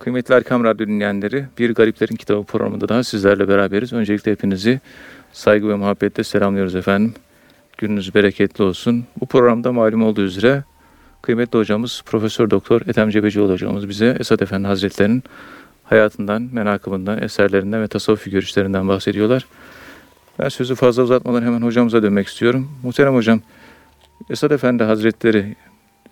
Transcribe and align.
Kıymetli 0.00 0.34
Erkam 0.34 0.64
Radyo 0.64 0.86
dinleyenleri, 0.86 1.44
Bir 1.58 1.74
Gariplerin 1.74 2.16
Kitabı 2.16 2.44
programında 2.44 2.88
daha 2.88 3.04
sizlerle 3.04 3.48
beraberiz. 3.48 3.92
Öncelikle 3.92 4.32
hepinizi 4.32 4.80
saygı 5.32 5.68
ve 5.68 5.74
muhabbetle 5.74 6.24
selamlıyoruz 6.24 6.74
efendim. 6.74 7.14
Gününüz 7.78 8.14
bereketli 8.14 8.64
olsun. 8.64 9.04
Bu 9.20 9.26
programda 9.26 9.72
malum 9.72 10.02
olduğu 10.02 10.22
üzere 10.22 10.64
kıymetli 11.22 11.58
hocamız 11.58 12.02
Profesör 12.06 12.50
Doktor 12.50 12.80
Ethem 12.80 13.10
Cebecioğlu 13.10 13.52
hocamız 13.52 13.88
bize 13.88 14.16
Esad 14.20 14.40
Efendi 14.40 14.66
Hazretleri'nin 14.66 15.22
hayatından, 15.84 16.48
menakıbından, 16.52 17.22
eserlerinden 17.22 17.82
ve 17.82 17.88
tasavvufi 17.88 18.30
görüşlerinden 18.30 18.88
bahsediyorlar. 18.88 19.46
Ben 20.38 20.48
sözü 20.48 20.74
fazla 20.74 21.02
uzatmadan 21.02 21.42
hemen 21.42 21.62
hocamıza 21.62 22.02
dönmek 22.02 22.26
istiyorum. 22.26 22.70
Muhterem 22.82 23.14
hocam, 23.14 23.40
Esad 24.30 24.50
Efendi 24.50 24.84
Hazretleri 24.84 25.56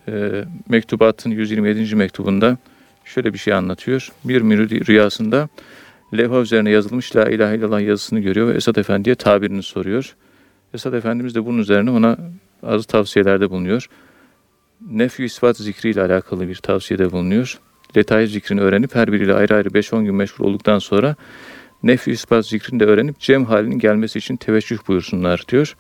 e, 0.09 0.45
mektubatın 0.69 1.31
127. 1.31 1.95
mektubunda 1.95 2.59
şöyle 3.09 3.33
bir 3.33 3.39
şey 3.39 3.55
anlatıyor. 3.55 4.09
Bir 4.25 4.43
mürid 4.43 4.89
rüyasında 4.89 5.49
levha 6.17 6.41
üzerine 6.41 6.71
yazılmış 6.71 7.17
La 7.17 7.31
ilahe 7.31 7.57
illallah 7.57 7.81
yazısını 7.81 8.21
görüyor 8.21 8.49
ve 8.49 8.53
Esad 8.53 8.77
Efendi'ye 8.77 9.15
tabirini 9.15 9.63
soruyor. 9.63 10.17
Esad 10.75 10.93
Efendimiz 10.93 11.35
de 11.35 11.47
bunun 11.47 11.59
üzerine 11.59 11.91
ona 11.91 12.19
az 12.63 12.87
tavsiyelerde 12.87 13.51
bulunuyor. 13.51 13.89
Nefyu 14.91 15.25
ispat 15.25 15.57
zikri 15.57 15.91
ile 15.91 16.03
alakalı 16.03 16.49
bir 16.49 16.55
tavsiyede 16.55 17.13
bulunuyor. 17.13 17.59
Detay 17.95 18.27
zikrini 18.27 18.61
öğrenip 18.61 18.95
her 18.95 19.13
biriyle 19.13 19.35
ayrı 19.35 19.55
ayrı 19.55 19.69
5-10 19.69 20.05
gün 20.05 20.15
meşgul 20.15 20.45
olduktan 20.45 20.79
sonra 20.79 21.17
nefyu 21.83 22.13
ispat 22.13 22.47
zikrini 22.47 22.81
de 22.81 22.85
öğrenip 22.85 23.21
cem 23.21 23.45
halinin 23.45 23.79
gelmesi 23.79 24.19
için 24.19 24.37
teveccüh 24.37 24.79
buyursunlar 24.89 25.45
diyor. 25.49 25.77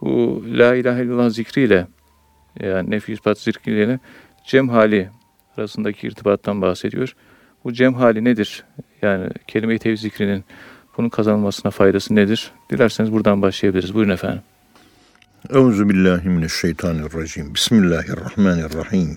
Bu 0.00 0.44
La 0.46 0.74
ilahe 0.74 1.04
illallah 1.04 1.30
zikriyle 1.30 1.86
yani 2.60 2.90
nefyu 2.90 3.14
ispat 3.14 3.38
zikriyle 3.38 3.98
cem 4.46 4.68
hali 4.68 5.10
arasındaki 5.58 6.06
irtibattan 6.06 6.62
bahsediyor. 6.62 7.14
Bu 7.64 7.72
cem 7.72 7.94
hali 7.94 8.24
nedir? 8.24 8.64
Yani 9.02 9.30
kelime-i 9.46 9.78
tevhid 9.78 9.98
zikrinin 9.98 10.44
bunun 10.96 11.08
kazanılmasına 11.08 11.70
faydası 11.70 12.14
nedir? 12.14 12.52
Dilerseniz 12.70 13.12
buradan 13.12 13.42
başlayabiliriz. 13.42 13.94
Buyurun 13.94 14.10
efendim. 14.10 14.42
Euzu 15.50 15.88
billahi 15.88 16.28
mineşşeytanirracim. 16.28 17.54
Bismillahirrahmanirrahim. 17.54 19.16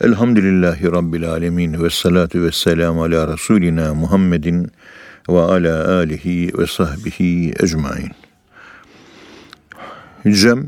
Elhamdülillahi 0.00 0.92
Rabbil 0.92 1.30
alemin 1.30 1.84
ve 1.84 1.90
salatu 1.90 2.42
ve 2.42 2.52
selamu 2.52 3.02
ala 3.02 3.32
Resulina 3.32 3.94
Muhammedin 3.94 4.72
ve 5.28 5.40
ala 5.40 5.94
alihi 5.94 6.58
ve 6.58 6.66
sahbihi 6.66 7.52
ecmain. 7.62 8.10
Cem, 10.28 10.66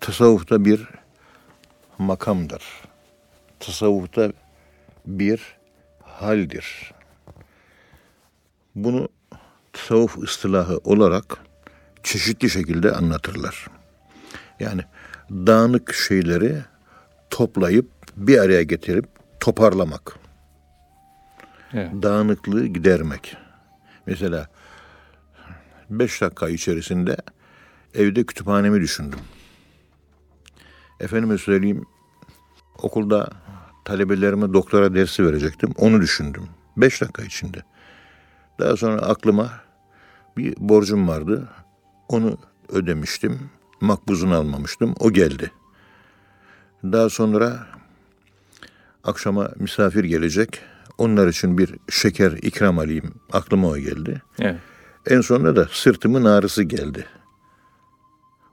tasavvufta 0.00 0.64
bir 0.64 0.88
makamdır. 1.98 2.62
Tasavvufta 3.60 4.32
bir 5.06 5.56
haldir. 6.02 6.94
Bunu 8.74 9.08
tasavvuf 9.72 10.18
ıstılahı 10.18 10.78
olarak 10.78 11.38
çeşitli 12.02 12.50
şekilde 12.50 12.92
anlatırlar. 12.92 13.66
Yani 14.60 14.82
dağınık 15.30 15.94
şeyleri 15.94 16.62
toplayıp 17.30 17.90
bir 18.16 18.38
araya 18.38 18.62
getirip 18.62 19.06
toparlamak. 19.40 20.18
Evet. 21.72 21.90
Dağınıklığı 22.02 22.66
gidermek. 22.66 23.36
Mesela 24.06 24.48
beş 25.90 26.20
dakika 26.20 26.48
içerisinde 26.48 27.16
evde 27.94 28.24
kütüphanemi 28.24 28.80
düşündüm. 28.80 29.20
Efendime 31.00 31.38
söyleyeyim 31.38 31.86
okulda 32.78 33.30
talebelerime 33.88 34.52
doktora 34.52 34.94
dersi 34.94 35.26
verecektim. 35.26 35.70
Onu 35.76 36.00
düşündüm. 36.00 36.48
Beş 36.76 37.00
dakika 37.00 37.22
içinde. 37.22 37.62
Daha 38.60 38.76
sonra 38.76 39.02
aklıma 39.02 39.50
bir 40.36 40.54
borcum 40.58 41.08
vardı. 41.08 41.48
Onu 42.08 42.38
ödemiştim. 42.68 43.50
Makbuzunu 43.80 44.34
almamıştım. 44.34 44.94
O 45.00 45.12
geldi. 45.12 45.50
Daha 46.84 47.08
sonra 47.08 47.66
akşama 49.04 49.50
misafir 49.56 50.04
gelecek. 50.04 50.60
Onlar 50.98 51.28
için 51.28 51.58
bir 51.58 51.74
şeker 51.90 52.32
ikram 52.32 52.78
alayım. 52.78 53.14
Aklıma 53.32 53.68
o 53.68 53.78
geldi. 53.78 54.22
Evet. 54.38 54.60
En 55.06 55.20
sonunda 55.20 55.56
da 55.56 55.68
sırtımın 55.72 56.24
ağrısı 56.24 56.62
geldi. 56.62 57.06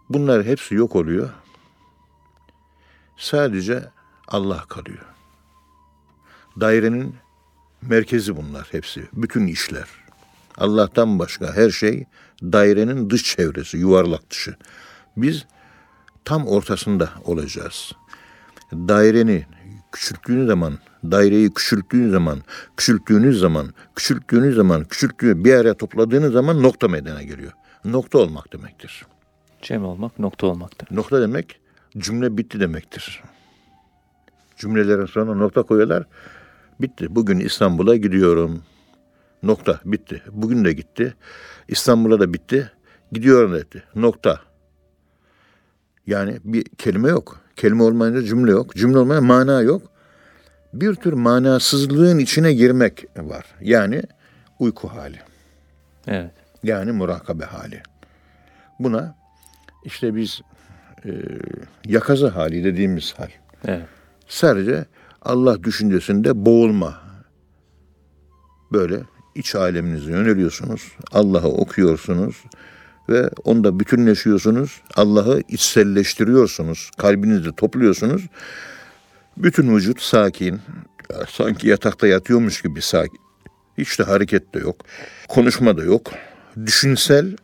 Bunlar 0.10 0.44
hepsi 0.44 0.76
yok 0.76 0.96
oluyor. 0.96 1.30
Sadece 3.18 3.90
Allah 4.28 4.66
kalıyor. 4.70 5.15
Dairenin 6.60 7.16
merkezi 7.82 8.38
bunlar 8.38 8.68
hepsi. 8.72 9.04
Bütün 9.14 9.48
işler. 9.48 9.88
Allah'tan 10.58 11.20
başka 11.20 11.56
her 11.56 11.70
şey 11.70 12.06
dairenin 12.42 13.10
dış 13.10 13.24
çevresi, 13.24 13.78
yuvarlak 13.78 14.32
dışı. 14.32 14.56
Biz 15.18 15.46
tam 16.26 16.48
ortasında 16.48 17.10
olacağız. 17.26 17.92
Daireni 18.74 19.46
küçülttüğünüz 19.92 20.48
zaman, 20.48 20.78
daireyi 21.04 21.54
küçülttüğünüz 21.54 22.12
zaman, 22.12 22.42
küçülttüğünüz 22.78 23.40
zaman, 23.40 23.74
küçülttüğünüz 23.96 24.56
zaman, 24.56 24.84
küçülttüğü 24.84 25.44
bir 25.44 25.54
araya 25.54 25.74
topladığınız 25.74 26.34
zaman 26.34 26.64
nokta 26.64 26.88
meydana 26.88 27.24
geliyor. 27.24 27.52
Nokta 27.86 28.18
olmak 28.18 28.54
demektir. 28.54 29.06
Cem 29.62 29.86
olmak, 29.86 30.20
nokta 30.20 30.48
olmaktır. 30.48 30.88
Nokta 30.92 31.22
demek 31.22 31.60
cümle 31.98 32.38
bitti 32.38 32.60
demektir. 32.60 33.24
Cümlelerin 34.58 35.06
sonuna 35.06 35.36
nokta 35.36 35.64
koyuyorlar. 35.64 36.04
Bitti. 36.82 37.16
Bugün 37.16 37.40
İstanbul'a 37.40 37.96
gidiyorum. 37.96 38.64
Nokta. 39.44 39.80
Bitti. 39.86 40.22
Bugün 40.32 40.66
de 40.66 40.74
gitti. 40.74 41.14
İstanbul'a 41.68 42.20
da 42.20 42.34
bitti. 42.34 42.72
Gidiyorum 43.12 43.54
dedi. 43.54 43.84
Nokta. 43.96 44.40
Yani 46.08 46.40
bir 46.44 46.64
kelime 46.64 47.10
yok. 47.10 47.42
Kelime 47.56 47.84
olmayınca 47.84 48.22
cümle 48.22 48.52
yok. 48.52 48.76
Cümle 48.76 48.98
olmayınca 48.98 49.28
mana 49.28 49.62
yok. 49.62 49.82
Bir 50.74 50.96
tür 50.96 51.14
manasızlığın 51.14 52.20
içine 52.20 52.54
girmek 52.54 53.06
var. 53.18 53.46
Yani 53.62 54.04
uyku 54.60 54.88
hali. 54.88 55.20
Evet. 56.08 56.32
Yani 56.64 56.92
murakabe 56.92 57.46
hali. 57.46 57.84
Buna 58.80 59.16
işte 59.86 60.16
biz 60.16 60.42
e, 61.06 61.12
yakaza 61.86 62.36
hali 62.36 62.64
dediğimiz 62.64 63.14
hal. 63.14 63.30
Evet. 63.68 63.86
Sadece 64.28 64.86
Allah 65.26 65.64
düşüncesinde 65.64 66.46
boğulma. 66.46 67.02
Böyle 68.72 69.00
iç 69.36 69.56
aleminize 69.56 70.12
yöneliyorsunuz. 70.12 70.92
Allah'ı 71.12 71.48
okuyorsunuz 71.48 72.36
ve 73.10 73.30
onda 73.44 73.80
bütünleşiyorsunuz. 73.80 74.82
Allah'ı 74.96 75.42
içselleştiriyorsunuz. 75.50 76.92
Kalbinizde 76.98 77.52
topluyorsunuz. 77.52 78.22
Bütün 79.38 79.76
vücut 79.76 80.02
sakin. 80.02 80.62
Sanki 81.30 81.68
yatakta 81.68 82.08
yatıyormuş 82.08 82.62
gibi 82.62 82.82
sakin. 82.82 83.20
Hiç 83.78 84.00
de 84.00 84.04
hareket 84.04 84.54
de 84.54 84.60
yok. 84.60 84.76
Konuşma 85.28 85.78
da 85.78 85.84
yok. 85.84 86.12
Düşünsel 86.66 87.38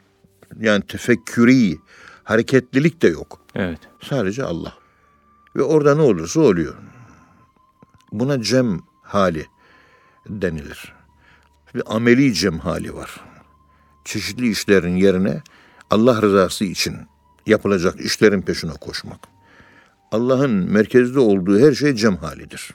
yani 0.59 0.81
tefekkürî 0.81 1.78
hareketlilik 2.24 3.02
de 3.02 3.08
yok. 3.08 3.41
Evet. 3.56 3.80
Sadece 4.02 4.44
Allah. 4.44 4.74
Ve 5.56 5.64
orada 5.64 5.96
ne 5.96 6.02
olursa 6.02 6.41
oluyor. 6.41 6.75
Buna 8.12 8.42
cem 8.42 8.80
hali 9.02 9.46
denilir. 10.30 10.94
Bir 11.76 11.96
ameli 11.96 12.34
cem 12.34 12.60
hali 12.60 12.96
var. 12.96 13.20
Çeşitli 14.06 14.50
işlerin 14.52 14.96
yerine 14.96 15.42
Allah 15.90 16.22
rızası 16.22 16.66
için 16.66 16.96
yapılacak 17.48 18.02
işlerin 18.02 18.42
peşine 18.42 18.72
koşmak. 18.72 19.20
Allah'ın 20.12 20.52
merkezde 20.52 21.20
olduğu 21.20 21.60
her 21.60 21.74
şey 21.74 21.96
cem 21.96 22.18
halidir. 22.18 22.72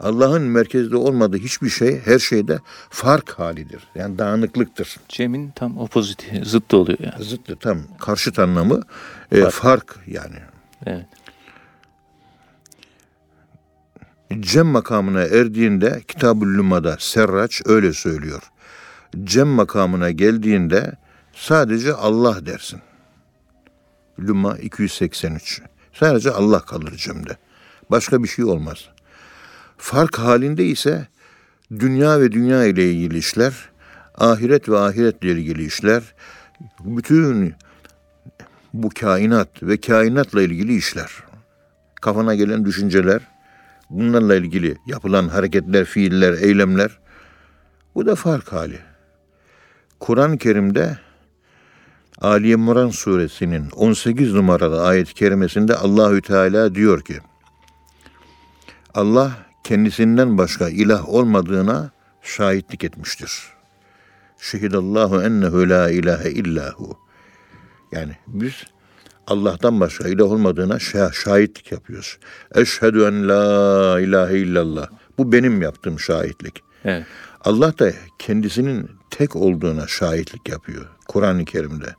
Allah'ın 0.00 0.42
merkezde 0.42 0.96
olmadığı 0.96 1.36
hiçbir 1.36 1.68
şey 1.68 2.00
her 2.04 2.18
şeyde 2.18 2.58
fark 2.90 3.30
halidir. 3.30 3.88
Yani 3.94 4.18
dağınıklıktır. 4.18 4.96
Cem'in 5.08 5.50
tam 5.50 5.78
opoziti, 5.78 6.42
zıttı 6.44 6.76
oluyor 6.76 6.98
yani. 7.02 7.24
Zıttı 7.24 7.56
tam 7.56 7.78
karşıt 7.98 8.38
anlamı 8.38 8.82
e, 9.32 9.40
fark. 9.40 9.52
fark 9.52 9.98
yani. 10.06 10.36
Evet. 10.86 11.06
Cem 14.38 14.66
makamına 14.66 15.22
erdiğinde 15.22 16.02
Kitab-ül 16.08 16.58
Luma'da 16.58 16.96
Serraç 16.98 17.62
öyle 17.64 17.92
söylüyor. 17.92 18.42
Cem 19.24 19.48
makamına 19.48 20.10
geldiğinde 20.10 20.92
sadece 21.34 21.94
Allah 21.94 22.46
dersin. 22.46 22.80
Luma 24.20 24.58
283. 24.58 25.62
Sadece 25.92 26.30
Allah 26.30 26.60
kalır 26.60 26.96
cemde. 26.96 27.36
Başka 27.90 28.22
bir 28.22 28.28
şey 28.28 28.44
olmaz. 28.44 28.88
Fark 29.78 30.18
halinde 30.18 30.64
ise 30.64 31.06
dünya 31.70 32.20
ve 32.20 32.32
dünya 32.32 32.64
ile 32.64 32.92
ilgili 32.92 33.18
işler, 33.18 33.70
ahiret 34.14 34.68
ve 34.68 34.78
ahiretle 34.78 35.30
ilgili 35.30 35.64
işler, 35.64 36.02
bütün 36.84 37.54
bu 38.74 38.88
kainat 39.00 39.62
ve 39.62 39.80
kainatla 39.80 40.42
ilgili 40.42 40.76
işler, 40.76 41.10
kafana 42.00 42.34
gelen 42.34 42.64
düşünceler, 42.64 43.20
bunlarla 43.90 44.36
ilgili 44.36 44.76
yapılan 44.86 45.28
hareketler, 45.28 45.84
fiiller, 45.84 46.32
eylemler 46.32 46.98
bu 47.94 48.06
da 48.06 48.14
fark 48.14 48.52
hali. 48.52 48.78
Kur'an-ı 50.00 50.38
Kerim'de 50.38 50.98
Ali 52.20 52.50
İmran 52.50 52.90
suresinin 52.90 53.70
18 53.70 54.34
numaralı 54.34 54.86
ayet-i 54.86 55.14
kerimesinde 55.14 55.76
Allahü 55.76 56.22
Teala 56.22 56.74
diyor 56.74 57.00
ki 57.00 57.18
Allah 58.94 59.32
kendisinden 59.64 60.38
başka 60.38 60.68
ilah 60.68 61.08
olmadığına 61.08 61.90
şahitlik 62.22 62.84
etmiştir. 62.84 63.42
Şehidallahu 64.38 65.22
ennehu 65.22 65.68
la 65.68 65.90
ilahe 65.90 66.30
illahu. 66.30 66.98
Yani 67.92 68.16
biz 68.26 68.64
Allah'tan 69.30 69.80
başka 69.80 70.08
ilah 70.08 70.24
olmadığına 70.24 70.78
şahitlik 71.12 71.72
yapıyoruz. 71.72 72.18
Eşhedü 72.54 73.04
en 73.04 73.28
la 73.28 74.00
ilahe 74.00 74.38
illallah. 74.38 74.88
Bu 75.18 75.32
benim 75.32 75.62
yaptığım 75.62 76.00
şahitlik. 76.00 76.62
Evet. 76.84 77.06
Allah 77.40 77.78
da 77.78 77.92
kendisinin 78.18 78.90
tek 79.10 79.36
olduğuna 79.36 79.86
şahitlik 79.86 80.48
yapıyor 80.48 80.88
Kur'an-ı 81.08 81.44
Kerim'de. 81.44 81.94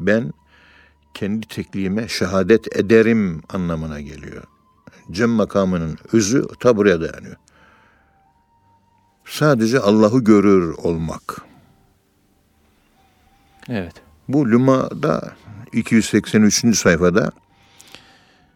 Ben 0.00 0.32
kendi 1.14 1.48
tekliğime 1.48 2.08
şehadet 2.08 2.76
ederim 2.76 3.42
anlamına 3.48 4.00
geliyor. 4.00 4.42
Cem 5.10 5.30
makamının 5.30 5.98
özü 6.12 6.46
ta 6.60 6.76
buraya 6.76 7.00
dayanıyor. 7.00 7.36
Sadece 9.24 9.80
Allah'ı 9.80 10.24
görür 10.24 10.74
olmak. 10.78 11.42
Evet. 13.68 14.07
Bu 14.28 14.50
Luma'da 14.50 15.32
283. 15.72 16.78
sayfada 16.78 17.32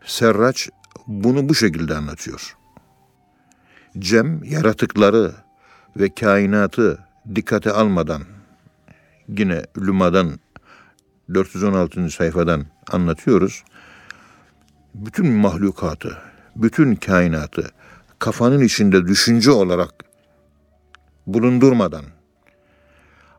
Serraç 0.04 0.68
bunu 1.06 1.48
bu 1.48 1.54
şekilde 1.54 1.94
anlatıyor. 1.94 2.56
Cem 3.98 4.44
yaratıkları 4.44 5.34
ve 5.96 6.14
kainatı 6.14 6.98
dikkate 7.34 7.72
almadan 7.72 8.22
yine 9.28 9.62
Luma'dan 9.78 10.40
416. 11.34 12.10
sayfadan 12.10 12.66
anlatıyoruz. 12.90 13.64
Bütün 14.94 15.26
mahlukatı, 15.26 16.18
bütün 16.56 16.94
kainatı 16.94 17.70
kafanın 18.18 18.60
içinde 18.60 19.06
düşünce 19.06 19.50
olarak 19.50 19.94
bulundurmadan 21.26 22.04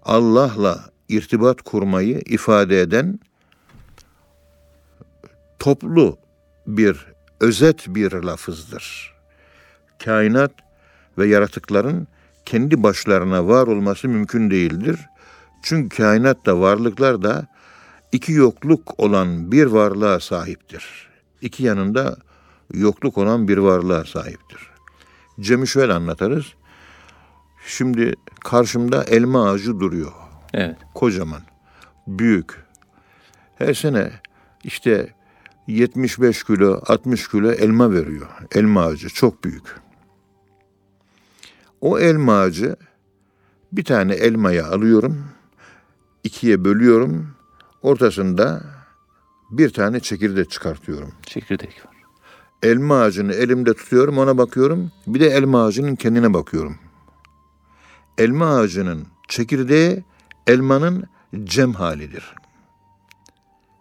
Allah'la 0.03 0.92
irtibat 1.09 1.61
kurmayı 1.61 2.21
ifade 2.25 2.81
eden 2.81 3.19
toplu 5.59 6.17
bir 6.67 7.05
özet 7.39 7.85
bir 7.87 8.11
lafızdır. 8.11 9.13
Kainat 10.03 10.51
ve 11.17 11.27
yaratıkların 11.27 12.07
kendi 12.45 12.83
başlarına 12.83 13.47
var 13.47 13.67
olması 13.67 14.07
mümkün 14.07 14.51
değildir. 14.51 14.99
Çünkü 15.63 15.97
kainat 15.97 16.45
da 16.45 16.59
varlıklar 16.59 17.23
da 17.23 17.47
iki 18.11 18.31
yokluk 18.31 18.99
olan 18.99 19.51
bir 19.51 19.65
varlığa 19.65 20.19
sahiptir. 20.19 21.09
İki 21.41 21.63
yanında 21.63 22.17
yokluk 22.73 23.17
olan 23.17 23.47
bir 23.47 23.57
varlığa 23.57 24.05
sahiptir. 24.05 24.69
Cem'i 25.39 25.67
şöyle 25.67 25.93
anlatırız. 25.93 26.45
Şimdi 27.67 28.15
karşımda 28.43 29.03
elma 29.03 29.49
ağacı 29.49 29.79
duruyor. 29.79 30.22
Evet. 30.53 30.77
Kocaman, 30.93 31.41
büyük. 32.07 32.63
Her 33.55 33.73
sene 33.73 34.11
işte 34.63 35.13
75 35.67 36.43
kilo, 36.43 36.81
60 36.87 37.27
kilo 37.27 37.51
elma 37.51 37.91
veriyor. 37.91 38.27
Elma 38.55 38.81
ağacı 38.81 39.09
çok 39.09 39.43
büyük. 39.43 39.75
O 41.81 41.99
elma 41.99 42.39
ağacı 42.39 42.75
bir 43.71 43.83
tane 43.83 44.13
elmayı 44.13 44.65
alıyorum, 44.65 45.25
ikiye 46.23 46.65
bölüyorum, 46.65 47.35
ortasında 47.81 48.63
bir 49.51 49.69
tane 49.69 49.99
çekirdek 49.99 50.51
çıkartıyorum. 50.51 51.13
Çekirdek 51.25 51.85
var. 51.85 51.95
Elma 52.63 53.01
ağacını 53.01 53.33
elimde 53.33 53.73
tutuyorum, 53.73 54.17
ona 54.17 54.37
bakıyorum. 54.37 54.91
Bir 55.07 55.19
de 55.19 55.27
elma 55.27 55.65
ağacının 55.65 55.95
kendine 55.95 56.33
bakıyorum. 56.33 56.77
Elma 58.17 58.55
ağacının 58.55 59.07
çekirdeği 59.27 60.03
elmanın 60.47 61.03
cem 61.43 61.73
halidir. 61.73 62.23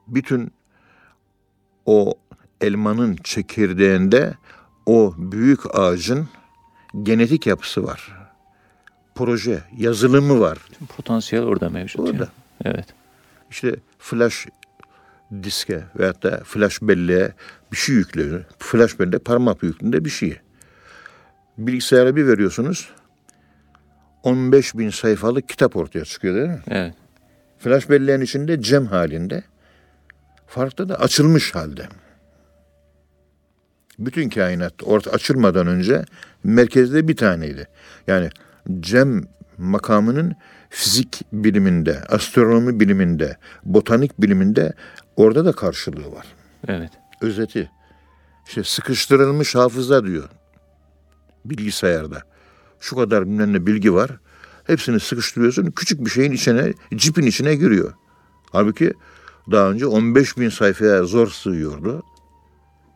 Bütün 0.09 0.53
o 1.87 2.14
elmanın 2.61 3.17
çekirdeğinde 3.25 4.35
o 4.87 5.14
büyük 5.17 5.76
ağacın 5.76 6.29
genetik 7.03 7.47
yapısı 7.47 7.85
var. 7.85 8.12
Proje, 9.14 9.62
yazılımı 9.76 10.41
var. 10.41 10.59
Tüm 10.79 10.87
potansiyel 10.87 11.44
orada 11.44 11.70
mevcut. 11.70 12.00
Orada. 12.00 12.12
yani. 12.12 12.29
Evet. 12.64 12.87
İşte 13.50 13.76
flash 13.99 14.47
diske 15.43 15.85
veyahut 15.99 16.23
da 16.23 16.41
flash 16.44 16.82
belleğe 16.82 17.32
bir 17.73 17.76
şey 17.76 17.94
yüklüyor. 17.94 18.44
Flash 18.59 18.99
bellek 18.99 19.25
parmak 19.25 19.62
büyüklüğünde 19.62 20.05
bir 20.05 20.11
şey. 20.11 20.41
Bilgisayara 21.59 22.17
bir 22.17 22.26
veriyorsunuz. 22.26 22.91
15 24.23 24.75
bin 24.79 24.91
sayfalık 24.91 25.49
kitap 25.49 25.77
ortaya 25.77 26.05
çıkıyor 26.05 26.35
değil 26.35 26.49
mi? 26.49 26.61
Evet. 26.69 26.95
Flash 27.59 27.91
belleğin 27.91 28.21
içinde 28.21 28.63
cem 28.63 28.87
halinde. 28.87 29.43
Farklı 30.47 30.89
da 30.89 31.01
açılmış 31.01 31.55
halde. 31.55 31.89
Bütün 33.99 34.29
kainat 34.29 34.75
orta 34.83 35.11
açılmadan 35.11 35.67
önce 35.67 36.05
merkezde 36.45 37.09
bir 37.09 37.17
taneydi. 37.17 37.69
Yani 38.07 38.31
cem 38.81 39.23
makamının 39.59 40.37
fizik 40.71 41.23
biliminde, 41.33 42.01
astronomi 42.09 42.81
biliminde, 42.81 43.37
botanik 43.65 44.21
biliminde 44.21 44.73
orada 45.17 45.45
da 45.45 45.53
karşılığı 45.53 46.13
var. 46.13 46.27
Evet. 46.69 46.91
Özeti. 47.21 47.71
İşte 48.49 48.65
sıkıştırılmış 48.65 49.55
hafıza 49.55 50.05
diyor 50.05 50.29
bilgisayarda. 51.45 52.23
Şu 52.82 52.96
kadar 52.96 53.26
bilmem 53.26 53.52
ne 53.52 53.67
bilgi 53.67 53.94
var. 53.94 54.11
Hepsini 54.64 55.00
sıkıştırıyorsun. 55.00 55.70
Küçük 55.70 56.05
bir 56.05 56.11
şeyin 56.11 56.32
içine, 56.32 56.75
cipin 56.94 57.26
içine 57.26 57.55
giriyor. 57.55 57.93
Halbuki 58.52 58.93
daha 59.50 59.70
önce 59.70 59.87
15 59.87 60.38
bin 60.38 60.49
sayfaya 60.49 61.05
zor 61.05 61.29
sığıyordu. 61.29 62.02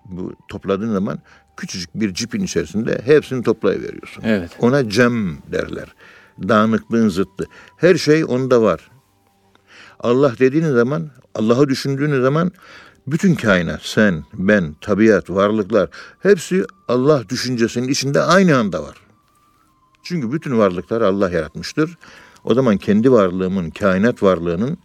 Bu 0.05 0.35
topladığın 0.49 0.93
zaman 0.93 1.19
küçücük 1.57 1.95
bir 1.95 2.15
cipin 2.15 2.41
içerisinde 2.41 3.01
hepsini 3.05 3.43
toplayıveriyorsun. 3.43 4.23
Evet. 4.25 4.51
Ona 4.61 4.91
cem 4.91 5.39
derler. 5.53 5.95
Dağınıklığın 6.49 7.09
zıttı. 7.09 7.45
Her 7.77 7.95
şey 7.95 8.25
onda 8.25 8.63
var. 8.63 8.91
Allah 10.01 10.35
dediğiniz 10.39 10.73
zaman, 10.73 11.11
Allah'ı 11.35 11.69
düşündüğünüz 11.69 12.23
zaman 12.23 12.53
bütün 13.07 13.35
kainat, 13.35 13.83
sen, 13.83 14.25
ben, 14.35 14.77
tabiat, 14.81 15.31
varlıklar 15.31 15.91
hepsi 16.21 16.65
Allah 16.89 17.29
düşüncesinin 17.29 17.89
içinde 17.89 18.21
aynı 18.21 18.57
anda 18.57 18.83
var. 18.83 19.06
Çünkü 20.09 20.33
bütün 20.33 20.59
varlıklar 20.59 21.01
Allah 21.01 21.31
yaratmıştır. 21.31 21.99
O 22.45 22.55
zaman 22.55 22.77
kendi 22.77 23.13
varlığımın, 23.13 23.71
kainat 23.71 24.23
varlığının 24.23 24.79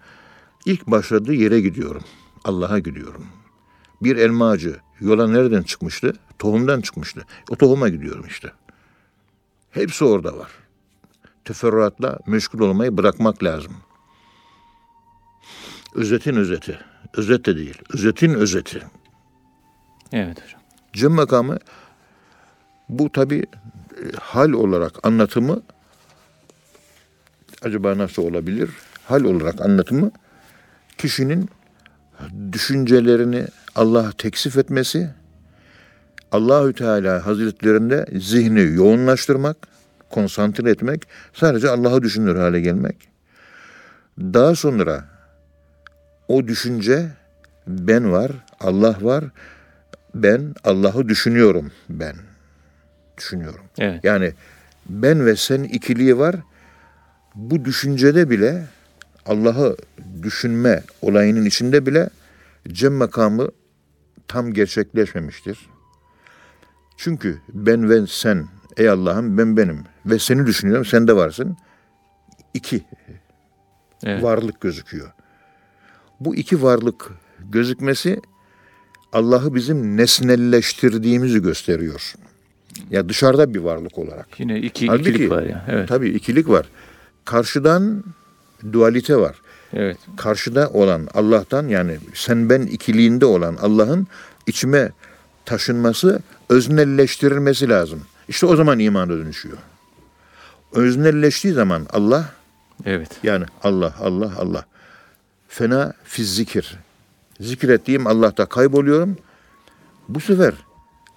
ilk 0.66 0.88
başladığı 0.88 1.34
yere 1.34 1.62
gidiyorum. 1.62 2.04
Allah'a 2.44 2.80
gidiyorum. 2.80 3.26
Bir 4.02 4.18
elma 4.18 4.50
ağacı 4.50 4.76
yola 5.00 5.28
nereden 5.28 5.64
çıkmıştı? 5.64 6.14
Tohumdan 6.40 6.82
çıkmıştı. 6.82 7.26
O 7.50 7.56
tohuma 7.56 7.90
gidiyorum 7.90 8.26
işte. 8.28 8.52
Hepsi 9.72 10.06
orada 10.06 10.38
var. 10.38 10.52
Teferruatla 11.46 12.20
meşgul 12.28 12.60
olmayı 12.60 12.98
bırakmak 12.98 13.44
lazım. 13.44 13.74
Özetin 15.96 16.36
özeti. 16.36 16.80
Özet 17.14 17.46
de 17.46 17.58
değil. 17.58 17.78
Özetin 17.94 18.34
özeti. 18.34 18.82
Evet 20.12 20.44
hocam. 20.44 20.62
Cem 20.94 21.12
makamı 21.12 21.58
bu 22.90 23.12
tabi 23.12 23.46
hal 24.20 24.52
olarak 24.52 24.94
anlatımı 25.04 25.62
acaba 27.62 27.98
nasıl 27.98 28.24
olabilir? 28.24 28.70
Hal 29.06 29.24
olarak 29.24 29.62
anlatımı 29.62 30.12
kişinin 30.98 31.50
düşüncelerini 32.52 33.48
Allah'a 33.76 34.12
teksif 34.12 34.58
etmesi, 34.58 35.10
Allahü 36.32 36.74
Teala 36.74 37.26
Hazretlerinde 37.26 38.06
zihni 38.20 38.74
yoğunlaştırmak, 38.76 39.58
konsantre 40.10 40.70
etmek, 40.70 41.08
sadece 41.34 41.70
Allah'ı 41.70 42.02
düşünür 42.02 42.36
hale 42.36 42.62
gelmek. 42.62 42.96
Daha 44.20 44.56
sonra 44.56 45.06
o 46.28 46.48
düşünce 46.48 47.10
ben 47.68 48.12
var, 48.12 48.32
Allah 48.60 48.96
var, 49.02 49.24
ben 50.16 50.56
Allah'ı 50.64 51.10
düşünüyorum 51.10 51.72
ben. 51.90 52.31
Düşünüyorum. 53.22 53.62
Evet. 53.78 54.04
Yani 54.04 54.34
ben 54.90 55.26
ve 55.26 55.36
sen 55.36 55.64
ikiliği 55.64 56.18
var. 56.18 56.36
Bu 57.36 57.66
düşüncede 57.66 58.30
bile 58.30 58.68
Allah'ı 59.26 59.78
düşünme 60.24 60.84
olayının 61.02 61.46
içinde 61.46 61.86
bile 61.86 62.10
cem 62.68 62.94
makamı 62.94 63.48
tam 64.28 64.54
gerçekleşmemiştir. 64.54 65.70
Çünkü 66.98 67.38
ben 67.54 67.90
ve 67.90 68.08
sen 68.08 68.48
ey 68.78 68.90
Allah'ım 68.90 69.38
ben 69.38 69.58
benim 69.58 69.84
ve 70.06 70.20
seni 70.20 70.46
düşünüyorum 70.46 70.86
sen 70.86 71.08
de 71.08 71.16
varsın. 71.16 71.58
İki 72.54 72.84
Evet. 74.04 74.24
varlık 74.24 74.62
gözüküyor. 74.62 75.12
Bu 76.20 76.36
iki 76.36 76.64
varlık 76.64 77.12
gözükmesi 77.40 78.22
Allah'ı 79.14 79.56
bizim 79.56 79.98
nesnelleştirdiğimizi 79.98 81.42
gösteriyor. 81.42 82.14
Ya 82.92 83.10
dışarıda 83.10 83.54
bir 83.54 83.60
varlık 83.60 83.98
olarak. 83.98 84.40
Yine 84.40 84.60
iki, 84.60 84.88
Halbuki- 84.88 85.10
ikilik 85.10 85.32
var 85.32 85.44
ya. 85.44 85.66
Evet. 85.70 85.90
Tabii 85.90 86.10
ikilik 86.10 86.50
var. 86.50 86.66
Karşıdan 87.26 88.04
dualite 88.74 89.16
var. 89.18 89.36
Evet. 89.74 89.98
Karşıda 90.18 90.70
olan 90.70 91.08
Allah'tan 91.14 91.68
yani 91.68 91.98
sen 92.14 92.50
ben 92.50 92.62
ikiliğinde 92.62 93.26
olan 93.26 93.56
Allah'ın 93.62 94.08
içime 94.48 94.92
taşınması, 95.46 96.22
öznelleştirilmesi 96.50 97.70
lazım. 97.70 98.02
İşte 98.28 98.46
o 98.46 98.56
zaman 98.56 98.80
imana 98.80 99.10
dönüşüyor. 99.10 99.58
Öznelleştiği 100.74 101.54
zaman 101.54 101.88
Allah 101.94 102.26
Evet. 102.86 103.10
yani 103.24 103.46
Allah, 103.64 103.94
Allah, 104.00 104.32
Allah. 104.40 104.66
Fena 105.48 105.94
fiz 106.04 106.36
zikir. 106.36 106.78
Zikrettiğim 107.40 108.08
Allah'ta 108.08 108.46
kayboluyorum. 108.46 109.18
Bu 110.10 110.20
sefer 110.20 110.54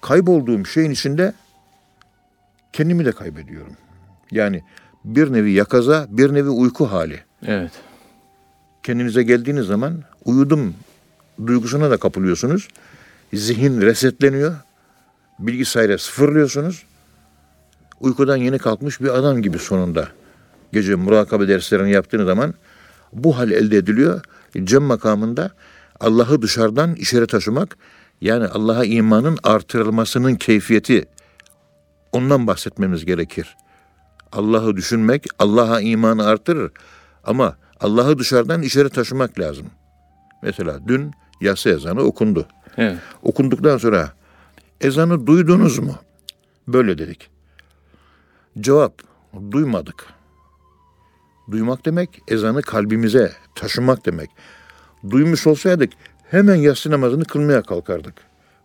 kaybolduğum 0.00 0.66
şeyin 0.66 0.90
içinde 0.90 1.32
kendimi 2.75 3.04
de 3.04 3.12
kaybediyorum. 3.12 3.76
Yani 4.31 4.62
bir 5.04 5.33
nevi 5.33 5.52
yakaza, 5.52 6.07
bir 6.09 6.35
nevi 6.35 6.49
uyku 6.49 6.87
hali. 6.87 7.21
Evet. 7.47 7.73
Kendinize 8.83 9.23
geldiğiniz 9.23 9.66
zaman 9.66 10.02
uyudum 10.25 10.75
duygusuna 11.47 11.90
da 11.90 11.97
kapılıyorsunuz. 11.97 12.69
Zihin 13.33 13.81
resetleniyor. 13.81 14.54
Bilgisayara 15.38 15.99
sıfırlıyorsunuz. 15.99 16.83
Uykudan 18.00 18.37
yeni 18.37 18.59
kalkmış 18.59 19.00
bir 19.00 19.09
adam 19.09 19.43
gibi 19.43 19.59
sonunda. 19.59 20.09
Gece 20.73 20.95
murakabe 20.95 21.49
derslerini 21.49 21.93
yaptığınız 21.93 22.26
zaman 22.26 22.54
bu 23.12 23.38
hal 23.38 23.50
elde 23.50 23.76
ediliyor. 23.76 24.21
Cem 24.64 24.83
makamında 24.83 25.50
Allah'ı 26.00 26.43
dışarıdan 26.43 26.95
içeri 26.95 27.26
taşımak 27.26 27.76
yani 28.21 28.47
Allah'a 28.47 28.85
imanın 28.85 29.38
artırılmasının 29.43 30.35
keyfiyeti 30.35 31.04
ondan 32.14 32.47
bahsetmemiz 32.47 33.04
gerekir. 33.04 33.56
Allah'ı 34.33 34.76
düşünmek 34.76 35.26
Allah'a 35.38 35.80
imanı 35.80 36.26
artırır. 36.26 36.73
Ama 37.25 37.56
Allah'ı 37.80 38.18
dışarıdan 38.18 38.62
içeri 38.62 38.90
taşımak 38.90 39.40
lazım. 39.40 39.66
Mesela 40.42 40.88
dün 40.88 41.11
yatsı 41.40 41.68
ezanı 41.71 42.00
okundu. 42.00 42.47
Evet. 42.76 42.99
Okunduktan 43.23 43.78
sonra 43.78 44.12
ezanı 44.80 45.26
duydunuz 45.26 45.78
mu? 45.78 45.94
Böyle 46.68 46.99
dedik. 46.99 47.30
Cevap 48.61 49.02
duymadık. 49.50 50.06
Duymak 51.50 51.87
demek 51.87 52.23
ezanı 52.28 52.62
kalbimize 52.62 53.33
taşımak 53.54 54.06
demek. 54.06 54.30
Duymuş 55.11 55.47
olsaydık 55.47 55.92
hemen 56.30 56.54
yatsı 56.54 56.90
namazını 56.90 57.25
kılmaya 57.25 57.62
kalkardık. 57.62 58.14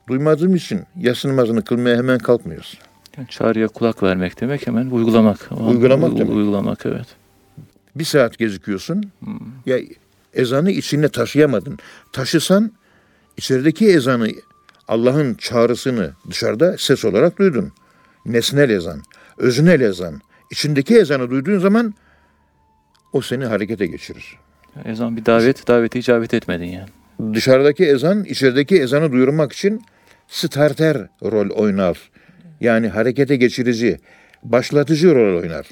Duymadığım 0.07 0.55
için 0.55 0.83
yatsı 0.95 1.29
namazını 1.29 1.63
kılmaya 1.63 1.97
hemen 1.97 2.19
kalkmıyoruz. 2.19 2.79
Çağrıya 3.29 3.67
kulak 3.67 4.03
vermek 4.03 4.41
demek 4.41 4.67
hemen 4.67 4.89
uygulamak. 4.89 5.49
O 5.51 5.67
Uygulamak 5.67 6.11
uy- 6.13 6.19
demek. 6.19 6.35
Uygulamak 6.35 6.85
evet. 6.85 7.05
Bir 7.95 8.03
saat 8.03 8.37
gezikiyorsun. 8.37 9.03
Ya 9.65 9.77
ezanı 10.33 10.71
içine 10.71 11.09
taşıyamadın. 11.09 11.77
Taşısan 12.11 12.71
içerideki 13.37 13.87
ezanı 13.87 14.27
Allah'ın 14.87 15.33
çağrısını 15.33 16.11
dışarıda 16.29 16.77
ses 16.77 17.05
olarak 17.05 17.37
duydun. 17.39 17.71
Nesnel 18.25 18.69
ezan, 18.69 19.01
öznel 19.37 19.81
ezan. 19.81 20.21
İçindeki 20.51 20.97
ezanı 20.97 21.29
duyduğun 21.29 21.59
zaman 21.59 21.93
o 23.13 23.21
seni 23.21 23.45
harekete 23.45 23.85
geçirir. 23.85 24.37
Ezan 24.85 25.17
bir 25.17 25.25
davet, 25.25 25.67
davete 25.67 25.99
icabet 25.99 26.33
etmedin 26.33 26.65
yani. 26.65 26.89
Dışarıdaki 27.33 27.85
ezan 27.85 28.23
içerideki 28.23 28.81
ezanı 28.81 29.11
duyurmak 29.11 29.53
için 29.53 29.81
starter 30.27 31.07
rol 31.23 31.49
oynar. 31.49 32.08
Yani 32.61 32.87
harekete 32.87 33.35
geçirici, 33.35 33.97
başlatıcı 34.43 35.15
rol 35.15 35.41
oynar. 35.41 35.67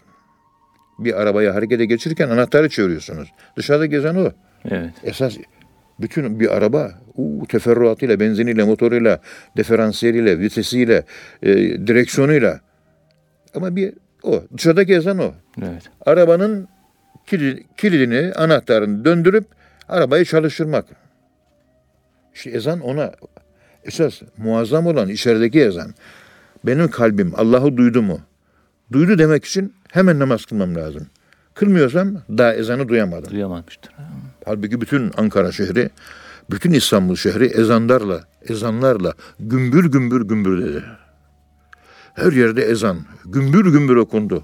Bir 0.99 1.21
arabayı 1.21 1.49
harekete 1.49 1.85
geçirirken 1.85 2.29
anahtarı 2.29 2.69
çeviriyorsunuz. 2.69 3.29
Dışarıdaki 3.57 3.95
ezan 3.95 4.15
o. 4.25 4.31
Evet. 4.69 4.91
Esas 5.03 5.37
bütün 5.99 6.39
bir 6.39 6.57
araba 6.57 6.91
uu, 7.15 7.47
teferruatıyla, 7.47 8.19
benziniyle, 8.19 8.63
motoruyla, 8.63 9.19
diferansiyeliyle, 9.57 10.39
vitesiyle, 10.39 11.03
e, 11.43 11.55
direksiyonuyla. 11.87 12.59
Ama 13.55 13.75
bir 13.75 13.93
o. 14.23 14.43
Dışarıdaki 14.57 14.93
ezan 14.93 15.19
o. 15.19 15.31
Evet. 15.61 15.83
Arabanın 16.05 16.67
kilidi- 17.27 17.63
kilidini, 17.77 18.33
anahtarını 18.33 19.05
döndürüp 19.05 19.45
arabayı 19.89 20.25
çalıştırmak. 20.25 20.85
İşte 22.35 22.49
ezan 22.49 22.79
ona 22.79 23.11
esas 23.85 24.21
muazzam 24.37 24.87
olan 24.87 25.09
içerideki 25.09 25.61
ezan. 25.61 25.93
Benim 26.67 26.91
kalbim 26.91 27.33
Allah'ı 27.35 27.77
duydu 27.77 28.01
mu? 28.01 28.19
Duydu 28.91 29.17
demek 29.17 29.45
için 29.45 29.73
hemen 29.91 30.19
namaz 30.19 30.45
kılmam 30.45 30.75
lazım. 30.75 31.07
Kılmıyorsam 31.53 32.21
daha 32.29 32.53
ezanı 32.53 32.87
duyamadım. 32.87 33.31
Duyamamıştır. 33.31 33.91
Halbuki 34.45 34.81
bütün 34.81 35.11
Ankara 35.17 35.51
şehri, 35.51 35.89
bütün 36.51 36.71
İstanbul 36.71 37.15
şehri 37.15 37.45
ezanlarla, 37.45 38.23
ezanlarla 38.49 39.13
gümbür 39.39 39.91
gümbür 39.91 40.21
gümbür 40.21 40.61
dedi. 40.61 40.83
Her 42.13 42.31
yerde 42.31 42.61
ezan, 42.61 42.97
gümbür 43.25 43.71
gümbür 43.71 43.95
okundu. 43.95 44.43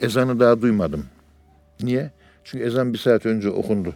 Ezanı 0.00 0.40
daha 0.40 0.62
duymadım. 0.62 1.04
Niye? 1.82 2.10
Çünkü 2.44 2.64
ezan 2.64 2.92
bir 2.92 2.98
saat 2.98 3.26
önce 3.26 3.50
okundu. 3.50 3.94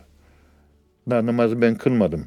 Daha 1.10 1.26
namazı 1.26 1.60
ben 1.62 1.74
kılmadım. 1.74 2.24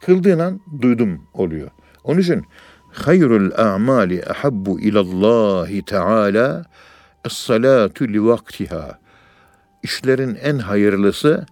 Kıldığın 0.00 0.38
an 0.38 0.60
duydum 0.82 1.20
oluyor. 1.34 1.70
Onun 2.04 2.20
için 2.20 2.44
hayrul 2.92 3.50
a'mali 3.56 4.24
ahabbu 4.24 4.80
ilallahi 4.80 5.82
teala 5.82 6.64
es-salatu 7.24 8.08
li 8.08 8.24
vaktiha. 8.24 8.98
İşlerin 9.82 10.34
en 10.34 10.58
hayırlısı 10.58 11.46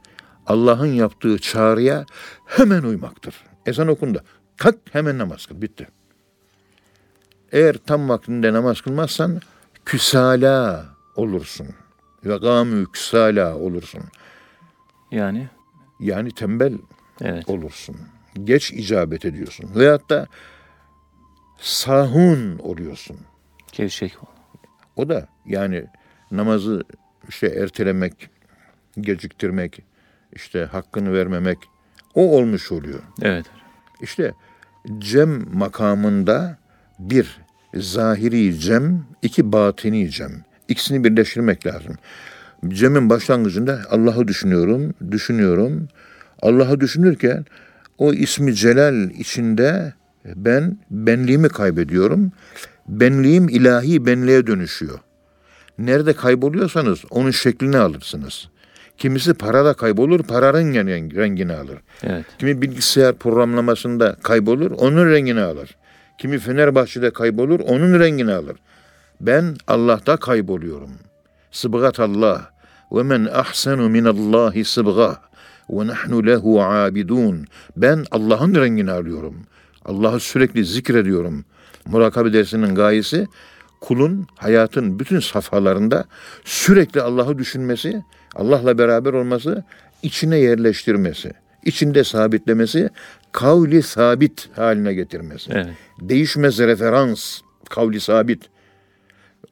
Allah'ın 0.47 0.87
yaptığı 0.87 1.39
çağrıya 1.39 2.07
hemen 2.47 2.83
uymaktır. 2.83 3.35
Ezan 3.67 3.89
okundu. 3.89 4.23
Kalk 4.57 4.79
hemen 4.93 5.19
namaz 5.19 5.47
kıl. 5.47 5.63
Bitti. 5.63 5.89
Eğer 7.53 7.75
tam 7.75 8.09
vaktinde 8.09 8.53
namaz 8.53 8.81
kılmazsan 8.81 9.41
küsala 9.85 10.87
olursun. 11.17 11.67
Ve 12.25 12.37
gamü 12.37 12.87
küsala 12.93 13.57
olursun. 13.57 14.03
Yani 15.11 15.49
Yani 16.01 16.31
tembel 16.35 16.75
evet. 17.21 17.49
olursun. 17.49 17.97
Geç 18.45 18.73
icabet 18.73 19.25
ediyorsun. 19.25 19.71
Veyahut 19.75 20.11
da 20.11 20.27
sahun 21.59 22.59
oluyorsun. 22.59 23.17
Gevşek. 23.73 24.17
O 24.97 25.09
da 25.09 25.29
yani 25.47 25.85
namazı 26.31 26.85
işte 27.29 27.47
ertelemek, 27.47 28.31
geciktirmek, 29.01 29.83
işte 30.33 30.65
hakkını 30.65 31.13
vermemek 31.13 31.59
o 32.15 32.37
olmuş 32.37 32.73
oluyor. 32.73 33.03
Evet. 33.23 33.47
İşte 34.01 34.33
cem 34.99 35.57
makamında 35.57 36.59
bir 36.99 37.41
zahiri 37.75 38.59
cem, 38.59 39.05
iki 39.23 39.53
batini 39.53 40.11
cem. 40.11 40.45
İkisini 40.69 41.05
birleştirmek 41.05 41.67
lazım. 41.67 41.97
Cem'in 42.69 43.11
başlangıcında 43.11 43.81
Allah'ı 43.91 44.29
düşünüyorum, 44.29 44.95
düşünüyorum. 45.11 45.89
Allah'ı 46.43 46.81
düşünürken 46.81 47.45
o 47.99 48.13
ismi 48.13 48.55
celal 48.55 49.11
içinde 49.11 49.93
ben 50.35 50.79
benliğimi 50.91 51.49
kaybediyorum. 51.49 52.33
Benliğim 52.89 53.49
ilahi 53.49 54.07
benliğe 54.07 54.47
dönüşüyor. 54.47 54.99
Nerede 55.79 56.13
kayboluyorsanız 56.13 57.05
onun 57.11 57.31
şeklini 57.31 57.79
alırsınız. 57.79 58.49
Kimisi 58.99 59.35
parada 59.35 59.75
kaybolur, 59.75 60.23
paranın 60.23 60.75
rengini 61.17 61.53
alır. 61.53 61.79
Evet. 62.03 62.25
Kimi 62.39 62.63
bilgisayar 62.63 63.15
programlamasında 63.15 64.17
kaybolur, 64.23 64.71
onun 64.71 65.11
rengini 65.11 65.41
alır. 65.41 65.77
Kimi 66.19 66.39
Fenerbahçe'de 66.39 67.11
kaybolur, 67.11 67.61
onun 67.61 68.01
rengini 68.01 68.33
alır. 68.33 68.57
Ben 69.21 69.57
Allah'ta 69.67 70.17
kayboluyorum. 70.17 70.91
Sıbgat 71.51 72.01
Allah. 72.01 72.51
Ve 72.93 73.03
men 73.03 73.25
ahsenu 73.25 73.89
minallahi 73.89 74.65
sıbga. 74.65 75.17
Ve 75.71 75.87
nahnu 75.87 76.27
lehu 76.27 76.63
abidun. 76.63 77.47
Ben 77.77 78.05
Allah'ın 78.11 78.55
rengini 78.55 78.91
alıyorum. 78.91 79.47
Allah'ı 79.87 80.21
sürekli 80.21 80.65
zikrediyorum. 80.65 81.45
Murakabe 81.87 82.33
dersinin 82.33 82.75
gayesi 82.75 83.27
kulun 83.81 84.27
hayatın 84.37 84.99
bütün 84.99 85.21
safhalarında 85.21 86.05
sürekli 86.45 87.03
Allah'ı 87.03 87.39
düşünmesi, 87.39 88.03
Allah'la 88.35 88.79
beraber 88.79 89.13
olması, 89.13 89.65
içine 90.03 90.39
yerleştirmesi, 90.39 91.33
içinde 91.65 92.05
sabitlemesi, 92.05 92.91
kavli 93.33 93.83
sabit 93.83 94.49
haline 94.57 94.95
getirmesi. 94.95 95.51
Evet. 95.55 95.69
Değişmez 96.01 96.59
referans 96.59 97.41
Kavli 97.71 98.01
sabit. 98.01 98.43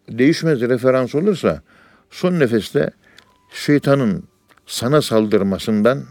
Değişmez 0.08 0.60
referans 0.60 1.14
olursa 1.14 1.62
son 2.10 2.40
nefeste 2.40 2.90
şeytanın 3.52 4.24
sana 4.66 5.02
saldırmasından, 5.02 6.04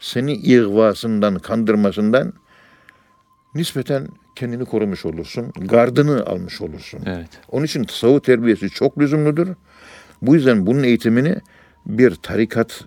seni 0.00 0.32
ihvasından, 0.32 1.38
kandırmasından 1.38 2.32
nispeten 3.54 4.08
kendini 4.36 4.64
korumuş 4.64 5.04
olursun. 5.04 5.52
Gardını 5.60 6.26
almış 6.26 6.60
olursun. 6.60 7.00
Evet. 7.06 7.28
Onun 7.48 7.64
için 7.64 7.84
tasavvuf 7.84 8.24
terbiyesi 8.24 8.70
çok 8.70 8.98
lüzumludur. 8.98 9.48
Bu 10.22 10.34
yüzden 10.34 10.66
bunun 10.66 10.82
eğitimini 10.82 11.36
bir 11.86 12.14
tarikat 12.14 12.84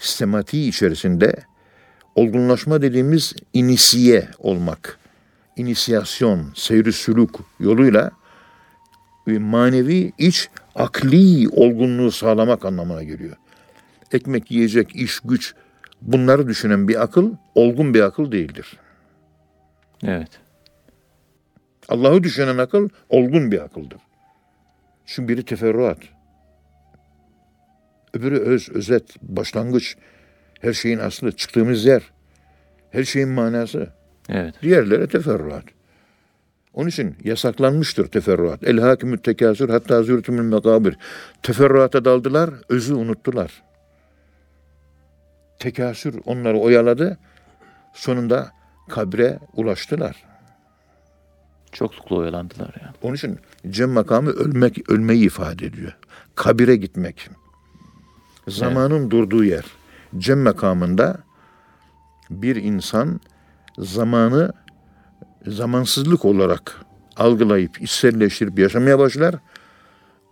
sistematiği 0.00 0.68
içerisinde 0.68 1.36
olgunlaşma 2.14 2.82
dediğimiz 2.82 3.34
inisiye 3.52 4.28
olmak, 4.38 4.98
inisiyasyon, 5.56 6.52
seyri 6.54 6.92
sülük 6.92 7.30
yoluyla 7.60 8.10
bir 9.26 9.38
manevi 9.38 10.12
iç 10.18 10.48
akli 10.74 11.48
olgunluğu 11.48 12.10
sağlamak 12.10 12.64
anlamına 12.64 13.02
geliyor. 13.02 13.36
Ekmek 14.12 14.50
yiyecek, 14.50 14.96
iş, 14.96 15.20
güç 15.24 15.54
bunları 16.02 16.48
düşünen 16.48 16.88
bir 16.88 17.02
akıl 17.02 17.32
olgun 17.54 17.94
bir 17.94 18.00
akıl 18.00 18.32
değildir. 18.32 18.78
Evet. 20.06 20.28
Allah'ı 21.88 22.22
düşünen 22.22 22.58
akıl 22.58 22.88
olgun 23.08 23.52
bir 23.52 23.64
akıldır. 23.64 23.98
Çünkü 25.06 25.28
biri 25.28 25.44
teferruat. 25.44 25.98
Öbürü 28.14 28.38
öz, 28.38 28.68
özet, 28.68 29.22
başlangıç. 29.22 29.96
Her 30.60 30.72
şeyin 30.72 30.98
aslı, 30.98 31.32
çıktığımız 31.32 31.84
yer. 31.84 32.02
Her 32.90 33.04
şeyin 33.04 33.28
manası. 33.28 33.88
Evet. 34.28 34.54
Diğerleri 34.62 35.08
teferruat. 35.08 35.64
Onun 36.74 36.88
için 36.88 37.16
yasaklanmıştır 37.24 38.06
teferruat. 38.06 38.64
El 38.64 38.78
hakimü 38.78 39.22
tekasür 39.22 39.68
hatta 39.68 40.02
zürtümül 40.02 40.54
mekabir. 40.54 40.96
Teferruata 41.42 42.04
daldılar, 42.04 42.50
özü 42.68 42.94
unuttular. 42.94 43.62
Tekasür 45.58 46.20
onları 46.24 46.58
oyaladı. 46.58 47.18
Sonunda 47.94 48.50
kabre 48.88 49.38
ulaştılar. 49.54 50.24
Çoklukla 51.72 52.16
oyalandılar 52.16 52.74
yani. 52.82 52.94
Onun 53.02 53.14
için 53.14 53.38
cem 53.70 53.90
makamı 53.90 54.30
ölmek, 54.30 54.90
ölmeyi 54.90 55.26
ifade 55.26 55.66
ediyor. 55.66 55.96
Kabire 56.34 56.76
gitmek. 56.76 57.30
Zamanın 58.48 59.10
durduğu 59.10 59.44
yer. 59.44 59.64
Cem 60.18 60.42
makamında 60.42 61.18
bir 62.30 62.56
insan 62.56 63.20
zamanı 63.78 64.52
zamansızlık 65.46 66.24
olarak 66.24 66.80
algılayıp 67.16 67.82
içselleştirip 67.82 68.58
yaşamaya 68.58 68.98
başlar. 68.98 69.34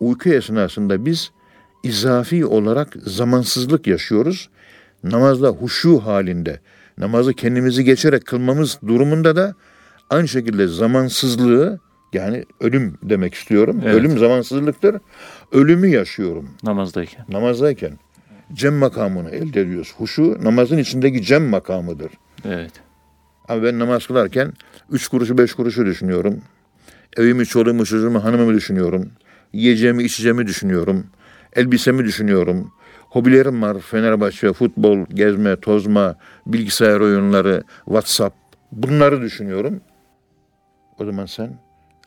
Uyku 0.01 0.29
esnasında 0.29 1.07
biz 1.07 1.31
izafi 1.83 2.47
olarak 2.47 2.97
zamansızlık 2.97 3.87
yaşıyoruz. 3.87 4.49
Namazda 5.05 5.49
huşu 5.49 5.99
halinde, 5.99 6.61
namazı 6.99 7.35
kendimizi 7.35 7.85
geçerek 7.85 8.27
kılmamız 8.27 8.79
durumunda 8.87 9.37
da 9.37 9.55
aynı 10.11 10.29
şekilde 10.29 10.67
zamansızlığı 10.67 11.81
yani 12.13 12.45
ölüm 12.61 12.99
demek 13.03 13.35
istiyorum. 13.35 13.81
Evet. 13.85 13.95
Ölüm 13.95 14.19
zamansızlıktır. 14.19 14.97
Ölümü 15.53 15.89
yaşıyorum 15.89 16.49
Namazdayken. 16.63 17.25
namazdayken. 17.29 17.99
Cem 18.53 18.75
makamını 18.75 19.31
elde 19.31 19.61
ediyoruz. 19.61 19.95
Huşu 19.99 20.39
namazın 20.43 20.79
içindeki 20.79 21.23
cem 21.23 21.49
makamıdır. 21.49 22.13
Evet. 22.45 22.73
Ama 23.49 23.63
ben 23.63 23.79
namaz 23.79 24.07
kılarken 24.07 24.53
üç 24.91 25.09
kuruşu 25.09 25.39
beş 25.39 25.55
kuruşu 25.55 25.87
düşünüyorum. 25.87 26.43
Evimi, 27.17 27.47
çoluğumu, 27.47 27.87
çocuğumu, 27.87 28.25
hanımımı 28.25 28.55
düşünüyorum. 28.55 29.11
Yiyeceğimi, 29.53 30.03
içeceğimi 30.03 30.47
düşünüyorum. 30.47 31.07
Elbisemi 31.57 32.05
düşünüyorum. 32.05 32.73
Hobilerim 33.12 33.62
var. 33.62 33.79
Fenerbahçe, 33.81 34.53
futbol, 34.53 35.07
gezme, 35.14 35.57
tozma, 35.57 36.16
bilgisayar 36.46 37.01
oyunları, 37.01 37.62
WhatsApp. 37.85 38.37
Bunları 38.72 39.22
düşünüyorum. 39.22 39.81
O 40.98 41.05
zaman 41.05 41.27
sen 41.27 41.59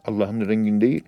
Allah'ın 0.05 0.47
rengin 0.47 0.81
değil, 0.81 1.03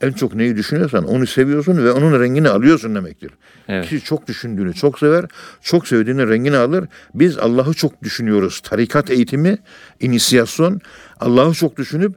en 0.00 0.12
çok 0.12 0.34
neyi 0.34 0.56
düşünüyorsan 0.56 1.04
onu 1.04 1.26
seviyorsun 1.26 1.84
ve 1.84 1.92
onun 1.92 2.20
rengini 2.20 2.48
alıyorsun 2.48 2.94
demektir. 2.94 3.30
Evet. 3.68 3.84
Kişi 3.84 4.04
çok 4.04 4.28
düşündüğünü 4.28 4.74
çok 4.74 4.98
sever, 4.98 5.24
çok 5.60 5.88
sevdiğini 5.88 6.28
rengini 6.28 6.56
alır. 6.56 6.88
Biz 7.14 7.38
Allah'ı 7.38 7.74
çok 7.74 8.02
düşünüyoruz. 8.02 8.60
Tarikat 8.60 9.10
eğitimi, 9.10 9.58
inisiyasyon, 10.00 10.80
Allah'ı 11.20 11.54
çok 11.54 11.76
düşünüp 11.76 12.14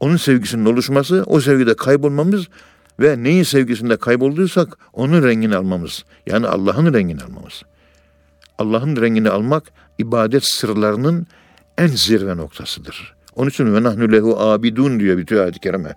onun 0.00 0.16
sevgisinin 0.16 0.64
oluşması, 0.64 1.24
o 1.26 1.40
sevgide 1.40 1.76
kaybolmamız 1.76 2.48
ve 3.00 3.22
neyin 3.22 3.42
sevgisinde 3.42 3.96
kaybolduysak 3.96 4.78
onun 4.92 5.22
rengini 5.22 5.56
almamız. 5.56 6.04
Yani 6.26 6.46
Allah'ın 6.46 6.94
rengini 6.94 7.22
almamız. 7.22 7.62
Allah'ın 8.58 8.96
rengini 8.96 9.30
almak 9.30 9.72
ibadet 9.98 10.44
sırlarının 10.44 11.26
en 11.78 11.86
zirve 11.86 12.36
noktasıdır. 12.36 13.14
Onun 13.36 13.50
için 13.50 13.74
ve 13.74 13.82
nahnu 13.82 14.12
lehu 14.12 14.40
abidun 14.40 15.00
diyor 15.00 15.18
bitiyor 15.18 15.42
ayet-i 15.44 15.60
kerime. 15.60 15.94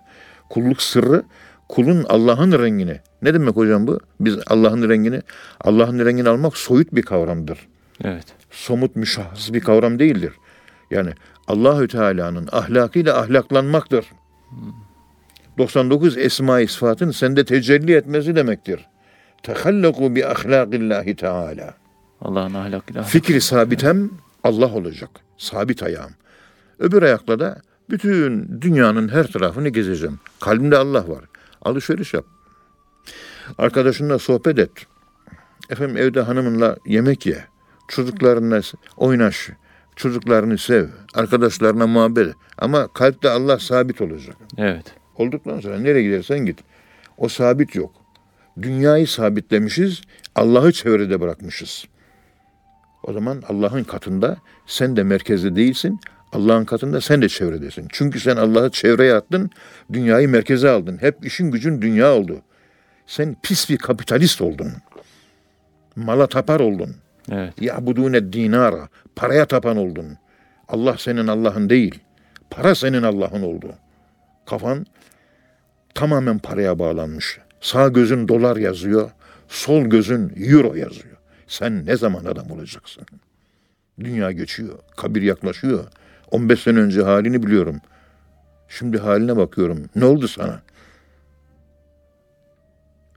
Kulluk 0.50 0.82
sırrı 0.82 1.22
kulun 1.68 2.04
Allah'ın 2.08 2.52
rengini. 2.52 3.00
Ne 3.22 3.34
demek 3.34 3.56
hocam 3.56 3.86
bu? 3.86 4.00
Biz 4.20 4.38
Allah'ın 4.46 4.88
rengini 4.88 5.22
Allah'ın 5.60 6.06
rengini 6.06 6.28
almak 6.28 6.56
soyut 6.56 6.94
bir 6.94 7.02
kavramdır. 7.02 7.58
Evet. 8.04 8.24
Somut 8.50 8.96
müşahhas 8.96 9.52
bir 9.52 9.60
kavram 9.60 9.98
değildir. 9.98 10.32
Yani 10.90 11.10
Allahü 11.48 11.88
Teala'nın 11.88 12.48
ahlakıyla 12.52 13.20
ahlaklanmaktır. 13.20 14.04
99 15.58 16.18
esma-i 16.18 16.68
sıfatın 16.68 17.10
sende 17.10 17.44
tecelli 17.44 17.94
etmesi 17.94 18.36
demektir. 18.36 18.86
Tehallaku 19.42 20.14
bi 20.14 20.26
ahlakillahi 20.26 21.16
Teala. 21.16 21.74
Allah'ın 22.20 22.54
ahlakıyla. 22.54 23.02
Fikri 23.02 23.40
sabitem 23.40 24.10
Allah 24.44 24.74
olacak. 24.74 25.10
Sabit 25.38 25.82
ayağım. 25.82 26.12
Öbür 26.78 27.02
ayakla 27.02 27.38
da 27.38 27.60
bütün 27.90 28.60
dünyanın 28.60 29.08
her 29.08 29.26
tarafını 29.26 29.68
gezeceğim. 29.68 30.20
Kalbimde 30.40 30.76
Allah 30.76 31.08
var. 31.08 31.24
Alışveriş 31.62 32.14
yap. 32.14 32.24
Arkadaşınla 33.58 34.18
sohbet 34.18 34.58
et. 34.58 34.70
Efendim 35.70 35.96
evde 35.96 36.20
hanımınla 36.20 36.76
yemek 36.86 37.26
ye. 37.26 37.44
Çocuklarınla 37.88 38.60
oynaş. 38.96 39.50
Çocuklarını 39.96 40.58
sev. 40.58 40.86
Arkadaşlarına 41.14 41.86
muhabbet 41.86 42.26
et. 42.26 42.34
Ama 42.58 42.88
kalpte 42.88 43.30
Allah 43.30 43.58
sabit 43.58 44.00
olacak. 44.00 44.36
Evet. 44.58 44.94
Olduktan 45.18 45.60
sonra 45.60 45.78
nereye 45.78 46.02
gidersen 46.02 46.38
git. 46.38 46.58
O 47.18 47.28
sabit 47.28 47.74
yok. 47.74 47.92
Dünyayı 48.62 49.06
sabitlemişiz, 49.06 50.02
Allah'ı 50.34 50.72
çevrede 50.72 51.20
bırakmışız. 51.20 51.84
O 53.02 53.12
zaman 53.12 53.42
Allah'ın 53.48 53.84
katında 53.84 54.36
sen 54.66 54.96
de 54.96 55.02
merkezde 55.02 55.56
değilsin, 55.56 56.00
Allah'ın 56.32 56.64
katında 56.64 57.00
sen 57.00 57.22
de 57.22 57.28
çevredesin. 57.28 57.86
Çünkü 57.92 58.20
sen 58.20 58.36
Allah'ı 58.36 58.70
çevreye 58.70 59.14
attın, 59.14 59.50
dünyayı 59.92 60.28
merkeze 60.28 60.70
aldın. 60.70 60.98
Hep 61.00 61.26
işin 61.26 61.50
gücün 61.50 61.82
dünya 61.82 62.14
oldu. 62.14 62.42
Sen 63.06 63.36
pis 63.42 63.70
bir 63.70 63.78
kapitalist 63.78 64.40
oldun. 64.40 64.72
Mala 65.96 66.26
tapar 66.26 66.60
oldun. 66.60 66.96
Evet. 67.32 67.62
Ya'budune 67.62 68.32
dinara. 68.32 68.88
Paraya 69.16 69.46
tapan 69.46 69.76
oldun. 69.76 70.06
Allah 70.68 70.96
senin 70.98 71.26
Allah'ın 71.26 71.70
değil. 71.70 71.98
Para 72.50 72.74
senin 72.74 73.02
Allah'ın 73.02 73.42
oldu. 73.42 73.74
Kafan 74.46 74.86
tamamen 75.94 76.38
paraya 76.38 76.78
bağlanmış. 76.78 77.38
Sağ 77.60 77.88
gözün 77.88 78.28
dolar 78.28 78.56
yazıyor. 78.56 79.10
Sol 79.48 79.84
gözün 79.84 80.32
euro 80.36 80.74
yazıyor. 80.74 81.16
Sen 81.46 81.86
ne 81.86 81.96
zaman 81.96 82.24
adam 82.24 82.50
olacaksın? 82.50 83.06
Dünya 84.00 84.32
geçiyor. 84.32 84.78
Kabir 84.96 85.22
yaklaşıyor. 85.22 85.84
15 86.30 86.62
sene 86.62 86.78
önce 86.78 87.02
halini 87.02 87.42
biliyorum. 87.42 87.80
Şimdi 88.68 88.98
haline 88.98 89.36
bakıyorum. 89.36 89.84
Ne 89.96 90.04
oldu 90.04 90.28
sana? 90.28 90.62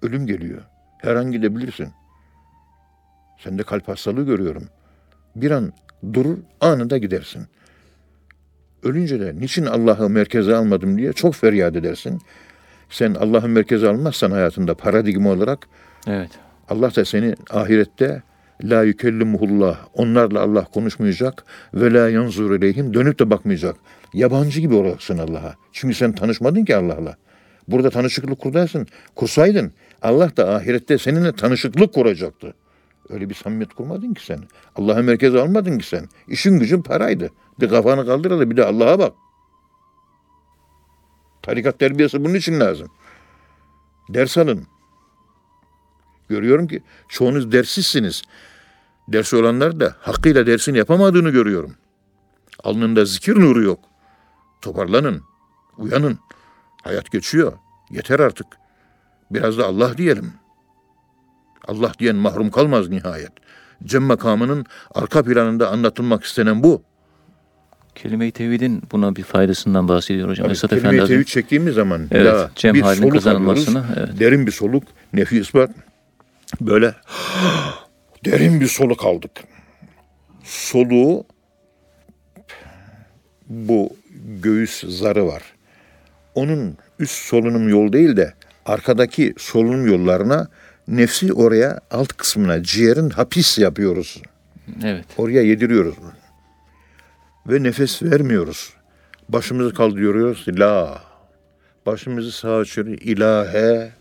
Ölüm 0.01 0.27
geliyor. 0.27 0.61
Her 0.97 1.15
an 1.15 1.31
gidebilirsin. 1.31 1.89
Sende 3.39 3.63
kalp 3.63 3.87
hastalığı 3.87 4.25
görüyorum. 4.25 4.69
Bir 5.35 5.51
an 5.51 5.73
durur, 6.13 6.37
anında 6.61 6.97
gidersin. 6.97 7.47
Ölünce 8.83 9.19
de 9.19 9.35
niçin 9.39 9.65
Allah'ı 9.65 10.09
merkeze 10.09 10.55
almadım 10.55 10.97
diye 10.97 11.13
çok 11.13 11.35
feryat 11.35 11.75
edersin. 11.75 12.21
Sen 12.89 13.13
Allah'ı 13.13 13.47
merkeze 13.47 13.87
almazsan 13.89 14.31
hayatında 14.31 14.73
paradigma 14.75 15.31
olarak 15.31 15.67
Evet. 16.07 16.29
Allah 16.69 16.95
da 16.95 17.05
seni 17.05 17.35
ahirette 17.49 18.23
la 18.63 18.83
yükellimuhullah 18.83 19.77
onlarla 19.93 20.41
Allah 20.41 20.63
konuşmayacak 20.63 21.45
ve 21.73 21.93
la 21.93 22.09
yanzur 22.09 22.55
ileyhim 22.55 22.93
dönüp 22.93 23.19
de 23.19 23.29
bakmayacak. 23.29 23.75
Yabancı 24.13 24.59
gibi 24.59 24.73
olacaksın 24.73 25.17
Allah'a. 25.17 25.55
Çünkü 25.71 25.95
sen 25.95 26.11
tanışmadın 26.11 26.65
ki 26.65 26.75
Allah'la. 26.75 27.15
Burada 27.67 27.89
tanışıklık 27.89 28.39
kurarsın. 28.39 28.87
Kursaydın 29.15 29.71
Allah 30.01 30.37
da 30.37 30.55
ahirette 30.55 30.97
seninle 30.97 31.31
tanışıklık 31.31 31.93
kuracaktı. 31.93 32.53
Öyle 33.09 33.29
bir 33.29 33.33
samimiyet 33.33 33.73
kurmadın 33.73 34.13
ki 34.13 34.25
sen. 34.25 34.39
Allah'ı 34.75 35.03
merkeze 35.03 35.39
almadın 35.39 35.77
ki 35.77 35.87
sen. 35.87 36.05
İşin 36.27 36.59
gücün 36.59 36.81
paraydı. 36.81 37.29
Bir 37.59 37.69
kafanı 37.69 38.05
kaldır 38.05 38.31
da 38.31 38.51
bir 38.51 38.57
de 38.57 38.65
Allah'a 38.65 38.99
bak. 38.99 39.13
Tarikat 41.47 41.79
terbiyesi 41.79 42.23
bunun 42.23 42.33
için 42.33 42.59
lazım. 42.59 42.87
Ders 44.09 44.37
alın. 44.37 44.67
Görüyorum 46.29 46.67
ki 46.67 46.83
çoğunuz 47.09 47.51
derssizsiniz. 47.51 48.21
Dersi 49.07 49.35
olanlar 49.35 49.79
da 49.79 49.95
hakkıyla 49.99 50.47
dersini 50.47 50.77
yapamadığını 50.77 51.29
görüyorum. 51.29 51.75
Alnında 52.63 53.05
zikir 53.05 53.35
nuru 53.35 53.63
yok. 53.63 53.79
Toparlanın, 54.61 55.23
uyanın. 55.77 56.19
Hayat 56.83 57.11
geçiyor. 57.11 57.53
Yeter 57.89 58.19
artık. 58.19 58.47
Biraz 59.31 59.57
da 59.57 59.65
Allah 59.65 59.97
diyelim. 59.97 60.33
Allah 61.67 61.91
diyen 61.99 62.15
mahrum 62.15 62.51
kalmaz 62.51 62.89
nihayet. 62.89 63.31
Cem 63.83 64.03
makamının 64.03 64.65
arka 64.95 65.23
planında 65.23 65.69
anlatılmak 65.69 66.23
istenen 66.23 66.63
bu. 66.63 66.83
Kelime-i 67.97 68.31
tevhidin 68.31 68.81
buna 68.91 69.15
bir 69.15 69.23
faydasından 69.23 69.87
bahsediyor 69.87 70.29
hocam. 70.29 70.45
Tabii, 70.45 70.53
Esat 70.53 70.69
kelime-i 70.69 71.07
tevhid 71.07 71.25
çektiğimiz 71.25 71.75
zaman 71.75 72.07
Evet, 72.11 72.25
la, 72.33 72.51
cem 72.55 72.73
bir 72.73 72.81
halinin 72.81 73.11
alıyoruz. 73.11 73.67
evet. 73.97 74.19
Derin 74.19 74.47
bir 74.47 74.51
soluk, 74.51 74.83
nefi 75.13 75.39
ispat. 75.39 75.69
Böyle 76.61 76.93
derin 78.25 78.61
bir 78.61 78.67
soluk 78.67 79.05
aldık. 79.05 79.31
Soluğu 80.43 81.25
bu 83.49 83.95
göğüs 84.41 84.83
zarı 84.87 85.27
var. 85.27 85.43
Onun 86.35 86.77
üst 86.99 87.15
solunum 87.25 87.69
yol 87.69 87.93
değil 87.93 88.17
de 88.17 88.33
arkadaki 88.65 89.33
solunum 89.37 89.87
yollarına 89.87 90.47
nefsi 90.87 91.33
oraya 91.33 91.79
alt 91.91 92.13
kısmına 92.13 92.63
ciğerin 92.63 93.09
hapis 93.09 93.57
yapıyoruz. 93.57 94.21
Evet. 94.83 95.05
Oraya 95.17 95.41
yediriyoruz. 95.41 95.95
Ve 97.47 97.63
nefes 97.63 98.03
vermiyoruz. 98.03 98.73
Başımızı 99.29 99.73
kaldırıyoruz. 99.73 100.45
La. 100.47 101.01
Başımızı 101.85 102.31
sağa 102.31 102.57
açıyoruz. 102.57 102.93
İlahe 103.01 103.91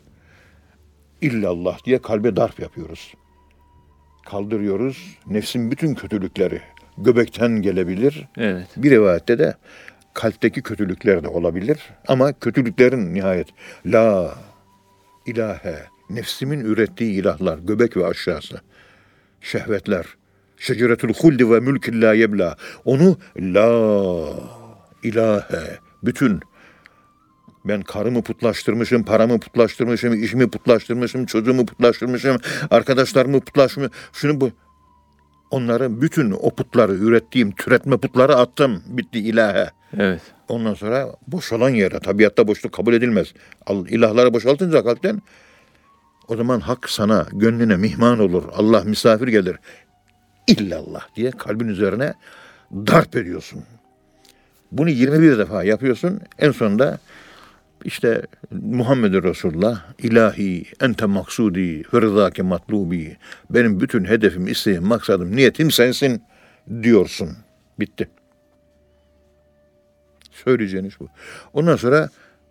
illallah 1.20 1.84
diye 1.84 2.02
kalbe 2.02 2.36
darp 2.36 2.60
yapıyoruz. 2.60 3.14
Kaldırıyoruz. 4.26 5.18
Nefsin 5.26 5.70
bütün 5.70 5.94
kötülükleri 5.94 6.62
göbekten 6.98 7.62
gelebilir. 7.62 8.28
Evet. 8.36 8.68
Bir 8.76 8.90
rivayette 8.90 9.38
de 9.38 9.54
kalpteki 10.14 10.62
kötülükler 10.62 11.24
de 11.24 11.28
olabilir. 11.28 11.78
Ama 12.08 12.32
kötülüklerin 12.32 13.14
nihayet 13.14 13.48
la 13.86 14.34
ilahe 15.26 15.82
nefsimin 16.10 16.60
ürettiği 16.60 17.20
ilahlar 17.20 17.58
göbek 17.58 17.96
ve 17.96 18.06
aşağısı 18.06 18.60
şehvetler 19.40 20.06
şeceretül 20.58 21.14
huldi 21.14 21.50
ve 21.50 21.60
mülkün 21.60 22.02
la 22.02 22.14
yebla 22.14 22.56
onu 22.84 23.18
la 23.38 24.28
ilahe 25.02 25.78
bütün 26.02 26.40
ben 27.68 27.82
karımı 27.82 28.22
putlaştırmışım, 28.22 29.04
paramı 29.04 29.40
putlaştırmışım, 29.40 30.24
işimi 30.24 30.50
putlaştırmışım, 30.50 31.26
çocuğumu 31.26 31.66
putlaştırmışım, 31.66 32.36
arkadaşlarımı 32.70 33.40
putlaştırmışım. 33.40 33.94
Şunu 34.12 34.40
bu. 34.40 34.50
Onların 35.50 36.00
bütün 36.00 36.30
o 36.30 36.50
putları 36.50 36.94
ürettiğim 36.94 37.50
türetme 37.50 37.96
putları 37.96 38.36
attım. 38.36 38.82
Bitti 38.86 39.18
ilahe. 39.18 39.70
Evet. 39.98 40.20
Ondan 40.48 40.74
sonra 40.74 41.06
boşalan 41.26 41.70
yere, 41.70 42.00
tabiatta 42.00 42.48
boşluk 42.48 42.72
kabul 42.72 42.94
edilmez. 42.94 43.34
İlahları 43.88 44.34
boşaltınca 44.34 44.84
kalpten 44.84 45.22
o 46.28 46.36
zaman 46.36 46.60
hak 46.60 46.90
sana, 46.90 47.26
gönlüne 47.32 47.76
mihman 47.76 48.18
olur. 48.18 48.44
Allah 48.56 48.82
misafir 48.84 49.28
gelir. 49.28 49.56
İllallah 50.46 51.16
diye 51.16 51.30
kalbin 51.30 51.68
üzerine 51.68 52.14
darp 52.72 53.16
ediyorsun. 53.16 53.64
Bunu 54.72 54.90
21 54.90 55.38
defa 55.38 55.64
yapıyorsun. 55.64 56.20
En 56.38 56.50
sonunda 56.50 56.98
işte 57.84 58.22
Muhammed 58.50 59.14
Resulullah 59.14 59.84
ilahi 59.98 60.64
ente 60.80 61.06
maksudi 61.06 61.82
ve 61.94 62.00
rızake 62.00 62.42
matlubi 62.42 63.16
benim 63.50 63.80
bütün 63.80 64.04
hedefim, 64.04 64.48
isteğim, 64.48 64.84
maksadım, 64.84 65.36
niyetim 65.36 65.70
sensin 65.70 66.22
diyorsun. 66.82 67.28
Bitti. 67.80 68.08
Söyleyeceğiniz 70.30 70.94
bu. 71.00 71.08
Ondan 71.52 71.76
sonra 71.76 72.08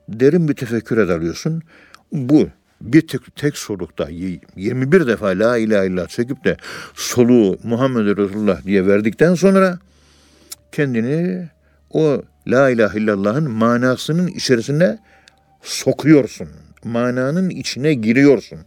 derin 0.09 0.47
bir 0.47 0.53
tefekküre 0.53 1.07
dalıyorsun. 1.07 1.61
Bu 2.11 2.47
bir 2.93 3.07
tek, 3.07 3.35
tek 3.35 3.57
solukta 3.57 4.09
21 4.09 5.07
defa 5.07 5.27
la 5.27 5.57
ilahe 5.57 5.87
illallah 5.87 6.07
çekip 6.07 6.43
de 6.45 6.57
soluğu 6.93 7.57
Muhammed 7.63 8.17
Resulullah 8.17 8.63
diye 8.63 8.87
verdikten 8.87 9.35
sonra 9.35 9.79
kendini 10.71 11.47
o 11.89 12.21
la 12.47 12.69
ilahe 12.69 12.99
illallah'ın 12.99 13.51
manasının 13.51 14.27
içerisine 14.27 14.99
sokuyorsun. 15.61 16.49
Mananın 16.83 17.49
içine 17.49 17.93
giriyorsun. 17.93 18.59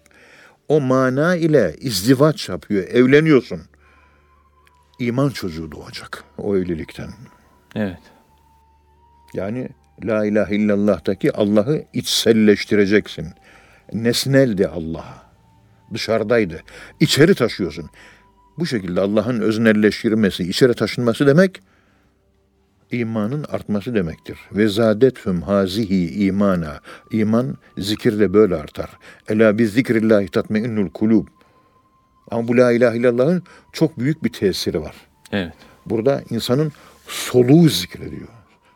O 0.68 0.80
mana 0.80 1.36
ile 1.36 1.74
izdivaç 1.80 2.48
yapıyor, 2.48 2.88
evleniyorsun. 2.88 3.60
İman 4.98 5.30
çocuğu 5.30 5.72
doğacak 5.72 6.24
o 6.38 6.56
evlilikten. 6.56 7.08
Evet. 7.74 7.98
Yani 9.34 9.68
la 10.04 10.26
ilahe 10.26 10.56
illallah'taki 10.56 11.32
Allah'ı 11.32 11.84
içselleştireceksin. 11.92 13.26
Nesneldi 13.92 14.68
Allah. 14.68 15.22
Dışarıdaydı. 15.94 16.62
İçeri 17.00 17.34
taşıyorsun. 17.34 17.90
Bu 18.58 18.66
şekilde 18.66 19.00
Allah'ın 19.00 19.40
öznelleştirmesi, 19.40 20.42
içeri 20.48 20.74
taşınması 20.74 21.26
demek 21.26 21.60
imanın 22.90 23.44
artması 23.44 23.94
demektir. 23.94 24.38
Ve 24.52 24.68
zadethum 24.68 25.42
hazihi 25.42 26.24
imana. 26.26 26.80
İman 27.10 27.56
zikirle 27.78 28.32
böyle 28.34 28.54
artar. 28.54 28.90
Ela 29.28 29.58
biz 29.58 29.72
zikrillahi 29.72 30.28
tatmeinnul 30.28 30.90
kulub. 30.90 31.26
Ama 32.30 32.48
bu 32.48 32.56
la 32.56 32.72
ilahe 32.72 32.98
illallah'ın 32.98 33.42
çok 33.72 33.98
büyük 33.98 34.24
bir 34.24 34.32
tesiri 34.32 34.80
var. 34.80 34.94
Evet. 35.32 35.52
Burada 35.86 36.22
insanın 36.30 36.72
soluğu 37.08 37.68
zikrediyor. 37.68 38.28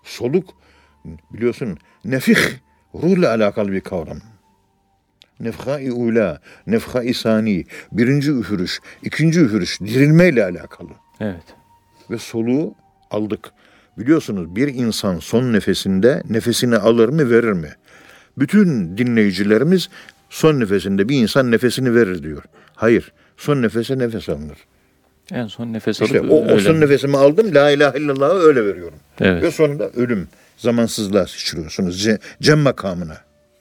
Soluk 0.02 0.54
biliyorsun 1.30 1.78
nefih 2.04 2.38
ruhla 2.94 3.30
alakalı 3.30 3.72
bir 3.72 3.80
kavram. 3.80 4.18
Nefha-i 5.42 5.92
ula, 5.92 6.40
nefha-i 6.66 7.14
sani, 7.14 7.64
birinci 7.92 8.30
üfürüş, 8.32 8.80
ikinci 9.02 9.40
üfürüş 9.40 9.80
dirilmeyle 9.80 10.44
alakalı. 10.44 10.88
Evet. 11.20 11.42
Ve 12.10 12.18
soluğu 12.18 12.74
aldık. 13.10 13.50
Biliyorsunuz 13.98 14.56
bir 14.56 14.68
insan 14.74 15.18
son 15.18 15.52
nefesinde 15.52 16.22
nefesini 16.30 16.76
alır 16.76 17.08
mı 17.08 17.30
verir 17.30 17.52
mi? 17.52 17.68
Bütün 18.38 18.98
dinleyicilerimiz 18.98 19.88
son 20.30 20.60
nefesinde 20.60 21.08
bir 21.08 21.16
insan 21.22 21.50
nefesini 21.50 21.94
verir 21.94 22.22
diyor. 22.22 22.42
Hayır, 22.74 23.12
son 23.36 23.62
nefese 23.62 23.98
nefes 23.98 24.28
alınır. 24.28 24.58
En 25.32 25.46
son 25.46 25.72
nefes 25.72 26.02
alıp 26.02 26.10
İşte 26.14 26.20
o, 26.20 26.34
o 26.36 26.48
öyle. 26.50 26.60
son 26.60 26.80
nefesimi 26.80 27.16
aldım, 27.16 27.54
la 27.54 27.70
ilahe 27.70 27.98
illallah'ı 27.98 28.38
öyle 28.38 28.66
veriyorum. 28.66 28.98
Evet. 29.20 29.42
Ve 29.42 29.50
sonunda 29.50 29.88
ölüm, 29.90 30.28
zamansızlığa 30.56 31.26
sıçrıyorsunuz. 31.26 32.06
Ce- 32.06 32.18
Cem 32.42 32.58
makamına. 32.58 33.16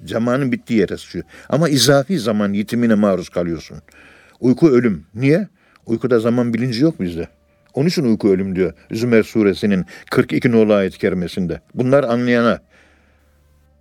Zamanın 0.06 0.52
bittiği 0.52 0.80
yere 0.80 0.98
sıçrıyor. 0.98 1.26
Ama 1.50 1.70
izafi 1.70 2.20
zaman 2.20 2.54
yitimine 2.54 2.96
maruz 2.96 3.30
kalıyorsun. 3.30 3.78
Uyku 4.40 4.70
ölüm. 4.70 5.06
Niye? 5.16 5.48
Uykuda 5.86 6.20
zaman 6.20 6.54
bilinci 6.54 6.84
yok 6.84 7.02
bizde. 7.02 7.28
Onun 7.74 7.88
için 7.88 8.04
uyku 8.04 8.30
ölüm 8.30 8.56
diyor 8.56 8.74
Zümer 8.92 9.24
suresinin 9.24 9.86
42 10.12 10.52
nolu 10.52 10.74
ayet-i 10.74 10.98
kerimesinde. 11.00 11.62
Bunlar 11.74 12.04
anlayana 12.04 12.60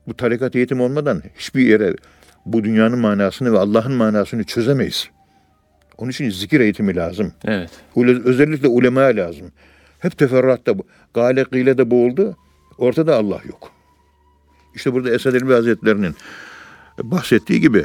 bu 0.07 0.17
tarikat 0.17 0.57
eğitim 0.57 0.81
olmadan 0.81 1.23
hiçbir 1.39 1.67
yere 1.67 1.95
bu 2.47 2.65
dünyanın 2.65 2.99
manasını 2.99 3.53
ve 3.53 3.59
Allah'ın 3.59 3.93
manasını 3.93 4.45
çözemeyiz. 4.45 5.09
Onun 5.99 6.11
için 6.11 6.31
zikir 6.31 6.61
eğitimi 6.61 6.97
lazım. 6.97 7.33
Evet. 7.45 7.71
Özellikle 8.25 8.69
ulemaya 8.69 9.17
lazım. 9.17 9.53
Hep 9.99 10.19
teferruatta, 10.19 10.75
gale 11.15 11.43
gıyle 11.43 11.79
de 11.79 11.91
boğuldu. 11.91 12.37
Ortada 12.79 13.17
Allah 13.17 13.41
yok. 13.49 13.73
İşte 14.75 14.93
burada 14.93 15.11
Esad 15.11 15.35
Elbi 15.35 15.53
Hazretleri'nin 15.53 16.15
bahsettiği 17.03 17.61
gibi 17.61 17.85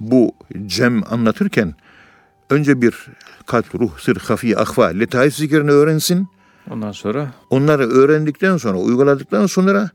bu 0.00 0.32
cem 0.66 1.12
anlatırken 1.12 1.74
önce 2.50 2.82
bir 2.82 3.06
kalp, 3.46 3.74
ruh, 3.74 3.98
sır, 3.98 4.16
hafi, 4.16 4.58
ahva, 4.58 4.86
letaif 4.86 5.34
zikrini 5.34 5.70
öğrensin. 5.70 6.28
Ondan 6.70 6.92
sonra 6.92 7.34
Onları 7.50 7.88
öğrendikten 7.88 8.56
sonra, 8.56 8.78
uyguladıktan 8.78 9.46
sonra 9.46 9.90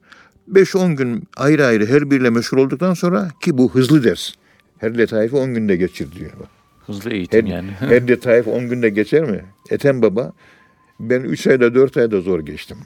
5-10 0.52 0.96
gün 0.96 1.24
ayrı 1.38 1.66
ayrı 1.66 1.86
her 1.86 2.12
biriyle 2.12 2.30
meşgul 2.30 2.58
olduktan 2.58 2.94
sonra 2.94 3.30
ki 3.42 3.58
bu 3.58 3.76
hızlı 3.76 4.04
ders. 4.04 4.34
Her 4.78 4.98
letaifi 4.98 5.36
10 5.36 5.54
günde 5.54 5.76
geçir 5.76 6.12
diyor. 6.12 6.32
hızlı 6.86 7.10
Her, 7.10 7.16
eğitim 7.16 7.46
yani. 7.46 7.72
her 7.80 8.08
letaif 8.08 8.48
10 8.48 8.70
günde 8.70 8.90
geçer 8.90 9.24
mi? 9.24 9.46
Ethem 9.70 10.02
Baba 10.02 10.34
ben 11.00 11.22
3 11.22 11.48
ayda 11.48 11.76
4 11.76 11.98
ayda 11.98 12.22
zor 12.22 12.40
geçtim. 12.40 12.78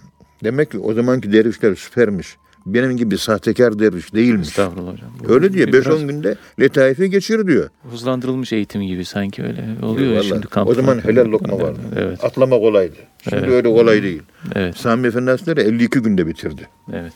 Demek 0.44 0.72
ki 0.72 0.80
o 0.80 0.94
zamanki 0.94 1.34
dervişler 1.34 1.76
süpermiş. 1.76 2.38
Benim 2.66 2.98
gibi 2.98 3.18
sahtekar 3.18 3.80
derviş 3.80 4.14
değilmiş. 4.14 4.48
Estağfurullah 4.48 4.94
hocam. 4.94 5.10
Bu 5.24 5.34
Öyle 5.34 5.54
diyor. 5.54 5.68
biraz 5.68 5.86
5-10 5.86 6.08
günde 6.08 6.36
letaifi 6.60 7.10
geçir 7.10 7.48
diyor. 7.48 7.70
Hızlandırılmış 7.92 8.54
eğitim 8.54 8.82
gibi 8.82 9.06
sanki 9.06 9.44
öyle 9.44 9.66
oluyor 9.82 10.12
Vallahi, 10.14 10.28
şimdi 10.28 10.48
kamp. 10.48 10.70
o 10.70 10.74
zaman 10.74 11.04
helal 11.04 11.26
lokma 11.26 11.60
vardı. 11.60 11.80
Evet. 11.96 12.24
Atlama 12.24 12.60
kolaydı. 12.60 12.96
Şimdi 13.24 13.36
Evet. 13.36 13.50
öyle 13.50 13.70
kolay 13.76 14.04
değil. 14.04 14.22
Evet. 14.56 14.78
Sami 14.78 15.08
Efendi 15.08 15.30
Hazretleri 15.30 15.62
52 15.62 16.00
günde 16.00 16.28
bitirdi. 16.28 16.68
Evet. 16.94 17.14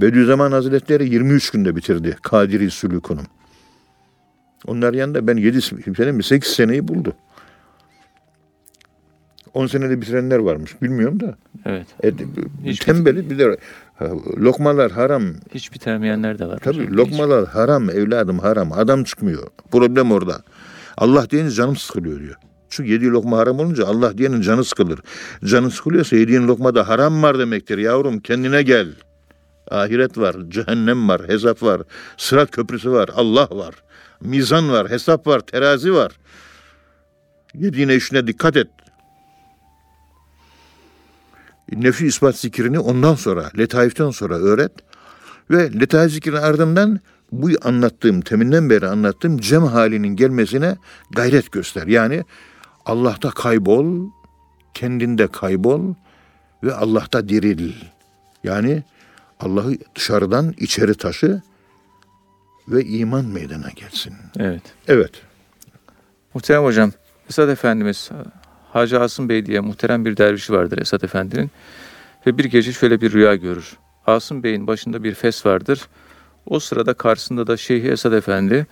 Bediüzzaman 0.00 0.52
Hazretleri 0.52 1.08
23 1.08 1.50
günde 1.50 1.76
bitirdi 1.76 2.16
Kadiri 2.22 2.70
Sülükünü. 2.70 3.20
Onlar 4.66 4.94
yanında 4.94 5.26
ben 5.26 5.36
7 5.36 5.62
sene 5.96 6.12
mi 6.12 6.22
8 6.22 6.50
seneyi 6.52 6.88
buldu. 6.88 7.12
10 9.54 9.66
senede 9.66 10.00
bitirenler 10.00 10.38
varmış. 10.38 10.82
Bilmiyorum 10.82 11.20
da. 11.20 11.36
Evet. 11.64 11.86
E, 12.04 12.10
Hiç 12.64 12.78
tembeli 12.78 13.30
bir 13.30 13.38
de 13.38 13.56
lokmalar 14.38 14.92
haram. 14.92 15.22
Hiç 15.54 15.72
bitemeyenler 15.72 16.38
de 16.38 16.46
var. 16.46 16.58
Tabii 16.58 16.82
Hiç- 16.86 16.96
lokmalar 16.96 17.46
haram 17.46 17.90
evladım 17.90 18.38
haram. 18.38 18.72
Adam 18.72 19.04
çıkmıyor. 19.04 19.46
Problem 19.72 20.12
orada. 20.12 20.42
Allah 20.96 21.30
deyince 21.30 21.54
canım 21.54 21.76
sıkılıyor 21.76 22.20
diyor. 22.20 22.34
Çünkü 22.70 22.90
yediği 22.90 23.10
lokma 23.10 23.38
haram 23.38 23.58
olunca 23.58 23.86
Allah 23.86 24.18
diyenin 24.18 24.40
canı 24.40 24.64
sıkılır. 24.64 25.00
Canı 25.44 25.70
sıkılıyorsa 25.70 26.16
yediğin 26.16 26.48
lokmada 26.48 26.88
haram 26.88 27.22
var 27.22 27.38
demektir 27.38 27.78
yavrum. 27.78 28.20
Kendine 28.20 28.62
gel. 28.62 28.88
Ahiret 29.70 30.18
var, 30.18 30.36
cehennem 30.48 31.08
var, 31.08 31.22
hesap 31.28 31.62
var, 31.62 31.82
sırat 32.16 32.50
köprüsü 32.50 32.90
var, 32.92 33.10
Allah 33.14 33.48
var, 33.50 33.74
mizan 34.20 34.70
var, 34.72 34.90
hesap 34.90 35.26
var, 35.26 35.40
terazi 35.40 35.94
var. 35.94 36.12
Yediğine 37.54 37.94
işine 37.94 38.26
dikkat 38.26 38.56
et. 38.56 38.68
Nefi 41.72 42.06
ispat 42.06 42.36
zikrini 42.36 42.78
ondan 42.78 43.14
sonra, 43.14 43.50
letaiften 43.58 44.10
sonra 44.10 44.34
öğret. 44.34 44.72
Ve 45.50 45.80
letaif 45.80 46.12
zikrin 46.12 46.32
ardından 46.32 47.00
bu 47.32 47.48
anlattığım, 47.62 48.20
teminden 48.20 48.70
beri 48.70 48.86
anlattığım 48.86 49.38
cem 49.38 49.62
halinin 49.62 50.16
gelmesine 50.16 50.76
gayret 51.10 51.52
göster. 51.52 51.86
Yani 51.86 52.24
Allah'ta 52.86 53.30
kaybol, 53.30 54.10
kendinde 54.74 55.26
kaybol 55.26 55.94
ve 56.64 56.74
Allah'ta 56.74 57.28
diril. 57.28 57.72
Yani 58.44 58.82
Allah'ı 59.40 59.78
dışarıdan 59.94 60.54
içeri 60.58 60.94
taşı 60.94 61.42
ve 62.68 62.84
iman 62.84 63.24
meydana 63.24 63.70
gelsin. 63.70 64.14
Evet. 64.38 64.62
Evet. 64.88 65.12
Muhterem 66.34 66.64
hocam, 66.64 66.92
Esad 67.28 67.48
Efendimiz 67.48 68.10
Hacı 68.72 69.00
Asım 69.00 69.28
Bey 69.28 69.46
diye 69.46 69.60
muhterem 69.60 70.04
bir 70.04 70.16
dervişi 70.16 70.52
vardır 70.52 70.78
Esad 70.78 71.02
Efendi'nin. 71.02 71.50
Ve 72.26 72.38
bir 72.38 72.44
gece 72.44 72.72
şöyle 72.72 73.00
bir 73.00 73.12
rüya 73.12 73.34
görür. 73.34 73.76
Asım 74.06 74.42
Bey'in 74.42 74.66
başında 74.66 75.04
bir 75.04 75.14
fes 75.14 75.46
vardır. 75.46 75.88
O 76.46 76.60
sırada 76.60 76.94
karşısında 76.94 77.46
da 77.46 77.56
Şeyhi 77.56 77.88
Esad 77.88 78.12
Efendi 78.12 78.66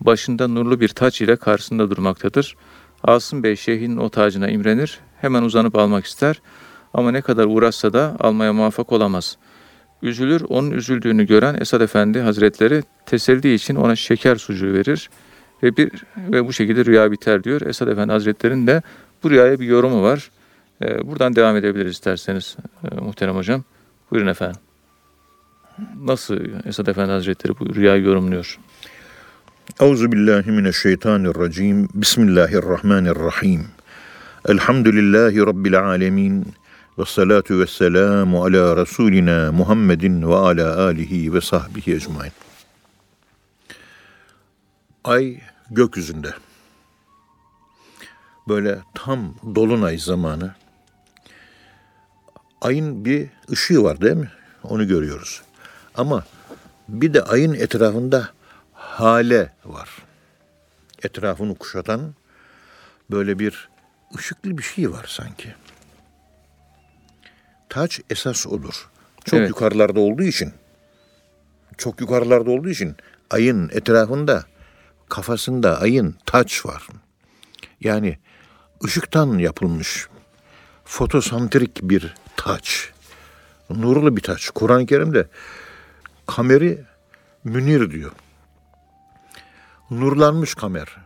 başında 0.00 0.48
nurlu 0.48 0.80
bir 0.80 0.88
taç 0.88 1.20
ile 1.20 1.36
karşısında 1.36 1.90
durmaktadır. 1.90 2.56
Asım 3.02 3.42
Bey 3.42 3.56
şeyhin 3.56 3.96
o 3.96 4.08
tacına 4.08 4.48
imrenir, 4.48 4.98
hemen 5.20 5.42
uzanıp 5.42 5.76
almak 5.76 6.04
ister 6.04 6.40
ama 6.94 7.10
ne 7.10 7.20
kadar 7.20 7.46
uğraşsa 7.46 7.92
da 7.92 8.16
almaya 8.20 8.52
muvaffak 8.52 8.92
olamaz. 8.92 9.36
Üzülür, 10.02 10.42
onun 10.48 10.70
üzüldüğünü 10.70 11.26
gören 11.26 11.56
Esad 11.60 11.80
Efendi 11.80 12.20
Hazretleri 12.20 12.82
teselli 13.06 13.54
için 13.54 13.74
ona 13.74 13.96
şeker 13.96 14.36
sucuğu 14.36 14.72
verir 14.72 15.10
ve 15.62 15.76
bir 15.76 15.90
ve 16.16 16.46
bu 16.46 16.52
şekilde 16.52 16.84
rüya 16.84 17.12
biter 17.12 17.44
diyor. 17.44 17.60
Esad 17.60 17.88
Efendi 17.88 18.12
Hazretleri'nin 18.12 18.66
de 18.66 18.82
bu 19.24 19.30
rüyaya 19.30 19.60
bir 19.60 19.66
yorumu 19.66 20.02
var. 20.02 20.30
Ee, 20.82 21.06
buradan 21.06 21.36
devam 21.36 21.56
edebiliriz 21.56 21.92
isterseniz 21.92 22.56
e, 22.84 22.94
muhterem 23.00 23.36
hocam. 23.36 23.64
Buyurun 24.10 24.28
efendim. 24.28 24.60
Nasıl 26.02 26.38
Esad 26.64 26.86
Efendi 26.86 27.10
Hazretleri 27.10 27.58
bu 27.58 27.74
rüyayı 27.74 28.02
yorumluyor? 28.02 28.58
Euzu 29.80 30.12
billahi 30.12 30.50
mineşşeytanirracim. 30.50 31.88
Bismillahirrahmanirrahim. 31.94 33.66
Elhamdülillahi 34.48 35.46
rabbil 35.46 35.80
alamin. 35.80 36.46
Ve 36.98 37.04
salatu 37.04 37.60
ve 37.60 37.66
selamu 37.66 38.44
ala 38.44 38.76
Resulina 38.76 39.52
Muhammedin 39.52 40.28
ve 40.28 40.34
ala 40.34 40.84
alihi 40.84 41.34
ve 41.34 41.40
sahbihi 41.40 41.94
ecmain. 41.94 42.32
Ay 45.04 45.40
gökyüzünde. 45.70 46.28
Böyle 48.48 48.78
tam 48.94 49.34
dolunay 49.54 49.98
zamanı. 49.98 50.54
Ayın 52.60 53.04
bir 53.04 53.28
ışığı 53.50 53.82
var 53.82 54.00
değil 54.00 54.16
mi? 54.16 54.30
Onu 54.62 54.88
görüyoruz. 54.88 55.42
Ama 55.94 56.24
bir 56.88 57.14
de 57.14 57.22
ayın 57.22 57.54
etrafında 57.54 58.28
hale 58.72 59.52
var. 59.64 59.88
Etrafını 61.02 61.54
kuşatan 61.54 62.14
böyle 63.10 63.38
bir 63.38 63.68
ışıklı 64.18 64.58
bir 64.58 64.62
şey 64.62 64.90
var 64.92 65.04
sanki. 65.08 65.54
Taç 67.68 68.00
esas 68.10 68.46
odur. 68.46 68.88
Çok 69.24 69.38
Evet. 69.40 69.48
yukarılarda 69.48 70.00
olduğu 70.00 70.22
için, 70.22 70.52
çok 71.78 72.00
yukarılarda 72.00 72.50
olduğu 72.50 72.68
için 72.68 72.96
ayın 73.30 73.68
etrafında, 73.72 74.44
kafasında 75.08 75.80
ayın 75.80 76.16
taç 76.26 76.66
var. 76.66 76.86
Yani 77.80 78.18
ışıktan 78.84 79.38
yapılmış 79.38 80.08
fotosantrik 80.84 81.82
bir 81.82 82.14
taç. 82.36 82.90
Nurlu 83.70 84.16
bir 84.16 84.22
taç. 84.22 84.50
Kur'an-ı 84.54 84.86
Kerim'de 84.86 85.28
kameri 86.26 86.84
münir 87.44 87.90
diyor. 87.90 88.12
Nurlanmış 89.90 90.54
kamer. 90.54 90.96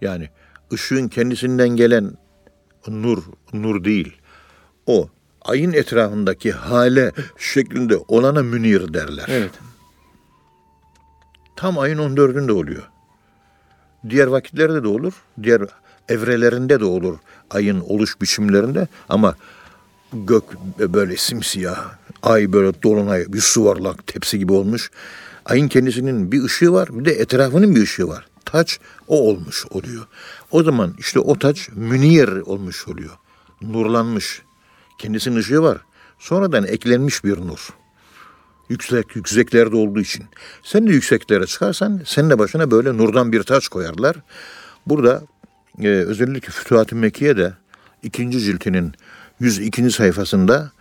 Yani 0.00 0.30
ışığın 0.72 1.08
kendisinden 1.08 1.68
gelen 1.68 2.12
nur, 2.88 3.22
nur 3.52 3.84
değil. 3.84 4.16
O 4.86 5.08
ayın 5.42 5.72
etrafındaki 5.72 6.52
hale 6.52 7.12
şeklinde 7.38 7.96
olana 7.96 8.42
münir 8.42 8.94
derler. 8.94 9.24
Evet. 9.28 9.52
Tam 11.56 11.78
ayın 11.78 11.98
14'ünde 11.98 12.52
oluyor. 12.52 12.90
Diğer 14.08 14.26
vakitlerde 14.26 14.82
de 14.82 14.88
olur. 14.88 15.12
Diğer 15.42 15.62
evrelerinde 16.08 16.80
de 16.80 16.84
olur. 16.84 17.18
Ayın 17.50 17.80
oluş 17.80 18.20
biçimlerinde 18.20 18.88
ama 19.08 19.36
gök 20.12 20.44
böyle 20.78 21.16
simsiyah, 21.16 21.84
ay 22.22 22.52
böyle 22.52 22.82
dolunay, 22.82 23.24
bir 23.28 23.40
suvarlak 23.40 24.06
tepsi 24.06 24.38
gibi 24.38 24.52
olmuş. 24.52 24.90
Ayın 25.44 25.68
kendisinin 25.68 26.32
bir 26.32 26.44
ışığı 26.44 26.72
var, 26.72 26.88
bir 26.92 27.04
de 27.04 27.12
etrafının 27.12 27.74
bir 27.74 27.82
ışığı 27.82 28.08
var. 28.08 28.26
Taç 28.44 28.80
o 29.08 29.28
olmuş 29.28 29.66
oluyor. 29.70 30.06
O 30.50 30.62
zaman 30.62 30.94
işte 30.98 31.20
o 31.20 31.38
taç 31.38 31.68
münir 31.72 32.28
olmuş 32.28 32.88
oluyor. 32.88 33.18
Nurlanmış. 33.62 34.42
Kendisinin 34.98 35.36
ışığı 35.36 35.62
var. 35.62 35.78
Sonradan 36.18 36.66
eklenmiş 36.66 37.24
bir 37.24 37.38
nur. 37.38 37.68
Yüksek, 38.68 39.16
yükseklerde 39.16 39.76
olduğu 39.76 40.00
için. 40.00 40.24
Sen 40.62 40.86
de 40.86 40.92
yükseklere 40.92 41.46
çıkarsan 41.46 42.02
senin 42.06 42.30
de 42.30 42.38
başına 42.38 42.70
böyle 42.70 42.96
nurdan 42.96 43.32
bir 43.32 43.42
taç 43.42 43.68
koyarlar. 43.68 44.16
Burada 44.86 45.22
e, 45.82 45.88
özellikle 45.88 46.50
Fütuhat-ı 46.50 46.96
Mekke'de 46.96 47.52
ikinci 48.02 48.40
ciltinin 48.40 48.92
102. 49.40 49.90
sayfasında 49.90 50.72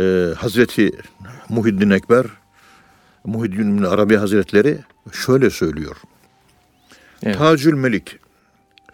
e, 0.00 0.28
Hazreti 0.36 0.90
Muhiddin 1.48 1.90
Ekber, 1.90 2.26
Muhiddin 3.24 3.82
Arabi 3.82 4.16
Hazretleri 4.16 4.78
şöyle 5.12 5.50
söylüyor. 5.50 5.96
Evet. 7.22 7.38
Tacül 7.38 7.74
Melik, 7.74 8.18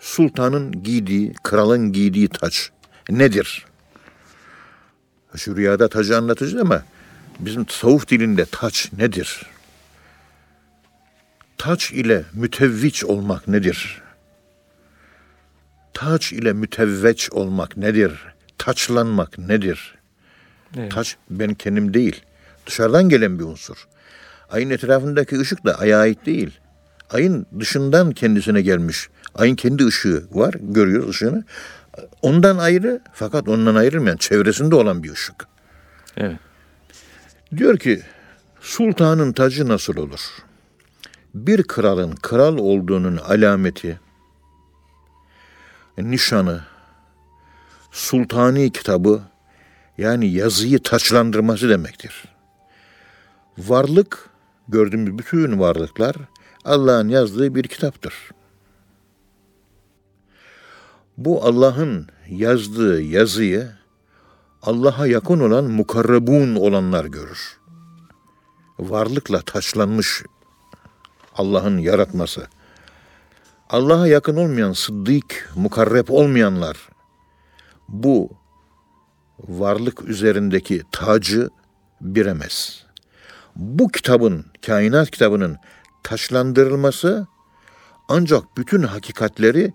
sultanın 0.01 0.83
giydiği, 0.83 1.35
kralın 1.42 1.92
giydiği 1.92 2.29
taç 2.29 2.70
nedir? 3.11 3.66
Şu 5.37 5.57
rüyada 5.57 5.88
tacı 5.88 6.16
anlatacağız 6.16 6.62
ama 6.62 6.83
bizim 7.40 7.64
tasavvuf 7.64 8.09
dilinde 8.09 8.44
taç 8.44 8.92
nedir? 8.92 9.46
Taç 11.59 11.92
ile 11.92 12.24
mütevviç 12.35 13.05
olmak 13.05 13.48
nedir? 13.48 14.03
Taç 15.98 16.32
ile 16.32 16.52
mütevveç 16.52 17.32
olmak 17.32 17.76
nedir? 17.76 18.12
Taçlanmak 18.58 19.38
nedir? 19.38 19.94
Evet. 20.76 20.92
Taç 20.92 21.16
ben 21.30 21.54
kendim 21.54 21.94
değil. 21.94 22.22
Dışarıdan 22.66 23.08
gelen 23.08 23.38
bir 23.38 23.44
unsur. 23.44 23.88
Ayın 24.50 24.70
etrafındaki 24.70 25.40
ışık 25.40 25.64
da 25.64 25.78
aya 25.78 25.98
ait 25.98 26.26
değil. 26.26 26.58
Ayın 27.11 27.46
dışından 27.58 28.12
kendisine 28.12 28.62
gelmiş. 28.62 29.08
Ayın 29.34 29.56
kendi 29.56 29.87
ışığı 29.87 30.24
var. 30.32 30.54
Görüyoruz 30.61 31.11
ışığını. 31.11 31.44
Ondan 32.22 32.58
ayrı 32.58 33.00
fakat 33.12 33.48
ondan 33.48 33.74
ayrılmayan 33.74 34.16
çevresinde 34.16 34.74
olan 34.74 35.02
bir 35.02 35.12
ışık. 35.12 35.46
Evet. 36.16 36.37
Diyor 37.56 37.78
ki 37.78 38.02
sultanın 38.61 39.32
tacı 39.32 39.68
nasıl 39.68 39.96
olur? 39.96 40.20
Bir 41.34 41.62
kralın 41.62 42.12
kral 42.12 42.58
olduğunun 42.58 43.16
alameti, 43.16 44.00
nişanı, 45.98 46.61
sultani 47.90 48.72
kitabı 48.72 49.22
yani 49.98 50.28
yazıyı 50.28 50.82
taçlandırması 50.82 51.68
demektir. 51.68 52.24
Varlık, 53.58 54.30
gördüğümüz 54.68 55.18
bütün 55.18 55.58
varlıklar 55.58 56.16
Allah'ın 56.64 57.08
yazdığı 57.08 57.54
bir 57.54 57.64
kitaptır. 57.64 58.14
Bu 61.16 61.44
Allah'ın 61.44 62.08
yazdığı 62.28 63.02
yazıyı 63.02 63.68
Allah'a 64.62 65.06
yakın 65.06 65.40
olan 65.40 65.64
mukarrebun 65.64 66.54
olanlar 66.54 67.04
görür. 67.04 67.58
varlıkla 68.78 69.40
taşlanmış 69.40 70.22
Allah'ın 71.34 71.78
yaratması. 71.78 72.46
Allah'a 73.70 74.07
yakın 74.07 74.37
olmayan 74.37 74.72
sıddık, 74.72 75.50
mukarreb 75.57 76.09
olmayanlar 76.09 76.88
bu 77.88 78.31
varlık 79.38 80.09
üzerindeki 80.09 80.83
tacı 80.92 81.50
biremez. 82.00 82.85
Bu 83.57 83.88
kitabın, 83.88 84.46
kainat 84.66 85.11
kitabının 85.11 85.57
taşlandırılması 86.02 87.26
ancak 88.09 88.57
bütün 88.57 88.83
hakikatleri 88.83 89.72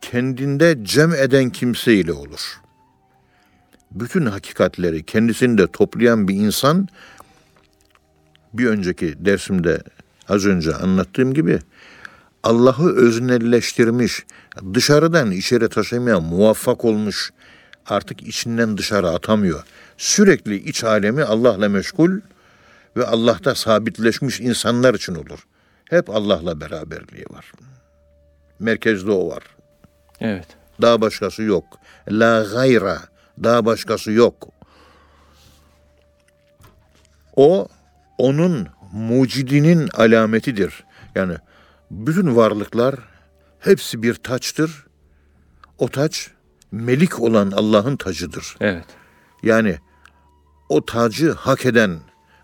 kendinde 0.00 0.78
cem 0.82 1.14
eden 1.14 1.50
kimseyle 1.50 2.12
olur. 2.12 2.60
Bütün 3.90 4.26
hakikatleri 4.26 5.06
kendisinde 5.06 5.66
toplayan 5.66 6.28
bir 6.28 6.34
insan 6.34 6.88
bir 8.52 8.66
önceki 8.66 9.24
dersimde 9.24 9.82
az 10.28 10.46
önce 10.46 10.74
anlattığım 10.74 11.34
gibi 11.34 11.58
Allah'ı 12.42 12.96
öznelleştirmiş, 12.96 14.26
dışarıdan 14.74 15.30
içeri 15.30 15.68
taşımaya 15.68 16.20
muvaffak 16.20 16.84
olmuş, 16.84 17.30
artık 17.86 18.22
içinden 18.22 18.78
dışarı 18.78 19.08
atamıyor. 19.08 19.62
Sürekli 19.96 20.56
iç 20.56 20.84
alemi 20.84 21.24
Allah'la 21.24 21.68
meşgul 21.68 22.20
ve 22.96 23.06
Allah'ta 23.06 23.54
sabitleşmiş 23.54 24.40
insanlar 24.40 24.94
için 24.94 25.14
olur. 25.14 25.46
Hep 25.84 26.10
Allah'la 26.10 26.60
beraberliği 26.60 27.24
var. 27.30 27.52
Merkezde 28.58 29.10
o 29.10 29.28
var. 29.28 29.42
Evet. 30.20 30.46
Daha 30.82 31.00
başkası 31.00 31.42
yok. 31.42 31.64
La 32.10 32.46
gayra. 32.52 32.98
Daha 33.42 33.64
başkası 33.64 34.12
yok. 34.12 34.48
O 37.36 37.68
onun 38.18 38.68
mucidinin 38.92 39.88
alametidir. 39.94 40.84
Yani 41.14 41.34
bütün 41.90 42.36
varlıklar 42.36 42.94
hepsi 43.60 44.02
bir 44.02 44.14
taçtır. 44.14 44.86
O 45.78 45.88
taç 45.88 46.30
melik 46.72 47.20
olan 47.20 47.50
Allah'ın 47.50 47.96
tacıdır. 47.96 48.56
Evet. 48.60 48.84
Yani 49.42 49.76
o 50.68 50.84
tacı 50.84 51.32
hak 51.32 51.66
eden 51.66 51.96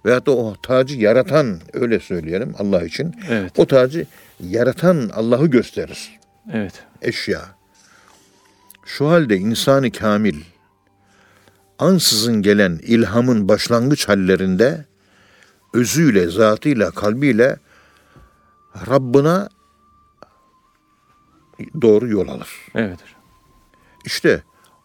veyahut 0.07 0.26
da 0.26 0.30
o 0.30 0.57
tacı 0.62 0.94
yaratan 0.94 1.61
öyle 1.72 2.00
söyleyelim 2.00 2.54
Allah 2.59 2.85
için. 2.85 3.14
Evet. 3.28 3.52
O 3.57 3.66
tacı 3.66 4.07
yaratan 4.40 5.11
Allah'ı 5.14 5.46
gösterir 5.46 6.20
Evet. 6.52 6.83
eşya. 7.02 7.40
Şu 8.87 9.09
halde 9.09 9.37
insanı 9.37 9.90
kamil 9.92 10.40
ansızın 11.78 12.42
gelen 12.42 12.80
ilhamın 12.83 13.48
başlangıç 13.48 14.09
hallerinde 14.09 14.85
özüyle, 15.74 16.30
zatıyla, 16.30 16.90
kalbiyle 16.90 17.57
Rabbına 18.87 19.48
doğru 21.82 22.08
yol 22.08 22.28
alır. 22.28 22.48
Evet. 22.74 22.98
İşte 24.04 24.42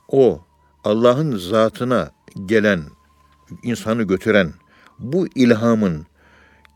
o 0.07 0.41
Allah'ın 0.83 1.37
zatına 1.37 2.11
gelen, 2.45 2.83
insanı 3.63 4.03
götüren 4.03 4.53
bu 4.99 5.27
ilhamın 5.35 6.05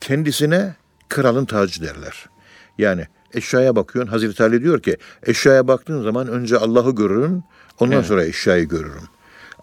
kendisine 0.01 0.75
kralın 1.09 1.45
tacı 1.45 1.81
derler. 1.81 2.29
Yani 2.77 3.07
eşyaya 3.33 3.75
bakıyorsun. 3.75 4.11
Hazreti 4.11 4.43
Ali 4.43 4.63
diyor 4.63 4.81
ki 4.81 4.97
eşyaya 5.23 5.67
baktığın 5.67 6.03
zaman 6.03 6.27
önce 6.27 6.57
Allah'ı 6.57 6.95
görürüm, 6.95 7.43
ondan 7.79 7.95
Evet. 7.95 8.05
sonra 8.05 8.25
eşyayı 8.25 8.67
görürüm. 8.67 9.03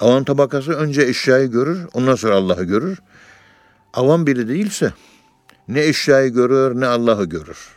Avam 0.00 0.24
tabakası 0.24 0.72
önce 0.72 1.02
eşyayı 1.02 1.50
görür, 1.50 1.86
ondan 1.94 2.14
sonra 2.14 2.34
Allah'ı 2.34 2.64
görür. 2.64 2.98
Avam 3.94 4.26
biri 4.26 4.48
değilse 4.48 4.92
ne 5.70 5.85
eşyayı 5.85 6.33
görür 6.33 6.80
ne 6.80 6.87
Allah'ı 6.87 7.24
görür. 7.24 7.68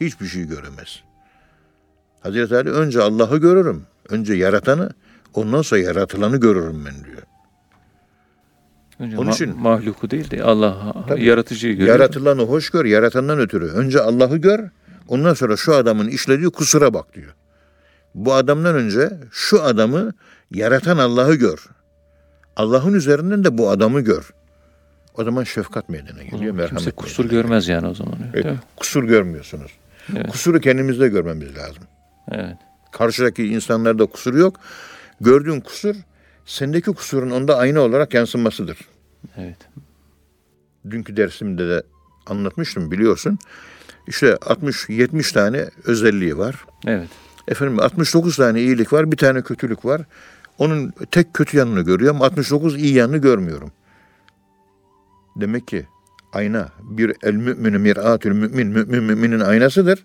Hiçbir 0.00 0.26
şey 0.26 0.42
göremez. 0.44 1.02
Hazreti 2.20 2.56
Ali 2.56 2.70
önce 2.70 3.02
Allah'ı 3.02 3.38
görürüm. 3.38 3.86
Önce 4.08 4.34
yaratanı, 4.34 4.90
ondan 5.34 5.62
sonra 5.62 5.80
yaratılanı 5.80 6.36
görürüm 6.36 6.84
ben 6.84 7.04
diyor. 7.04 7.22
Önce 8.98 9.18
Onun 9.18 9.30
ma- 9.30 9.34
için- 9.34 9.58
mahluku 9.60 10.10
değil 10.10 10.30
de 10.30 10.42
Allah 10.42 10.94
Tabii. 11.08 11.24
yaratıcıyı 11.24 11.74
görüyor. 11.74 11.98
Yaratılanı 11.98 12.42
hoş 12.42 12.70
gör, 12.70 12.84
yaratandan 12.84 13.38
ötürü. 13.38 13.66
Önce 13.66 14.00
Allah'ı 14.00 14.36
gör, 14.36 14.60
ondan 15.08 15.34
sonra 15.34 15.56
şu 15.56 15.74
adamın 15.74 16.08
işlediği 16.08 16.50
kusura 16.50 16.94
bak 16.94 17.14
diyor. 17.14 17.34
Bu 18.14 18.34
adamdan 18.34 18.74
önce 18.74 19.10
şu 19.30 19.62
adamı 19.62 20.12
yaratan 20.50 20.98
Allah'ı 20.98 21.34
gör. 21.34 21.66
Allah'ın 22.56 22.94
üzerinden 22.94 23.44
de 23.44 23.58
bu 23.58 23.70
adamı 23.70 24.00
gör. 24.00 24.30
O 25.18 25.24
zaman 25.24 25.44
şefkat 25.44 25.88
meydana 25.88 26.22
geliyor, 26.22 26.54
merhamet 26.54 26.68
Kimse 26.68 26.90
kusur 26.90 27.24
meydana 27.24 27.40
görmez 27.40 27.68
yani 27.68 27.86
o 27.86 27.94
zaman. 27.94 28.14
Evet, 28.34 28.56
kusur 28.76 29.04
görmüyorsunuz. 29.04 29.72
Evet. 30.16 30.30
Kusuru 30.30 30.60
kendimizde 30.60 31.08
görmemiz 31.08 31.56
lazım. 31.56 31.82
Evet. 32.30 32.56
Karşıdaki 32.92 33.46
insanlarda 33.46 34.06
kusur 34.06 34.34
yok. 34.34 34.56
Gördüğün 35.20 35.60
kusur, 35.60 35.96
sendeki 36.46 36.92
kusurun 36.92 37.30
onda 37.30 37.56
aynı 37.56 37.80
olarak 37.80 38.14
yansımasıdır. 38.14 38.78
Evet. 39.36 39.56
dünkü 40.90 41.16
dersimde 41.16 41.68
de 41.68 41.82
anlatmıştım 42.26 42.90
biliyorsun. 42.90 43.38
İşte 44.08 44.26
60-70 44.32 45.34
tane 45.34 45.70
özelliği 45.84 46.38
var. 46.38 46.64
Evet. 46.86 47.08
Efendim 47.48 47.80
69 47.80 48.36
tane 48.36 48.60
iyilik 48.60 48.92
var, 48.92 49.12
bir 49.12 49.16
tane 49.16 49.42
kötülük 49.42 49.84
var. 49.84 50.02
Onun 50.58 50.92
tek 51.10 51.34
kötü 51.34 51.56
yanını 51.56 51.80
görüyorum, 51.80 52.22
69 52.22 52.76
iyi 52.76 52.94
yanını 52.94 53.18
görmüyorum. 53.18 53.72
Demek 55.36 55.68
ki 55.68 55.86
ayna 56.32 56.68
bir 56.82 57.16
el 57.22 57.34
müminü 57.34 57.78
mir'atül 57.78 58.32
mümin, 58.32 58.66
mümin 58.66 59.02
müminin 59.04 59.40
aynasıdır. 59.40 60.04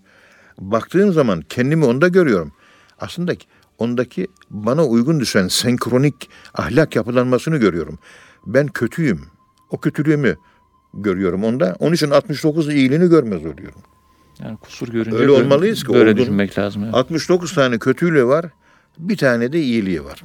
Baktığım 0.59 1.13
zaman 1.13 1.41
kendimi 1.49 1.85
onda 1.85 2.07
görüyorum. 2.07 2.51
Aslında 2.99 3.33
ondaki 3.77 4.27
bana 4.49 4.85
uygun 4.85 5.19
düşen 5.19 5.47
senkronik 5.47 6.29
ahlak 6.53 6.95
yapılanmasını 6.95 7.57
görüyorum. 7.57 7.99
Ben 8.45 8.67
kötüyüm. 8.67 9.21
O 9.69 9.77
kötülüğümü 9.77 10.35
görüyorum 10.93 11.43
onda. 11.43 11.75
Onun 11.79 11.93
için 11.93 12.09
69 12.11 12.69
iyiliğini 12.73 13.09
görmez 13.09 13.45
oluyorum. 13.45 13.81
Yani 14.39 14.57
kusur 14.57 14.87
görünce 14.87 15.15
Öyle 15.17 15.27
böyle- 15.27 15.43
olmalıyız 15.43 15.83
ki 15.83 15.93
Böyle 15.93 16.17
düşünmek 16.17 16.57
lazım. 16.59 16.83
Evet. 16.83 16.93
69 16.95 17.53
tane 17.53 17.79
kötülüğü 17.79 18.25
var. 18.25 18.45
Bir 18.97 19.17
tane 19.17 19.53
de 19.53 19.59
iyiliği 19.61 20.03
var. 20.05 20.23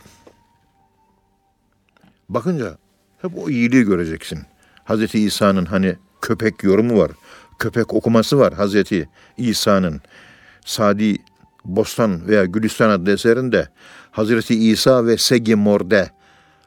Bakınca 2.28 2.78
hep 3.22 3.38
o 3.38 3.50
iyiliği 3.50 3.84
göreceksin. 3.84 4.38
Hazreti 4.84 5.18
İsa'nın 5.18 5.64
hani 5.64 5.96
köpek 6.22 6.64
yorumu 6.64 6.98
var. 6.98 7.10
Köpek 7.58 7.94
okuması 7.94 8.38
var 8.38 8.54
Hazreti 8.54 9.08
İsa'nın. 9.36 10.00
Sadi 10.64 11.16
Bostan 11.64 12.28
veya 12.28 12.44
Gülistan 12.44 12.90
adlı 12.90 13.12
eserinde 13.12 13.68
Hazreti 14.10 14.70
İsa 14.70 15.06
ve 15.06 15.16
Segi 15.16 15.54
Morde, 15.54 16.10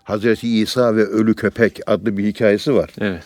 Hazreti 0.03 0.59
İsa 0.59 0.95
ve 0.95 1.05
Ölü 1.05 1.35
Köpek 1.35 1.79
adlı 1.87 2.17
bir 2.17 2.25
hikayesi 2.25 2.73
var. 2.73 2.89
Evet. 3.01 3.23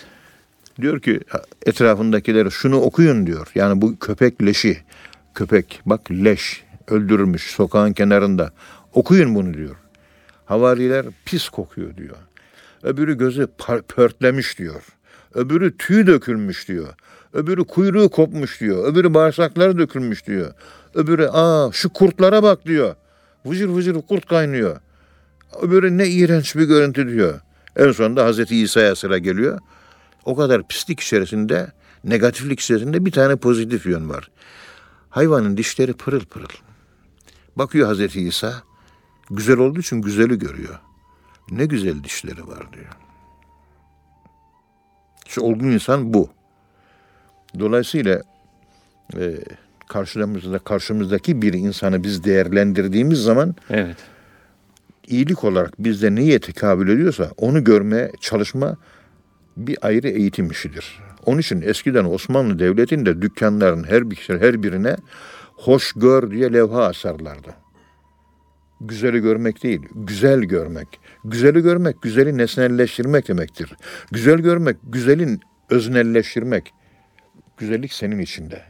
Diyor 0.82 1.00
ki 1.00 1.20
etrafındakilere 1.66 2.50
şunu 2.50 2.82
okuyun 2.82 3.28
diyor. 3.28 3.48
Yani 3.56 3.82
bu 3.82 4.00
köpek 4.00 4.44
leşi. 4.44 4.78
Köpek 5.36 5.82
bak 5.86 6.12
leş 6.12 6.64
öldürülmüş 6.88 7.52
sokağın 7.52 7.94
kenarında. 7.94 8.52
Okuyun 8.94 9.36
bunu 9.36 9.54
diyor. 9.54 9.76
Havariler 10.46 11.06
pis 11.26 11.50
kokuyor 11.50 11.98
diyor. 11.98 12.16
Öbürü 12.84 13.18
gözü 13.18 13.48
pörtlemiş 13.88 14.60
diyor. 14.60 14.82
Öbürü 15.34 15.78
tüy 15.78 16.08
dökülmüş 16.08 16.68
diyor. 16.68 16.88
Öbürü 17.34 17.64
kuyruğu 17.64 18.10
kopmuş 18.10 18.62
diyor. 18.62 18.88
Öbürü 18.88 19.14
bağırsakları 19.14 19.78
dökülmüş 19.78 20.28
diyor. 20.28 20.54
Öbürü 20.96 21.28
aa 21.28 21.72
şu 21.72 21.90
kurtlara 21.90 22.44
bak 22.44 22.66
diyor. 22.66 22.96
Vıcır 23.46 23.70
vıcır 23.70 24.02
kurt 24.02 24.26
kaynıyor. 24.26 24.78
Öbürü 25.62 25.98
ne 25.98 26.08
iğrenç 26.08 26.56
bir 26.56 26.64
görüntü 26.64 27.08
diyor. 27.08 27.40
En 27.76 27.92
sonunda 27.92 28.26
Hazreti 28.26 28.56
İsa'ya 28.56 28.96
sıra 28.96 29.18
geliyor. 29.18 29.60
O 30.26 30.36
kadar 30.36 30.68
pislik 30.68 31.00
içerisinde, 31.00 31.72
negatiflik 32.04 32.60
içerisinde 32.60 33.06
bir 33.06 33.12
tane 33.12 33.36
pozitif 33.36 33.86
yön 33.86 34.10
var. 34.10 34.32
Hayvanın 35.10 35.58
dişleri 35.58 35.94
pırıl 35.94 36.26
pırıl. 36.26 36.48
Bakıyor 37.56 37.88
Hazreti 37.88 38.22
İsa, 38.22 38.54
güzel 39.30 39.58
olduğu 39.58 39.80
için 39.80 40.02
güzeli 40.02 40.40
görüyor. 40.40 40.80
Ne 41.52 41.66
güzel 41.66 42.04
dişleri 42.04 42.48
var 42.48 42.74
diyor. 42.74 42.98
İşte 45.28 45.42
olgun 45.42 45.72
insan 45.72 46.14
bu. 46.14 46.30
Dolayısıyla 47.60 48.22
e, 49.18 49.36
karşımızda 49.90 50.60
karşımızdaki 50.60 51.42
bir 51.42 51.54
insanı 51.54 52.04
biz 52.04 52.24
değerlendirdiğimiz 52.24 53.20
zaman 53.20 53.56
Evet. 53.70 53.98
iyilik 55.08 55.44
olarak 55.44 55.84
bizde 55.84 56.16
neye 56.16 56.40
tekabül 56.40 56.90
ediyorsa 56.90 57.32
onu 57.38 57.64
görmeye 57.64 58.12
çalışma 58.20 58.78
bir 59.58 59.78
ayrı 59.82 60.08
eğitim 60.10 60.52
işidir. 60.52 61.00
Onun 61.26 61.38
için 61.40 61.62
eskiden 61.62 62.06
Osmanlı 62.06 62.60
Devleti'nde 62.60 63.22
dükkanların 63.22 63.84
her 63.84 64.12
bir 64.12 64.28
her 64.28 64.64
birine 64.64 64.96
hoş 65.56 65.94
gör 65.94 66.32
diye 66.32 66.54
levha 66.54 66.86
asarlardı. 66.86 67.56
Güzeli 68.82 69.20
görmek 69.20 69.64
değil, 69.64 69.82
güzel 69.96 70.40
görmek. 70.40 70.88
Güzeli 71.26 71.62
görmek, 71.62 72.02
güzeli 72.02 72.38
nesnelleştirmek 72.38 73.28
demektir. 73.28 73.74
Güzel 74.12 74.38
görmek, 74.40 74.78
güzelin 74.84 75.42
öznelleştirmek. 75.70 76.74
Güzellik 77.58 77.94
senin 77.94 78.20
içinde. 78.20 78.62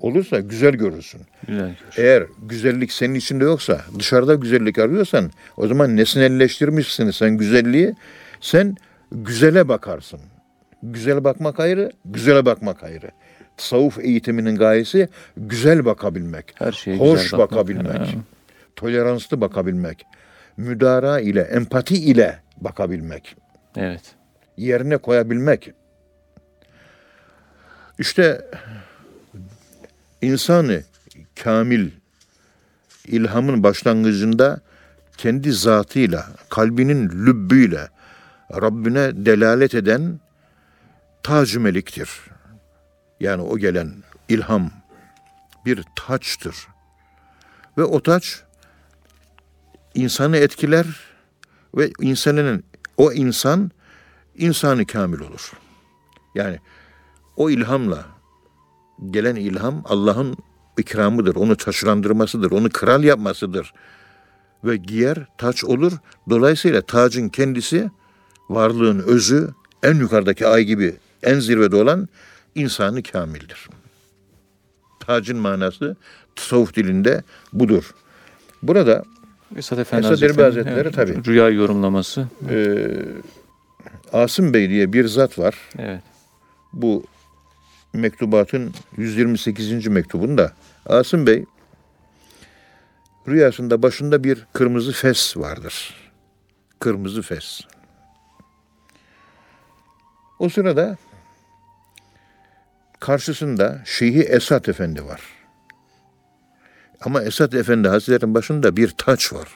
Olursa 0.00 0.40
güzel 0.40 0.74
görürsün. 0.74 1.20
Güzel. 1.46 1.76
Eğer 1.96 2.24
güzellik 2.42 2.92
senin 2.92 3.14
içinde 3.14 3.44
yoksa, 3.44 3.80
dışarıda 3.98 4.34
güzellik 4.34 4.78
arıyorsan, 4.78 5.30
o 5.56 5.66
zaman 5.66 5.96
nesnelleştirmişsin 5.96 7.10
sen 7.10 7.36
güzelliği. 7.36 7.94
Sen 8.40 8.76
güzele 9.12 9.68
bakarsın. 9.68 10.20
Güzel 10.82 11.24
bakmak 11.24 11.60
ayrı, 11.60 11.92
güzele 12.04 12.44
bakmak 12.46 12.82
ayrı. 12.82 13.10
Tasavvuf 13.56 13.98
eğitiminin 13.98 14.56
gayesi 14.56 15.08
güzel 15.36 15.84
bakabilmek. 15.84 16.44
Her 16.54 16.72
şeye 16.72 16.96
hoş 16.96 17.22
güzel 17.22 17.38
bakabilmek. 17.38 17.98
Ha. 17.98 18.06
Toleranslı 18.78 19.40
bakabilmek. 19.40 20.06
Müdara 20.56 21.20
ile, 21.20 21.40
empati 21.40 21.94
ile 21.94 22.42
bakabilmek. 22.56 23.36
Evet. 23.76 24.02
Yerine 24.56 24.96
koyabilmek. 24.96 25.72
İşte 27.98 28.50
insanı 30.22 30.82
kamil 31.42 31.90
ilhamın 33.04 33.62
başlangıcında 33.62 34.60
kendi 35.16 35.52
zatıyla, 35.52 36.26
kalbinin 36.48 37.08
lübbüyle 37.26 37.88
Rabbine 38.52 39.26
delalet 39.26 39.74
eden 39.74 40.20
tac 41.22 41.58
meliktir. 41.58 42.10
Yani 43.20 43.42
o 43.42 43.58
gelen 43.58 43.94
ilham 44.28 44.70
bir 45.66 45.84
taçtır. 45.96 46.56
Ve 47.78 47.84
o 47.84 48.02
taç 48.02 48.47
insanı 49.94 50.36
etkiler 50.36 50.86
ve 51.76 51.90
insanın 52.00 52.64
o 52.96 53.12
insan 53.12 53.70
insanı 54.36 54.86
kamil 54.86 55.20
olur. 55.20 55.52
Yani 56.34 56.58
o 57.36 57.50
ilhamla 57.50 58.06
gelen 59.10 59.36
ilham 59.36 59.82
Allah'ın 59.84 60.36
ikramıdır. 60.78 61.36
Onu 61.36 61.56
taşlandırmasıdır. 61.56 62.50
Onu 62.50 62.70
kral 62.70 63.04
yapmasıdır. 63.04 63.72
Ve 64.64 64.76
giyer 64.76 65.26
taç 65.38 65.64
olur. 65.64 65.92
Dolayısıyla 66.30 66.82
tacın 66.82 67.28
kendisi 67.28 67.90
varlığın 68.48 68.98
özü 68.98 69.48
en 69.82 69.94
yukarıdaki 69.94 70.46
ay 70.46 70.64
gibi 70.64 70.96
en 71.22 71.40
zirvede 71.40 71.76
olan 71.76 72.08
insanı 72.54 73.02
kamildir. 73.02 73.68
Tacın 75.00 75.38
manası 75.38 75.96
tasavvuf 76.36 76.74
dilinde 76.74 77.22
budur. 77.52 77.94
Burada 78.62 79.04
Esad 79.56 79.78
Efendi 79.78 80.00
Esad 80.00 80.10
Hazretleri, 80.10 80.42
Hazretleri 80.44 80.90
tabii. 80.92 81.24
Rüya 81.24 81.48
yorumlaması. 81.48 82.26
e, 82.50 82.88
Asım 84.12 84.54
Bey 84.54 84.68
diye 84.68 84.92
bir 84.92 85.06
zat 85.08 85.38
var. 85.38 85.54
Evet. 85.78 86.00
bu 86.72 87.04
mektubatın 87.92 88.74
128. 88.96 89.86
mektubunda 89.86 90.52
Asım 90.86 91.26
Bey 91.26 91.44
rüyasında 93.28 93.82
başında 93.82 94.24
bir 94.24 94.46
kırmızı 94.52 94.92
fes 94.92 95.36
vardır. 95.36 95.94
Kırmızı 96.80 97.22
fes. 97.22 97.60
O 100.38 100.48
sırada 100.48 100.96
karşısında 103.00 103.82
Şeyhi 103.84 104.20
Esat 104.22 104.68
Efendi 104.68 105.04
var. 105.06 105.20
Ama 107.00 107.22
Esat 107.22 107.54
Efendi 107.54 107.88
Hazretleri'nin 107.88 108.34
başında 108.34 108.76
bir 108.76 108.90
taç 108.90 109.32
var. 109.32 109.48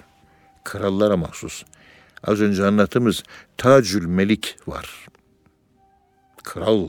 Krallara 0.64 1.16
mahsus. 1.16 1.64
Az 2.24 2.40
önce 2.40 2.66
anlattığımız 2.66 3.22
Tacül 3.56 4.06
Melik 4.06 4.56
var. 4.66 5.06
Kral 6.44 6.88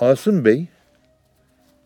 Asım 0.00 0.44
Bey, 0.44 0.66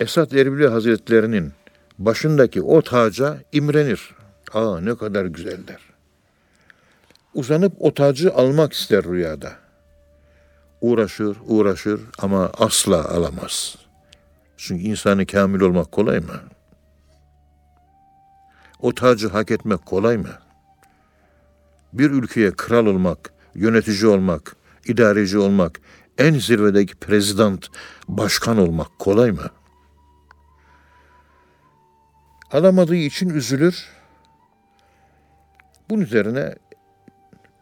Esat 0.00 0.34
Erbili 0.34 0.68
Hazretlerinin 0.68 1.52
başındaki 1.98 2.62
o 2.62 2.82
taca 2.82 3.38
imrenir. 3.52 4.14
Aa 4.52 4.80
ne 4.80 4.96
kadar 4.96 5.24
güzel 5.24 5.66
der. 5.66 5.80
Uzanıp 7.34 7.72
o 7.78 7.94
tacı 7.94 8.34
almak 8.34 8.72
ister 8.72 9.04
rüyada. 9.04 9.52
Uğraşır, 10.80 11.36
uğraşır 11.46 12.00
ama 12.18 12.50
asla 12.58 13.08
alamaz. 13.08 13.76
Çünkü 14.58 14.84
insanı 14.84 15.26
kamil 15.26 15.60
olmak 15.60 15.92
kolay 15.92 16.20
mı? 16.20 16.40
O 18.80 18.94
tacı 18.94 19.28
hak 19.28 19.50
etmek 19.50 19.86
kolay 19.86 20.16
mı? 20.16 20.32
Bir 21.92 22.10
ülkeye 22.10 22.50
kral 22.50 22.86
olmak, 22.86 23.32
yönetici 23.54 24.06
olmak, 24.06 24.56
idareci 24.86 25.38
olmak, 25.38 25.80
en 26.18 26.34
zirvedeki 26.34 26.94
prezident, 26.94 27.66
başkan 28.08 28.58
olmak 28.58 28.98
kolay 28.98 29.30
mı? 29.30 29.50
Alamadığı 32.52 32.96
için 32.96 33.28
üzülür. 33.28 33.88
Bunun 35.90 36.00
üzerine 36.02 36.54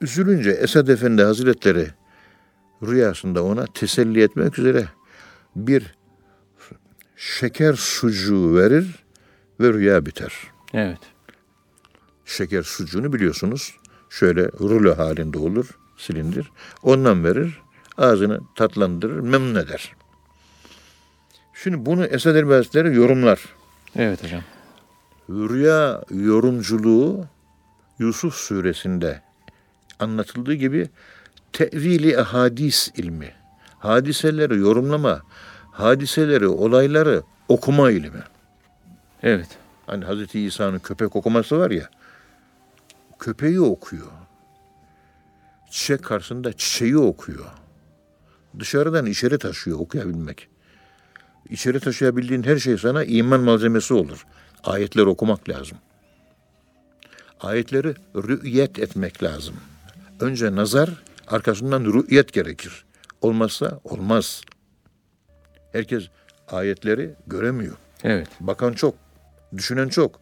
üzülünce 0.01 0.51
Esad 0.51 0.89
Efendi 0.89 1.23
Hazretleri 1.23 1.89
rüyasında 2.83 3.45
ona 3.45 3.67
teselli 3.67 4.23
etmek 4.23 4.59
üzere 4.59 4.89
bir 5.57 5.96
şeker 7.17 7.75
sucuğu 7.75 8.57
verir 8.57 9.05
ve 9.61 9.73
rüya 9.73 10.07
biter. 10.07 10.33
Evet. 10.75 10.99
Şeker 12.25 12.63
sucuğunu 12.63 13.13
biliyorsunuz. 13.13 13.75
Şöyle 14.11 14.43
rulo 14.43 14.99
halinde 14.99 15.39
olur, 15.39 15.67
silindir. 15.97 16.51
Ondan 16.83 17.25
verir, 17.25 17.61
ağzını 17.99 18.41
tatlandırır, 18.55 19.21
memnun 19.21 19.55
eder. 19.55 19.95
Şimdi 21.55 21.87
bunu 21.87 22.05
Esad 22.05 22.35
Erbil 22.37 22.53
Hazretleri 22.53 22.97
yorumlar. 22.97 23.41
Evet 23.97 24.25
hocam. 24.25 24.43
Rüya 25.31 26.05
yorumculuğu 26.11 27.27
Yusuf 27.99 28.35
suresinde 28.35 29.23
anlatıldığı 29.99 30.55
gibi 30.55 30.89
tevili 31.53 32.17
hadis 32.17 32.91
ilmi. 32.97 33.33
Hadiseleri 33.79 34.59
yorumlama, 34.59 35.23
hadiseleri, 35.77 36.49
olayları 36.49 37.23
okuma 37.49 37.91
ilmi. 37.91 38.23
Evet. 39.23 39.49
Hani 39.87 40.05
Hazreti 40.05 40.41
İsa'nın 40.41 40.79
köpek 40.79 41.17
okuması 41.17 41.59
var 41.59 41.71
ya. 41.71 41.91
Köpeği 43.19 43.61
okuyor. 43.61 44.07
Çiçek 45.71 46.03
karşısında 46.03 46.53
çiçeği 46.53 46.99
okuyor. 46.99 47.45
Dışarıdan 48.59 49.07
içeri 49.07 49.39
taşıyor 49.39 49.79
okuyabilmek. 49.79 50.49
İçeri 51.51 51.81
taşıyabildiğin 51.81 52.43
her 52.43 52.57
şey 52.57 52.79
sana 52.79 53.05
iman 53.05 53.41
malzemesi 53.41 53.95
olur. 53.95 54.27
Ayetleri 54.65 55.07
okumak 55.07 55.49
lazım. 55.49 55.79
Ayetleri 57.41 57.95
rü'yet 58.15 58.79
etmek 58.79 59.23
lazım. 59.23 59.55
Önce 60.21 60.57
nazar, 60.57 60.91
arkasından 61.27 61.85
rü'yet 61.85 62.33
gerekir. 62.33 62.85
Olmazsa 63.21 63.81
olmaz. 63.85 64.43
Herkes 65.77 66.09
ayetleri 66.49 67.15
göremiyor. 67.27 67.77
Evet. 68.05 68.29
Bakan 68.41 68.73
çok, 68.73 68.95
düşünen 69.57 69.89
çok. 69.89 70.21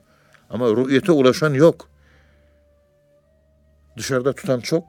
Ama 0.51 0.69
rü'yete 0.69 1.13
ulaşan 1.13 1.55
yok. 1.55 1.89
Dışarıda 3.97 4.33
tutan 4.33 4.61
çok, 4.61 4.85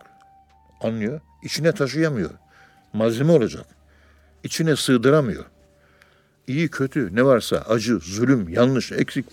anlıyor. 0.81 1.21
içine 1.43 1.71
taşıyamıyor. 1.71 2.29
Malzeme 2.93 3.31
olacak. 3.31 3.65
İçine 4.43 4.75
sığdıramıyor. 4.75 5.45
İyi 6.47 6.67
kötü 6.67 7.15
ne 7.15 7.25
varsa 7.25 7.57
acı, 7.57 7.99
zulüm, 7.99 8.49
yanlış, 8.49 8.91
eksik 8.91 9.25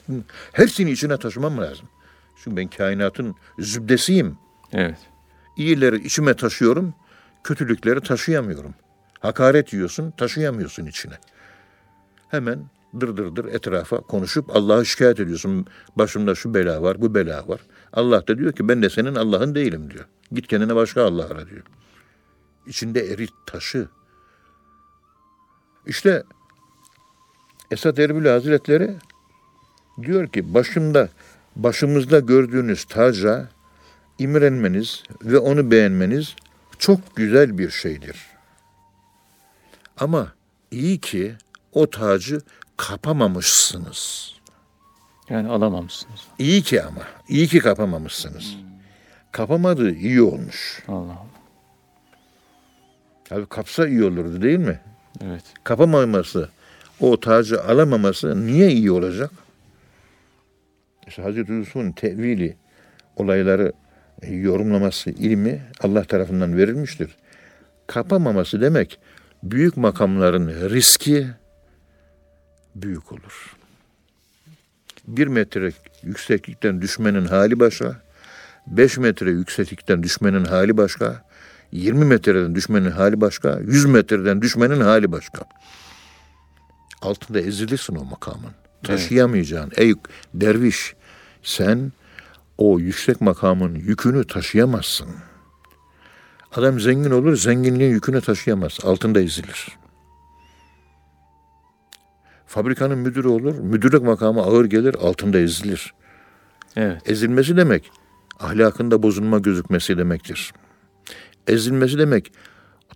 hepsini 0.52 0.90
içine 0.90 1.16
taşımam 1.18 1.58
lazım. 1.58 1.88
Çünkü 2.44 2.56
ben 2.56 2.68
kainatın 2.68 3.34
zübdesiyim. 3.58 4.38
Evet. 4.72 4.98
İyileri 5.56 6.06
içime 6.06 6.34
taşıyorum, 6.34 6.94
kötülükleri 7.44 8.00
taşıyamıyorum. 8.00 8.74
Hakaret 9.22 9.72
yiyorsun, 9.72 10.10
taşıyamıyorsun 10.10 10.86
içine. 10.86 11.14
Hemen 12.28 12.64
dır 13.00 13.36
dır 13.36 13.44
etrafa 13.44 13.96
konuşup 13.96 14.56
Allah'a 14.56 14.84
şikayet 14.84 15.20
ediyorsun. 15.20 15.66
Başımda 15.96 16.34
şu 16.34 16.54
bela 16.54 16.82
var, 16.82 17.00
bu 17.00 17.14
bela 17.14 17.48
var. 17.48 17.60
Allah 17.92 18.26
da 18.26 18.38
diyor 18.38 18.52
ki 18.52 18.68
ben 18.68 18.82
de 18.82 18.90
senin 18.90 19.14
Allah'ın 19.14 19.54
değilim 19.54 19.90
diyor. 19.90 20.04
Git 20.32 20.46
kendine 20.46 20.74
başka 20.74 21.04
Allah 21.04 21.24
ara 21.24 21.48
diyor. 21.48 21.62
İçinde 22.66 23.12
erit 23.12 23.30
taşı. 23.46 23.88
İşte 25.86 26.22
Esad 27.70 27.96
Erbil 27.96 28.26
Hazretleri 28.26 28.96
diyor 30.02 30.28
ki 30.28 30.54
başımda 30.54 31.08
başımızda 31.56 32.20
gördüğünüz 32.20 32.84
taca 32.84 33.48
imrenmeniz 34.18 35.02
ve 35.24 35.38
onu 35.38 35.70
beğenmeniz 35.70 36.36
çok 36.78 37.16
güzel 37.16 37.58
bir 37.58 37.70
şeydir. 37.70 38.32
Ama 39.98 40.32
iyi 40.70 40.98
ki 40.98 41.34
o 41.72 41.90
tacı 41.90 42.40
kapamamışsınız. 42.76 44.32
Yani 45.28 45.48
alamamışsınız. 45.48 46.20
İyi 46.38 46.62
ki 46.62 46.82
ama, 46.82 47.02
iyi 47.28 47.48
ki 47.48 47.58
kapamamışsınız. 47.58 48.56
Kapamadığı 49.32 49.94
iyi 49.94 50.22
olmuş. 50.22 50.82
Allah 50.88 50.98
Allah. 50.98 51.26
Tabii 53.24 53.46
kapsa 53.46 53.88
iyi 53.88 54.04
olurdu 54.04 54.42
değil 54.42 54.58
mi? 54.58 54.80
Evet. 55.24 55.42
Kapamaması, 55.64 56.48
o 57.00 57.20
tacı 57.20 57.64
alamaması 57.64 58.46
niye 58.46 58.70
iyi 58.70 58.90
olacak? 58.90 59.30
İşte 61.06 61.22
Hazreti 61.22 61.52
Yusuf'un 61.52 61.92
tevili 61.92 62.56
olayları 63.16 63.72
e, 64.22 64.34
yorumlaması 64.34 65.10
ilmi 65.10 65.62
Allah 65.80 66.04
tarafından 66.04 66.56
verilmiştir. 66.56 67.16
Kapamaması 67.86 68.60
demek 68.60 68.98
büyük 69.42 69.76
makamların 69.76 70.70
riski 70.70 71.28
büyük 72.74 73.12
olur. 73.12 73.56
Bir 75.08 75.26
metre 75.26 75.72
yükseklikten 76.02 76.82
düşmenin 76.82 77.26
hali 77.26 77.60
başka, 77.60 78.02
beş 78.66 78.98
metre 78.98 79.30
yükseklikten 79.30 80.02
düşmenin 80.02 80.44
hali 80.44 80.76
başka, 80.76 81.24
20 81.72 82.04
metreden 82.04 82.54
düşmenin 82.54 82.90
hali 82.90 83.20
başka, 83.20 83.60
100 83.60 83.84
metreden 83.84 84.42
düşmenin 84.42 84.80
hali 84.80 85.12
başka. 85.12 85.44
Altında 87.02 87.40
ezilirsin 87.40 87.96
o 87.96 88.04
makamın. 88.04 88.52
Taşıyamayacağın. 88.82 89.72
Ey 89.76 89.94
derviş 90.34 90.94
sen 91.42 91.92
o 92.58 92.78
yüksek 92.78 93.20
makamın 93.20 93.74
yükünü 93.74 94.26
taşıyamazsın. 94.26 95.08
Adam 96.54 96.80
zengin 96.80 97.10
olur, 97.10 97.36
zenginliğin 97.36 97.90
yükünü 97.90 98.20
taşıyamaz. 98.20 98.78
Altında 98.82 99.20
ezilir. 99.20 99.68
Fabrikanın 102.46 102.98
müdürü 102.98 103.28
olur, 103.28 103.58
müdürlük 103.58 104.02
makamı 104.02 104.42
ağır 104.42 104.64
gelir, 104.64 104.94
altında 104.94 105.38
ezilir. 105.38 105.94
Evet. 106.76 107.10
Ezilmesi 107.10 107.56
demek, 107.56 107.90
ahlakında 108.40 109.02
bozulma 109.02 109.38
gözükmesi 109.38 109.98
demektir. 109.98 110.52
Ezilmesi 111.46 111.98
demek, 111.98 112.32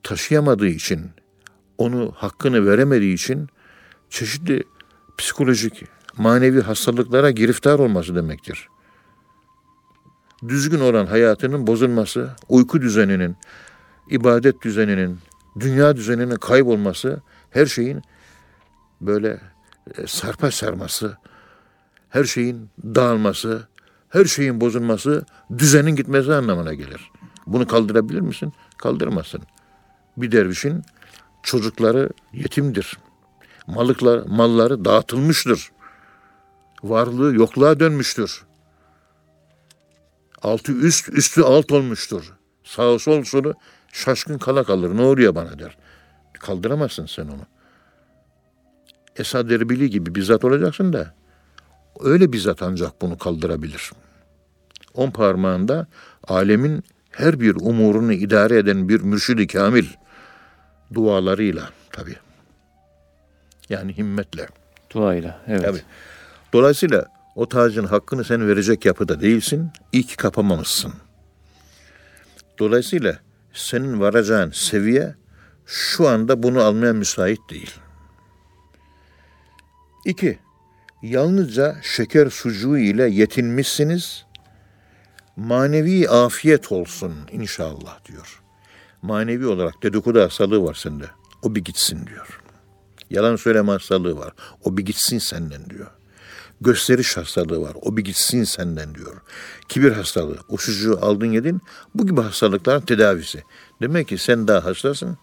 taşıyamadığı 0.03 0.69
için, 0.69 1.11
onu 1.79 2.13
hakkını 2.17 2.67
veremediği 2.67 3.15
için 3.15 3.49
çeşitli 4.11 4.63
psikolojik, 5.19 5.85
manevi 6.17 6.61
hastalıklara 6.61 7.31
giriftar 7.31 7.79
olması 7.79 8.15
demektir. 8.15 8.69
Düzgün 10.49 10.81
olan 10.81 11.07
hayatının 11.07 11.67
bozulması, 11.67 12.31
uyku 12.49 12.83
düzeninin, 12.83 13.37
ibadet 14.11 14.63
düzeninin, 14.63 15.19
dünya 15.61 15.97
düzeninin 15.97 16.37
kaybolması, 16.37 17.23
her 17.51 17.67
şeyin 17.67 18.03
böyle 19.01 19.41
e, 19.99 20.07
sarpa 20.07 20.51
sarması, 20.51 21.17
her 22.09 22.25
şeyin 22.25 22.71
dağılması, 22.85 23.69
her 24.09 24.25
şeyin 24.25 24.61
bozulması, 24.61 25.27
düzenin 25.59 25.97
gitmesi 25.97 26.35
anlamına 26.35 26.75
gelir. 26.75 27.11
Bunu 27.47 27.67
kaldırabilir 27.67 28.21
misin? 28.21 28.53
Kaldırmasın. 28.79 29.43
Bir 30.17 30.33
dervişin 30.33 30.83
çocukları 31.43 32.11
yetimdir. 32.33 32.99
Malıklar, 33.67 34.27
malları 34.27 34.85
dağıtılmıştır. 34.85 35.71
Varlığı 36.83 37.35
yokluğa 37.35 37.81
dönmüştür. 37.81 38.47
Altı 40.47 40.73
üst, 40.73 41.09
üstü 41.09 41.43
alt 41.43 41.73
olmuştur. 41.73 42.33
Sağ 42.65 42.99
sol 42.99 43.25
solu 43.25 43.55
şaşkın 43.93 44.39
kala 44.39 44.65
kalır. 44.65 44.97
Ne 44.97 45.03
oluyor 45.03 45.35
bana 45.35 45.59
der. 45.59 45.77
Kaldıramazsın 46.41 47.07
sen 47.07 47.25
onu. 47.25 47.47
Esad 49.17 49.51
Erbili 49.51 49.91
gibi 49.91 50.15
bizzat 50.15 50.45
olacaksın 50.45 50.93
da 50.93 51.15
öyle 52.01 52.33
bizzat 52.33 52.63
ancak 52.63 53.03
bunu 53.03 53.19
kaldırabilir. 53.19 53.93
On 54.95 55.11
parmağında 55.11 55.87
alemin 56.29 56.85
her 57.11 57.41
bir 57.41 57.55
umurunu 57.55 58.13
idare 58.13 58.59
eden 58.59 58.89
bir 58.89 59.01
mürşidi 59.01 59.47
kamil 59.47 59.87
dualarıyla 60.95 61.71
tabi. 61.93 62.17
Yani 63.69 63.97
himmetle. 63.97 64.49
Duayla. 64.95 65.41
Evet. 65.47 65.63
Tabii. 65.63 65.83
Dolayısıyla 66.53 67.16
o 67.37 67.49
tacın 67.49 67.85
hakkını 67.85 68.25
sen 68.25 68.49
verecek 68.49 68.85
yapıda 68.85 69.21
değilsin. 69.21 69.71
İlk 69.93 70.19
kapamamışsın. 70.19 70.93
Dolayısıyla 72.59 73.19
senin 73.53 74.01
varacağın 74.01 74.51
seviye 74.51 75.15
şu 75.67 76.09
anda 76.09 76.43
bunu 76.43 76.63
almaya 76.63 76.93
müsait 76.93 77.39
değil. 77.51 77.75
İki, 80.05 80.39
yalnızca 81.03 81.77
şeker 81.83 82.31
sucuğu 82.31 82.79
ile 82.79 83.09
yetinmişsiniz. 83.09 84.27
Manevi 85.37 86.09
afiyet 86.09 86.73
olsun 86.73 87.15
inşallah 87.33 88.05
diyor. 88.05 88.43
Manevi 89.03 89.47
olarak 89.47 89.83
dedikodu 89.83 90.21
hastalığı 90.21 90.65
var 90.65 90.75
sende. 90.75 91.05
O 91.43 91.55
bir 91.55 91.65
gitsin 91.65 92.07
diyor. 92.07 92.41
Yalan 93.11 93.37
söyleme 93.37 93.73
hastalığı 93.73 94.17
var. 94.19 94.33
O 94.65 94.77
bir 94.77 94.85
gitsin 94.85 95.19
senden 95.19 95.71
diyor. 95.71 95.91
Gösteriş 96.61 97.17
hastalığı 97.17 97.61
var. 97.61 97.73
O 97.83 97.97
bir 97.97 98.05
gitsin 98.05 98.45
senden 98.45 98.95
diyor. 98.95 99.21
Kibir 99.69 99.93
hastalığı. 99.93 100.39
O 100.49 100.57
sucuğu 100.57 100.99
aldın 101.03 101.33
yedin. 101.33 101.61
Bu 101.95 102.07
gibi 102.07 102.21
hastalıkların 102.21 102.81
tedavisi. 102.81 103.43
Demek 103.83 104.09
ki 104.09 104.19
sen 104.19 104.49
daha 104.49 104.65
hastasın. 104.65 105.19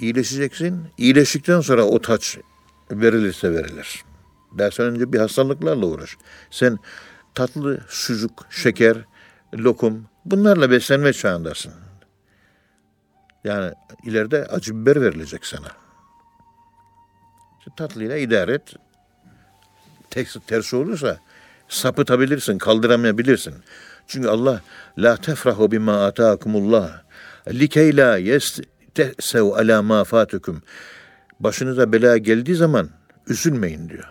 İyileşeceksin. 0.00 0.86
İyileştikten 0.98 1.60
sonra 1.60 1.84
o 1.84 2.00
taç 2.00 2.38
verilirse 2.90 3.52
verilir. 3.54 4.04
Dersen 4.58 4.86
önce 4.86 5.12
bir 5.12 5.18
hastalıklarla 5.18 5.86
uğraş. 5.86 6.16
Sen 6.50 6.78
tatlı 7.34 7.80
sucuk, 7.88 8.46
şeker, 8.50 8.96
lokum 9.54 10.06
bunlarla 10.24 10.70
beslenme 10.70 11.12
çağındasın. 11.12 11.72
Yani 13.44 13.72
ileride 14.04 14.46
acı 14.46 14.76
biber 14.76 15.02
verilecek 15.02 15.46
sana. 15.46 15.68
Tatlıyla 17.76 18.16
idare 18.16 18.54
et. 18.54 18.74
Tek, 20.10 20.28
tersi 20.46 20.76
olursa 20.76 21.18
sapıtabilirsin, 21.68 22.58
kaldıramayabilirsin. 22.58 23.54
Çünkü 24.06 24.28
Allah 24.28 24.60
la 24.98 25.16
tefrahu 25.16 25.72
bima 25.72 26.06
ataakumullah 26.06 27.02
likey 27.48 27.96
la 27.96 28.16
yestesev 28.16 29.44
ala 29.44 29.82
ma 29.82 30.04
fatukum. 30.04 30.62
Başınıza 31.40 31.92
bela 31.92 32.16
geldiği 32.16 32.54
zaman 32.54 32.90
üzülmeyin 33.28 33.88
diyor. 33.88 34.08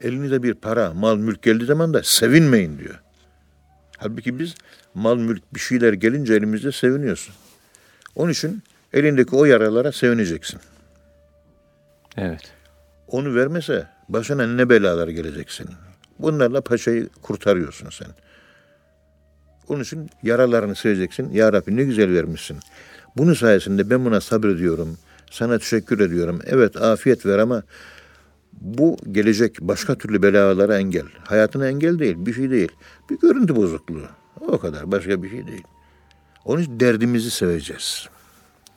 Elinize 0.00 0.42
bir 0.42 0.54
para, 0.54 0.94
mal, 0.94 1.16
mülk 1.16 1.42
geldiği 1.42 1.64
zaman 1.64 1.94
da 1.94 2.00
sevinmeyin 2.04 2.78
diyor. 2.78 3.00
Halbuki 3.96 4.38
biz 4.38 4.54
mal, 4.94 5.16
mülk 5.16 5.54
bir 5.54 5.60
şeyler 5.60 5.92
gelince 5.92 6.34
elimizde 6.34 6.72
seviniyorsun. 6.72 7.34
Onun 8.14 8.32
için 8.32 8.62
elindeki 8.92 9.36
o 9.36 9.44
yaralara 9.44 9.92
sevineceksin. 9.92 10.60
Evet. 12.16 12.57
Onu 13.08 13.34
vermese 13.34 13.86
başına 14.08 14.46
ne 14.46 14.68
belalar 14.68 15.08
gelecek 15.08 15.50
senin. 15.50 15.74
Bunlarla 16.18 16.60
paçayı 16.60 17.08
kurtarıyorsun 17.22 17.90
sen. 17.90 18.08
Onun 19.68 19.82
için 19.82 20.10
yaralarını 20.22 20.74
seveceksin. 20.74 21.32
Ya 21.32 21.52
Rabbi 21.52 21.76
ne 21.76 21.84
güzel 21.84 22.14
vermişsin. 22.14 22.58
Bunun 23.16 23.34
sayesinde 23.34 23.90
ben 23.90 24.04
buna 24.04 24.20
sabrediyorum. 24.20 24.98
Sana 25.30 25.58
teşekkür 25.58 26.00
ediyorum. 26.00 26.40
Evet 26.46 26.76
afiyet 26.76 27.26
ver 27.26 27.38
ama 27.38 27.62
bu 28.52 28.96
gelecek 29.12 29.56
başka 29.60 29.94
türlü 29.94 30.22
belalara 30.22 30.78
engel. 30.78 31.06
Hayatına 31.24 31.68
engel 31.68 31.98
değil, 31.98 32.16
bir 32.18 32.32
şey 32.32 32.50
değil. 32.50 32.72
Bir 33.10 33.18
görüntü 33.18 33.56
bozukluğu. 33.56 34.06
O 34.40 34.58
kadar, 34.58 34.92
başka 34.92 35.22
bir 35.22 35.30
şey 35.30 35.46
değil. 35.46 35.64
Onun 36.44 36.62
için 36.62 36.80
derdimizi 36.80 37.30
seveceğiz. 37.30 38.08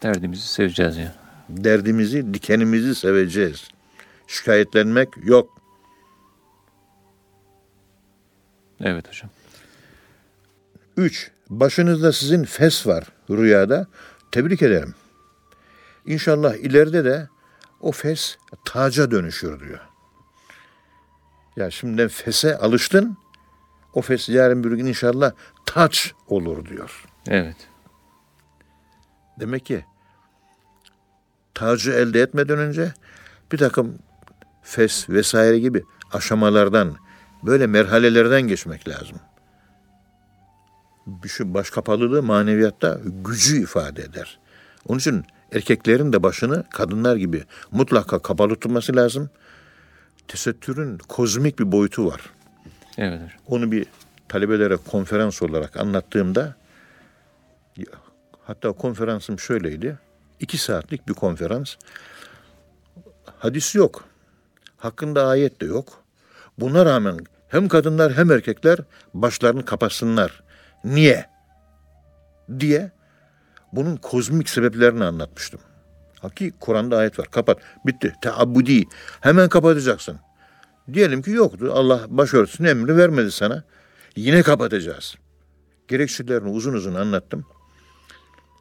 Derdimizi 0.04 0.48
seveceğiz 0.48 0.98
ya. 0.98 1.16
Derdimizi, 1.50 2.34
dikenimizi 2.34 2.96
seveceğiz. 2.96 3.68
Şikayetlenmek 4.32 5.10
yok. 5.24 5.62
Evet 8.80 9.08
hocam. 9.08 9.30
Üç, 10.98 11.32
başınızda 11.50 12.12
sizin 12.12 12.44
fes 12.44 12.88
var 12.88 13.04
rüyada. 13.30 13.88
Tebrik 14.32 14.62
ederim. 14.62 14.96
İnşallah 16.06 16.56
ileride 16.56 17.06
de 17.06 17.30
o 17.82 17.92
fes 17.92 18.38
taca 18.66 19.12
dönüşür 19.12 19.60
diyor. 19.60 19.80
Ya 21.56 21.72
şimdiden 21.72 22.08
fese 22.08 22.58
alıştın. 22.58 23.18
O 23.94 24.02
fes 24.02 24.30
yarın 24.30 24.64
bir 24.64 24.72
gün 24.72 24.86
inşallah 24.86 25.32
taç 25.66 26.14
olur 26.28 26.66
diyor. 26.66 27.06
Evet. 27.28 27.58
Demek 29.40 29.66
ki 29.66 29.86
tacı 31.54 31.92
elde 31.92 32.22
etmeden 32.22 32.58
önce 32.58 32.94
bir 33.52 33.58
takım 33.58 34.00
fes 34.62 35.10
vesaire 35.10 35.60
gibi 35.60 35.84
aşamalardan, 36.12 36.96
böyle 37.44 37.68
merhalelerden 37.68 38.42
geçmek 38.42 38.88
lazım. 38.88 39.18
Şu 41.28 41.54
baş 41.54 41.70
kapalılığı 41.70 42.24
maneviyatta 42.24 43.00
gücü 43.06 43.62
ifade 43.64 44.02
eder. 44.02 44.40
Onun 44.88 45.00
için 45.00 45.26
erkeklerin 45.52 46.14
de 46.14 46.24
başını 46.24 46.64
kadınlar 46.70 47.16
gibi 47.16 47.44
mutlaka 47.72 48.20
kapalı 48.20 48.56
tutması 48.56 48.96
lazım. 48.96 49.30
Tesettürün 50.28 50.98
kozmik 50.98 51.60
bir 51.60 51.72
boyutu 51.72 52.06
var. 52.06 52.22
Evet. 52.98 53.22
Onu 53.48 53.72
bir 53.72 53.86
talebelere 54.28 54.76
konferans 54.76 55.42
olarak 55.42 55.78
anlattığımda 55.78 56.56
Hatta 58.44 58.72
konferansım 58.72 59.40
şöyleydi. 59.40 59.98
İki 60.40 60.58
saatlik 60.58 61.08
bir 61.08 61.14
konferans. 61.14 61.76
Hadis 63.40 63.76
yok. 63.76 64.04
Hakkında 64.82 65.28
ayet 65.28 65.62
de 65.62 65.66
yok. 65.66 66.04
Buna 66.58 66.86
rağmen 66.86 67.18
hem 67.48 67.68
kadınlar 67.68 68.14
hem 68.14 68.32
erkekler 68.32 68.80
başlarını 69.14 69.66
kapatsınlar. 69.66 70.44
Niye? 70.84 71.26
Diye 72.60 72.92
bunun 73.74 73.96
kozmik 73.96 74.50
sebeplerini 74.50 75.04
anlatmıştım. 75.04 75.60
Hakiki 76.20 76.60
Kur'an'da 76.60 76.98
ayet 76.98 77.20
var. 77.20 77.28
Kapat. 77.32 77.58
Bitti. 77.86 78.14
Teabbudi. 78.22 78.84
Hemen 79.22 79.50
kapatacaksın. 79.50 80.20
Diyelim 80.94 81.22
ki 81.22 81.32
yoktu. 81.32 81.72
Allah 81.74 82.06
başörtüsünü 82.08 82.70
emri 82.70 82.98
vermedi 82.98 83.32
sana. 83.32 83.64
Yine 84.16 84.44
kapatacağız. 84.44 85.16
Gerekçelerini 85.88 86.50
uzun 86.50 86.74
uzun 86.74 86.96
anlattım. 86.96 87.46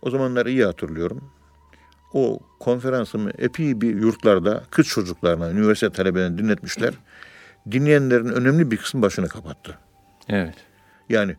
O 0.02 0.10
zamanlar 0.10 0.46
iyi 0.46 0.64
hatırlıyorum. 0.64 1.32
O 2.14 2.38
konferansımı 2.60 3.30
epey 3.38 3.80
bir 3.80 3.94
yurtlarda 3.94 4.62
kız 4.70 4.86
çocuklarına, 4.86 5.50
üniversite 5.50 5.90
talebelerine 5.90 6.38
dinletmişler. 6.38 6.94
Dinleyenlerin 7.70 8.28
önemli 8.28 8.70
bir 8.70 8.76
kısmı 8.76 9.02
başını 9.02 9.28
kapattı. 9.28 9.78
Evet. 10.28 10.54
Yani 11.08 11.36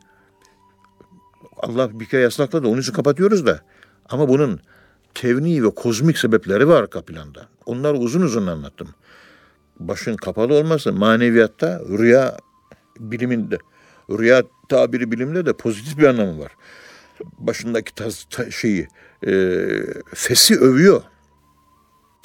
Allah 1.57 1.99
bir 1.99 2.05
kere 2.05 2.21
yasakladı 2.21 2.67
onun 2.67 2.81
için 2.81 2.93
kapatıyoruz 2.93 3.45
da. 3.45 3.59
Ama 4.09 4.29
bunun 4.29 4.59
tevni 5.13 5.63
ve 5.63 5.69
kozmik 5.69 6.17
sebepleri 6.17 6.67
var 6.67 6.81
arka 6.81 7.01
planda. 7.01 7.47
Onları 7.65 7.97
uzun 7.97 8.21
uzun 8.21 8.47
anlattım. 8.47 8.89
Başın 9.79 10.15
kapalı 10.15 10.53
olması 10.53 10.93
maneviyatta 10.93 11.81
rüya 11.89 12.37
biliminde, 12.99 13.57
rüya 14.09 14.43
tabiri 14.69 15.11
bilimde 15.11 15.45
de 15.45 15.53
pozitif 15.53 15.97
bir 15.97 16.07
anlamı 16.07 16.39
var. 16.39 16.51
Başındaki 17.37 17.95
taz, 17.95 18.27
ta, 18.29 18.51
şeyi, 18.51 18.87
e, 19.27 19.31
fesi 20.13 20.59
övüyor. 20.59 21.01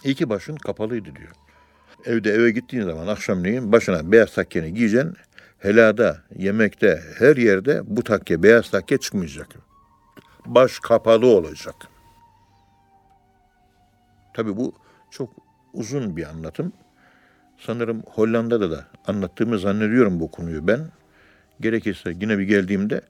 İyi 0.04 0.14
ki 0.14 0.28
başın 0.28 0.56
kapalıydı 0.56 1.16
diyor. 1.16 1.32
Evde 2.04 2.32
eve 2.32 2.50
gittiğin 2.50 2.84
zaman 2.84 3.06
akşamleyin 3.06 3.72
başına 3.72 4.12
beyaz 4.12 4.34
takkeni 4.34 4.74
giyeceksin. 4.74 5.16
Helada, 5.58 6.22
yemekte, 6.36 7.02
her 7.18 7.36
yerde 7.36 7.80
bu 7.84 8.04
takke, 8.04 8.42
beyaz 8.42 8.70
takke 8.70 8.98
çıkmayacak. 8.98 9.48
Baş 10.46 10.78
kapalı 10.78 11.26
olacak. 11.26 11.74
Tabii 14.34 14.56
bu 14.56 14.74
çok 15.10 15.30
uzun 15.72 16.16
bir 16.16 16.24
anlatım. 16.24 16.72
Sanırım 17.58 18.02
Hollanda'da 18.06 18.70
da 18.70 18.86
anlattığımı 19.06 19.58
zannediyorum 19.58 20.20
bu 20.20 20.30
konuyu 20.30 20.66
ben. 20.66 20.80
Gerekirse 21.60 22.10
yine 22.20 22.38
bir 22.38 22.44
geldiğimde 22.44 23.00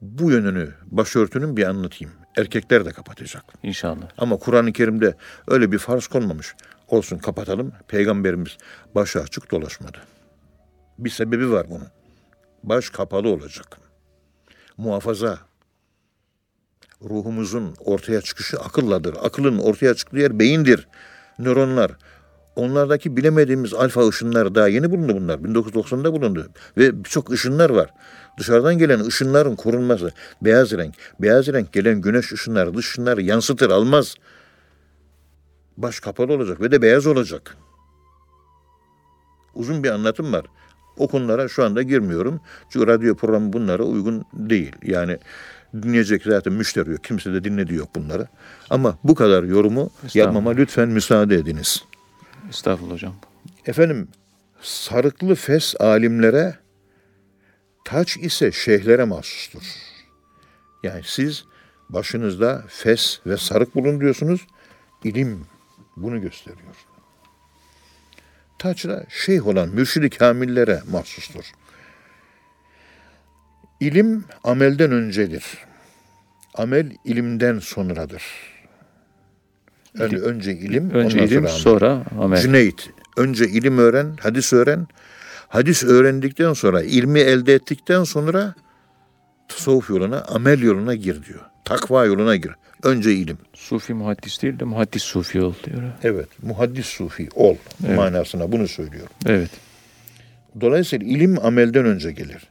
bu 0.00 0.30
yönünü 0.30 0.74
başörtünün 0.86 1.56
bir 1.56 1.64
anlatayım. 1.64 2.14
Erkekler 2.36 2.84
de 2.84 2.90
kapatacak. 2.90 3.44
İnşallah. 3.62 4.08
Ama 4.18 4.36
Kur'an-ı 4.36 4.72
Kerim'de 4.72 5.14
öyle 5.48 5.72
bir 5.72 5.78
farz 5.78 6.06
konmamış. 6.06 6.54
Olsun 6.88 7.18
kapatalım. 7.18 7.72
Peygamberimiz 7.88 8.56
başı 8.94 9.20
açık 9.20 9.50
dolaşmadı. 9.50 9.98
Bir 10.98 11.10
sebebi 11.10 11.50
var 11.50 11.66
bunun. 11.70 11.88
Baş 12.62 12.90
kapalı 12.90 13.28
olacak. 13.28 13.78
Muhafaza. 14.76 15.38
Ruhumuzun 17.02 17.74
ortaya 17.78 18.20
çıkışı 18.20 18.58
akılladır. 18.60 19.16
Akılın 19.22 19.58
ortaya 19.58 19.94
çıktığı 19.94 20.18
yer 20.18 20.38
beyindir. 20.38 20.88
Nöronlar. 21.38 21.92
Onlardaki 22.56 23.16
bilemediğimiz 23.16 23.74
alfa 23.74 24.08
ışınlar 24.08 24.54
daha 24.54 24.68
yeni 24.68 24.90
bulundu 24.90 25.16
bunlar. 25.16 25.38
1990'da 25.38 26.12
bulundu. 26.12 26.48
Ve 26.76 27.04
birçok 27.04 27.30
ışınlar 27.30 27.70
var. 27.70 27.90
Dışarıdan 28.38 28.78
gelen 28.78 29.00
ışınların 29.00 29.56
korunması. 29.56 30.12
Beyaz 30.42 30.72
renk. 30.72 30.94
Beyaz 31.20 31.48
renk 31.48 31.72
gelen 31.72 32.00
güneş 32.00 32.32
ışınları 32.32 32.74
dış 32.74 32.90
ışınları 32.90 33.22
yansıtır 33.22 33.70
almaz. 33.70 34.14
Baş 35.76 36.00
kapalı 36.00 36.32
olacak 36.32 36.60
ve 36.60 36.70
de 36.70 36.82
beyaz 36.82 37.06
olacak. 37.06 37.56
Uzun 39.54 39.84
bir 39.84 39.90
anlatım 39.90 40.32
var. 40.32 40.46
O 40.96 41.08
konulara 41.08 41.48
şu 41.48 41.64
anda 41.64 41.82
girmiyorum. 41.82 42.40
Çünkü 42.70 42.86
radyo 42.86 43.14
programı 43.14 43.52
bunlara 43.52 43.82
uygun 43.82 44.24
değil. 44.32 44.72
Yani 44.82 45.18
dinleyecek 45.82 46.22
zaten 46.22 46.52
müşteri 46.52 46.90
yok. 46.90 47.04
Kimse 47.04 47.32
de 47.32 47.44
dinledi 47.44 47.74
yok 47.74 47.88
bunları. 47.94 48.28
Ama 48.70 48.98
bu 49.04 49.14
kadar 49.14 49.42
yorumu 49.42 49.90
yapmama 50.14 50.50
lütfen 50.50 50.88
müsaade 50.88 51.34
ediniz. 51.34 51.84
Estağfurullah 52.50 52.94
hocam. 52.94 53.14
Efendim 53.66 54.08
sarıklı 54.62 55.34
fes 55.34 55.74
alimlere 55.80 56.54
taç 57.86 58.16
ise 58.16 58.52
şeyhlere 58.52 59.04
mahsustur. 59.04 59.62
Yani 60.82 61.02
siz 61.04 61.44
başınızda 61.88 62.64
fes 62.68 63.20
ve 63.26 63.36
sarık 63.36 63.74
bulun 63.74 64.00
diyorsunuz. 64.00 64.46
İlim 65.04 65.46
bunu 65.96 66.20
gösteriyor. 66.20 66.74
Taç 68.58 68.84
da 68.84 69.06
şeyh 69.08 69.46
olan 69.46 69.68
mürşidi 69.68 70.10
kamillere 70.10 70.82
mahsustur. 70.90 71.44
İlim 73.80 74.24
amelden 74.44 74.92
öncedir. 74.92 75.44
Amel 76.54 76.92
ilimden 77.04 77.58
sonradır. 77.58 78.22
Yani 79.98 80.18
önce 80.18 80.52
ilim, 80.52 80.90
Önce 80.90 81.16
ondan 81.20 81.28
ilim, 81.28 81.48
sonra 81.48 81.90
amel. 81.90 82.02
sonra 82.02 82.22
amel. 82.24 82.40
Cüneyt, 82.42 82.90
önce 83.16 83.48
ilim 83.48 83.78
öğren, 83.78 84.16
hadis 84.20 84.52
öğren. 84.52 84.86
Hadis 85.48 85.84
öğrendikten 85.84 86.52
sonra, 86.52 86.82
ilmi 86.82 87.20
elde 87.20 87.54
ettikten 87.54 88.04
sonra 88.04 88.54
tasavvuf 89.48 89.90
yoluna, 89.90 90.20
amel 90.20 90.62
yoluna 90.62 90.94
gir 90.94 91.24
diyor. 91.24 91.40
Takva 91.64 92.04
yoluna 92.04 92.36
gir. 92.36 92.50
Önce 92.82 93.12
ilim. 93.12 93.38
Sufi 93.54 93.94
muhaddis 93.94 94.42
değil 94.42 94.58
de 94.60 94.64
muhaddis 94.64 95.02
sufi 95.02 95.40
ol 95.40 95.54
diyor. 95.64 95.82
Evet, 96.02 96.28
muhaddis 96.42 96.86
sufi 96.86 97.28
ol 97.34 97.56
Evet. 97.86 97.96
manasına 97.96 98.52
bunu 98.52 98.68
söylüyorum. 98.68 99.12
Evet. 99.26 99.50
Dolayısıyla 100.60 101.06
ilim 101.06 101.44
amelden 101.46 101.84
önce 101.84 102.12
gelir. 102.12 102.42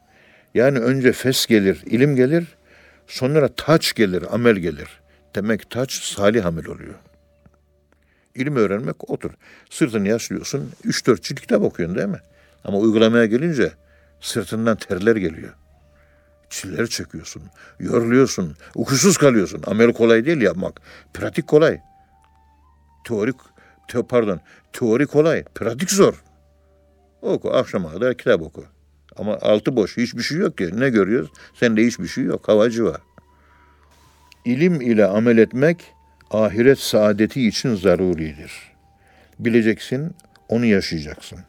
Yani 0.53 0.79
önce 0.79 1.11
fes 1.11 1.45
gelir, 1.45 1.83
ilim 1.85 2.15
gelir, 2.15 2.45
sonra 3.07 3.47
taç 3.55 3.93
gelir, 3.93 4.23
amel 4.33 4.55
gelir. 4.55 4.87
Demek 5.35 5.69
taç 5.69 5.91
salih 5.91 6.45
amel 6.45 6.65
oluyor. 6.67 6.93
İlim 8.35 8.55
öğrenmek 8.55 9.09
otur. 9.09 9.31
Sırtını 9.69 10.07
yaslıyorsun, 10.07 10.71
3-4 10.85 11.21
cilt 11.21 11.39
kitap 11.41 11.61
okuyorsun 11.61 11.97
değil 11.97 12.07
mi? 12.07 12.19
Ama 12.65 12.77
uygulamaya 12.77 13.25
gelince 13.25 13.71
sırtından 14.21 14.75
terler 14.77 15.15
geliyor. 15.15 15.53
Çiller 16.49 16.87
çekiyorsun, 16.87 17.43
yoruluyorsun, 17.79 18.55
uykusuz 18.75 19.17
kalıyorsun. 19.17 19.63
Amel 19.67 19.93
kolay 19.93 20.25
değil 20.25 20.41
yapmak. 20.41 20.81
Pratik 21.13 21.47
kolay. 21.47 21.79
Teorik, 23.07 23.35
te, 23.87 24.03
pardon, 24.03 24.39
teori 24.73 25.05
kolay, 25.05 25.43
pratik 25.43 25.91
zor. 25.91 26.23
Oku, 27.21 27.53
akşama 27.53 27.91
kadar 27.91 28.17
kitap 28.17 28.41
oku. 28.41 28.65
Ama 29.15 29.37
altı 29.41 29.75
boş, 29.75 29.97
hiçbir 29.97 30.21
şey 30.21 30.37
yok 30.37 30.57
ki. 30.57 30.69
Ne 30.79 30.89
görüyoruz? 30.89 31.29
Sende 31.53 31.85
hiçbir 31.85 32.07
şey 32.07 32.23
yok, 32.23 32.47
havacı 32.47 32.85
var. 32.85 33.01
İlim 34.45 34.81
ile 34.81 35.05
amel 35.05 35.37
etmek, 35.37 35.83
ahiret 36.31 36.79
saadeti 36.79 37.47
için 37.47 37.75
zaruridir. 37.75 38.51
Bileceksin, 39.39 40.15
onu 40.49 40.65
yaşayacaksın. 40.65 41.39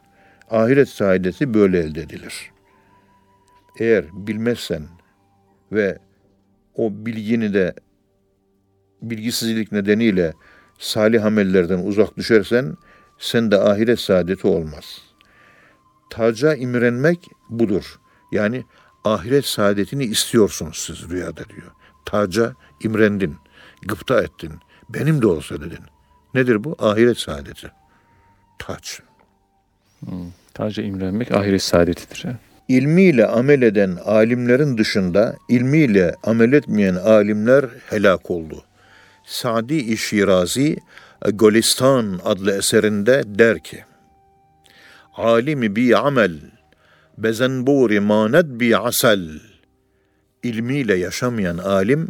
Ahiret 0.51 0.89
saadeti 0.89 1.55
böyle 1.55 1.79
elde 1.79 2.01
edilir. 2.01 2.51
Eğer 3.79 4.05
bilmezsen 4.13 4.83
ve 5.73 5.99
o 6.75 6.91
bilgini 6.93 7.55
de 7.55 7.75
bilgisizlik 9.03 9.73
nedeniyle 9.73 10.33
salih 10.79 11.25
amellerden 11.25 11.79
uzak 11.79 12.17
düşersen, 12.17 12.77
sen 13.19 13.51
de 13.51 13.57
ahiret 13.57 14.01
saadeti 14.01 14.47
olmaz.'' 14.47 15.07
taca 16.11 16.55
imrenmek 16.55 17.29
budur. 17.51 18.01
Yani 18.33 18.65
ahiret 19.05 19.47
saadetini 19.47 20.05
istiyorsunuz 20.05 20.77
siz 20.87 21.11
rüyada 21.11 21.49
diyor. 21.49 21.73
Taca 22.05 22.55
imrendin, 22.81 23.37
gıpta 23.87 24.23
ettin. 24.23 24.53
Benim 24.89 25.23
de 25.23 25.27
olsa 25.27 25.61
dedin. 25.61 25.85
Nedir 26.35 26.65
bu? 26.65 26.77
Ahiret 26.79 27.19
saadeti. 27.19 27.73
Taç. 28.59 29.01
Taca 30.55 30.83
imrenmek 30.83 31.33
ahiret 31.33 31.63
saadetidir. 31.63 32.27
İlmiyle 32.69 33.27
amel 33.27 33.63
eden 33.63 33.99
alimlerin 34.05 34.79
dışında 34.79 35.37
ilmiyle 35.49 36.15
amel 36.23 36.53
etmeyen 36.53 36.95
alimler 36.95 37.65
helak 37.91 38.31
oldu. 38.31 38.65
Sadi 39.25 39.97
Şirazi 39.97 40.77
Golistan 41.35 42.21
adlı 42.25 42.57
eserinde 42.57 43.23
der 43.27 43.59
ki 43.59 43.85
Alimi 45.17 45.77
bi 45.77 45.97
amel 45.97 46.41
bezenburi 47.19 48.01
manet 48.01 48.47
bi 48.47 48.77
asel 48.77 49.41
ilmiyle 50.43 50.95
yaşamayan 50.95 51.59
alim 51.59 52.09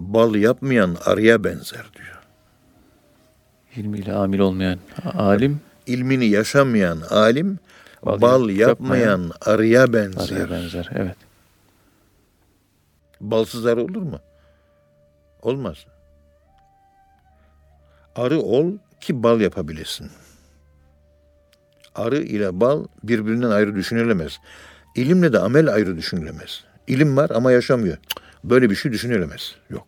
bal 0.00 0.34
yapmayan 0.34 0.96
arıya 1.04 1.44
benzer 1.44 1.84
diyor. 1.96 2.22
İlmiyle 3.76 4.12
amil 4.12 4.38
olmayan 4.38 4.78
alim 5.14 5.60
İlmini 5.90 6.26
yaşamayan 6.26 7.00
alim 7.00 7.58
Bal 8.06 8.20
bal, 8.20 8.48
yap- 8.48 8.68
yapmayan 8.68 9.30
arıya 9.40 9.92
benzer. 9.92 10.36
arıya 10.36 10.50
benzer. 10.50 10.88
Evet. 10.94 11.16
Balsız 13.20 13.66
arı 13.66 13.82
olur 13.84 14.02
mu? 14.02 14.20
Olmaz. 15.42 15.76
Arı 18.16 18.40
ol 18.40 18.72
ki 19.00 19.22
bal 19.22 19.40
yapabilesin. 19.40 20.10
Arı 21.94 22.18
ile 22.22 22.60
bal 22.60 22.86
birbirinden 23.04 23.50
ayrı 23.50 23.74
düşünülemez. 23.74 24.38
İlimle 24.94 25.32
de 25.32 25.38
amel 25.38 25.72
ayrı 25.74 25.96
düşünülemez. 25.96 26.64
İlim 26.86 27.16
var 27.16 27.30
ama 27.30 27.52
yaşamıyor. 27.52 27.96
Böyle 28.44 28.70
bir 28.70 28.74
şey 28.74 28.92
düşünülemez. 28.92 29.54
Yok. 29.70 29.86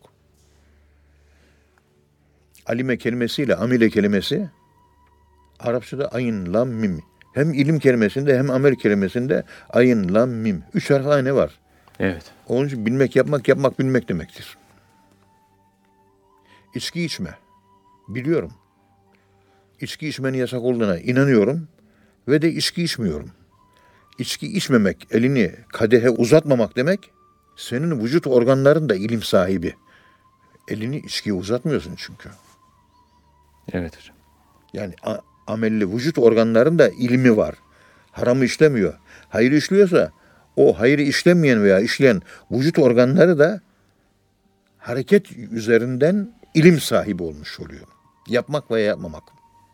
Alime 2.65 2.97
kelimesiyle 2.97 3.55
amile 3.55 3.89
kelimesi 3.89 4.49
Arapçada 5.63 6.07
ayın, 6.07 6.53
lam, 6.53 6.69
mim. 6.69 7.03
Hem 7.33 7.53
ilim 7.53 7.79
kelimesinde 7.79 8.37
hem 8.37 8.51
amel 8.51 8.75
kelimesinde 8.75 9.43
ayın, 9.69 10.13
lam, 10.13 10.29
mim. 10.29 10.63
Üç 10.73 10.89
harf 10.89 11.07
aynı 11.07 11.35
var. 11.35 11.59
Evet. 11.99 12.31
Onun 12.47 12.67
için 12.67 12.85
bilmek, 12.85 13.15
yapmak, 13.15 13.47
yapmak, 13.47 13.79
bilmek 13.79 14.09
demektir. 14.09 14.57
İçki 16.75 17.03
içme. 17.03 17.37
Biliyorum. 18.07 18.53
İçki 19.81 20.07
içmenin 20.07 20.37
yasak 20.37 20.61
olduğuna 20.61 20.99
inanıyorum 20.99 21.67
ve 22.27 22.41
de 22.41 22.51
içki 22.51 22.83
içmiyorum. 22.83 23.31
İçki 24.19 24.47
içmemek, 24.57 25.07
elini 25.11 25.55
kadehe 25.67 26.09
uzatmamak 26.09 26.75
demek, 26.75 26.99
senin 27.55 27.99
vücut 27.99 28.27
organların 28.27 28.89
da 28.89 28.95
ilim 28.95 29.21
sahibi. 29.21 29.75
Elini 30.67 30.97
içkiye 30.97 31.33
uzatmıyorsun 31.35 31.95
çünkü. 31.97 32.29
Evet 33.73 33.97
hocam. 33.97 34.15
Yani 34.73 34.93
amelli 35.47 35.93
vücut 35.93 36.17
organların 36.17 36.79
da 36.79 36.89
ilmi 36.89 37.37
var. 37.37 37.55
Haramı 38.11 38.45
işlemiyor. 38.45 38.93
Hayır 39.29 39.51
işliyorsa 39.51 40.11
o 40.55 40.79
hayrı 40.79 41.01
işlemeyen 41.01 41.63
veya 41.63 41.79
işleyen 41.79 42.21
vücut 42.51 42.79
organları 42.79 43.39
da 43.39 43.61
hareket 44.77 45.31
üzerinden 45.31 46.29
ilim 46.53 46.79
sahibi 46.79 47.23
olmuş 47.23 47.59
oluyor. 47.59 47.87
Yapmak 48.27 48.71
veya 48.71 48.85
yapmamak 48.85 49.23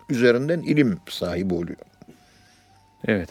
üzerinden 0.09 0.59
ilim 0.59 0.97
sahibi 1.09 1.53
oluyor. 1.53 1.79
Evet. 3.07 3.29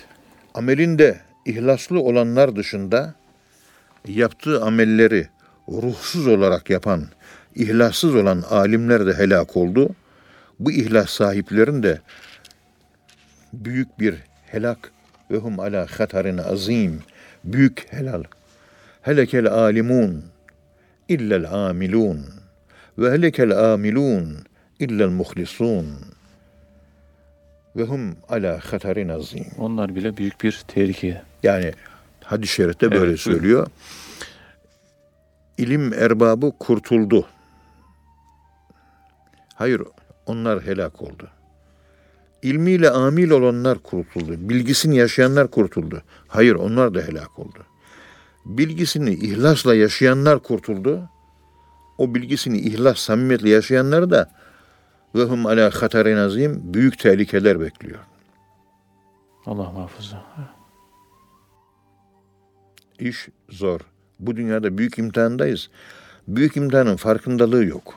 Amelinde 0.54 1.20
ihlaslı 1.46 2.00
olanlar 2.00 2.56
dışında 2.56 3.14
yaptığı 4.08 4.62
amelleri 4.62 5.28
ruhsuz 5.68 6.26
olarak 6.26 6.70
yapan, 6.70 7.04
ihlassız 7.54 8.14
olan 8.14 8.42
alimler 8.50 9.06
de 9.06 9.14
helak 9.14 9.56
oldu. 9.56 9.90
Bu 10.58 10.72
ihlas 10.72 11.10
sahiplerin 11.10 11.82
de 11.82 12.00
büyük 13.52 14.00
bir 14.00 14.14
helak 14.46 14.92
ve 15.30 15.36
hum 15.36 15.60
ala 15.60 15.86
hatarin 15.98 16.38
azim. 16.38 17.02
Büyük 17.44 17.86
helal. 17.90 18.22
Helekel 19.02 19.46
alimun 19.46 20.24
illel 21.08 21.68
amilun 21.68 22.26
ve 22.98 23.12
helekel 23.12 23.72
amilun 23.72 24.36
illel 24.78 25.08
muhlisun 25.08 25.86
ve 27.76 27.82
hum 27.82 28.16
ala 28.28 28.60
hatarin 28.72 29.08
azim. 29.08 29.46
Onlar 29.58 29.94
bile 29.94 30.16
büyük 30.16 30.42
bir 30.42 30.62
tehlike. 30.68 31.22
Yani 31.42 31.72
hadis-i 32.24 32.54
şerifte 32.54 32.90
böyle 32.90 33.00
buyurun. 33.00 33.16
söylüyor. 33.16 33.66
İlim 35.58 35.92
erbabı 35.92 36.52
kurtuldu. 36.58 37.26
Hayır, 39.54 39.82
onlar 40.26 40.62
helak 40.62 41.02
oldu. 41.02 41.28
İlmiyle 42.42 42.90
amil 42.90 43.30
olanlar 43.30 43.78
kurtuldu. 43.78 44.48
Bilgisini 44.48 44.96
yaşayanlar 44.96 45.48
kurtuldu. 45.50 46.02
Hayır, 46.28 46.54
onlar 46.54 46.94
da 46.94 47.00
helak 47.00 47.38
oldu. 47.38 47.58
Bilgisini 48.44 49.14
ihlasla 49.14 49.74
yaşayanlar 49.74 50.38
kurtuldu. 50.38 51.08
O 51.98 52.14
bilgisini 52.14 52.58
ihlas, 52.58 52.98
samimiyetle 52.98 53.50
yaşayanlar 53.50 54.10
da 54.10 54.30
ve 55.14 55.22
hum 55.22 55.46
ala 55.46 55.70
hatarin 55.82 56.16
azim 56.16 56.60
büyük 56.74 56.98
tehlikeler 56.98 57.60
bekliyor. 57.60 57.98
Allah 59.46 59.70
muhafaza. 59.70 60.24
İş 62.98 63.28
zor. 63.48 63.80
Bu 64.18 64.36
dünyada 64.36 64.78
büyük 64.78 64.98
imtihandayız. 64.98 65.70
Büyük 66.28 66.56
imtihanın 66.56 66.96
farkındalığı 66.96 67.64
yok. 67.64 67.94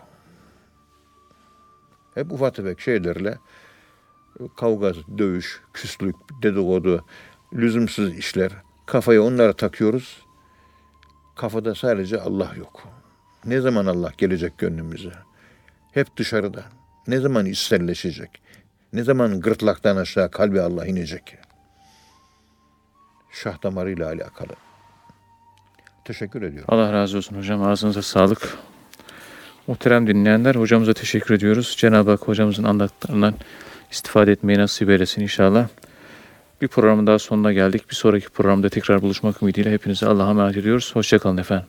Hep 2.15 2.31
ufak 2.31 2.55
tefek 2.55 2.79
şeylerle 2.79 3.37
kavga, 4.55 4.93
dövüş, 5.17 5.61
küslük, 5.73 6.15
dedikodu, 6.43 7.05
lüzumsuz 7.53 8.17
işler. 8.17 8.51
Kafayı 8.85 9.23
onlara 9.23 9.53
takıyoruz. 9.53 10.21
Kafada 11.35 11.75
sadece 11.75 12.21
Allah 12.21 12.51
yok. 12.57 12.83
Ne 13.45 13.61
zaman 13.61 13.85
Allah 13.85 14.11
gelecek 14.17 14.57
gönlümüze? 14.57 15.11
Hep 15.91 16.17
dışarıda. 16.17 16.63
Ne 17.07 17.19
zaman 17.19 17.45
içselleşecek? 17.45 18.41
Ne 18.93 19.03
zaman 19.03 19.41
gırtlaktan 19.41 19.97
aşağı 19.97 20.31
kalbi 20.31 20.61
Allah 20.61 20.85
inecek? 20.85 21.37
Şah 23.31 23.63
damarıyla 23.63 24.07
alakalı. 24.07 24.53
Teşekkür 26.05 26.41
ediyorum. 26.41 26.65
Allah 26.67 26.93
razı 26.93 27.17
olsun 27.17 27.37
hocam. 27.37 27.63
Ağzınıza 27.63 28.01
sağlık. 28.01 28.57
Muhterem 29.67 30.07
dinleyenler 30.07 30.55
hocamıza 30.55 30.93
teşekkür 30.93 31.35
ediyoruz. 31.35 31.75
Cenab-ı 31.77 32.11
Hak 32.11 32.21
hocamızın 32.21 32.63
anlattıklarından 32.63 33.33
istifade 33.91 34.31
etmeyi 34.31 34.59
nasip 34.59 34.89
eylesin 34.89 35.21
inşallah. 35.21 35.67
Bir 36.61 36.67
programın 36.67 37.07
daha 37.07 37.19
sonuna 37.19 37.53
geldik. 37.53 37.89
Bir 37.89 37.95
sonraki 37.95 38.29
programda 38.29 38.69
tekrar 38.69 39.01
buluşmak 39.01 39.43
ümidiyle 39.43 39.71
hepinize 39.71 40.05
Allah'a 40.05 40.29
emanet 40.29 40.57
ediyoruz. 40.57 40.95
Hoşçakalın 40.95 41.37
efendim. 41.37 41.67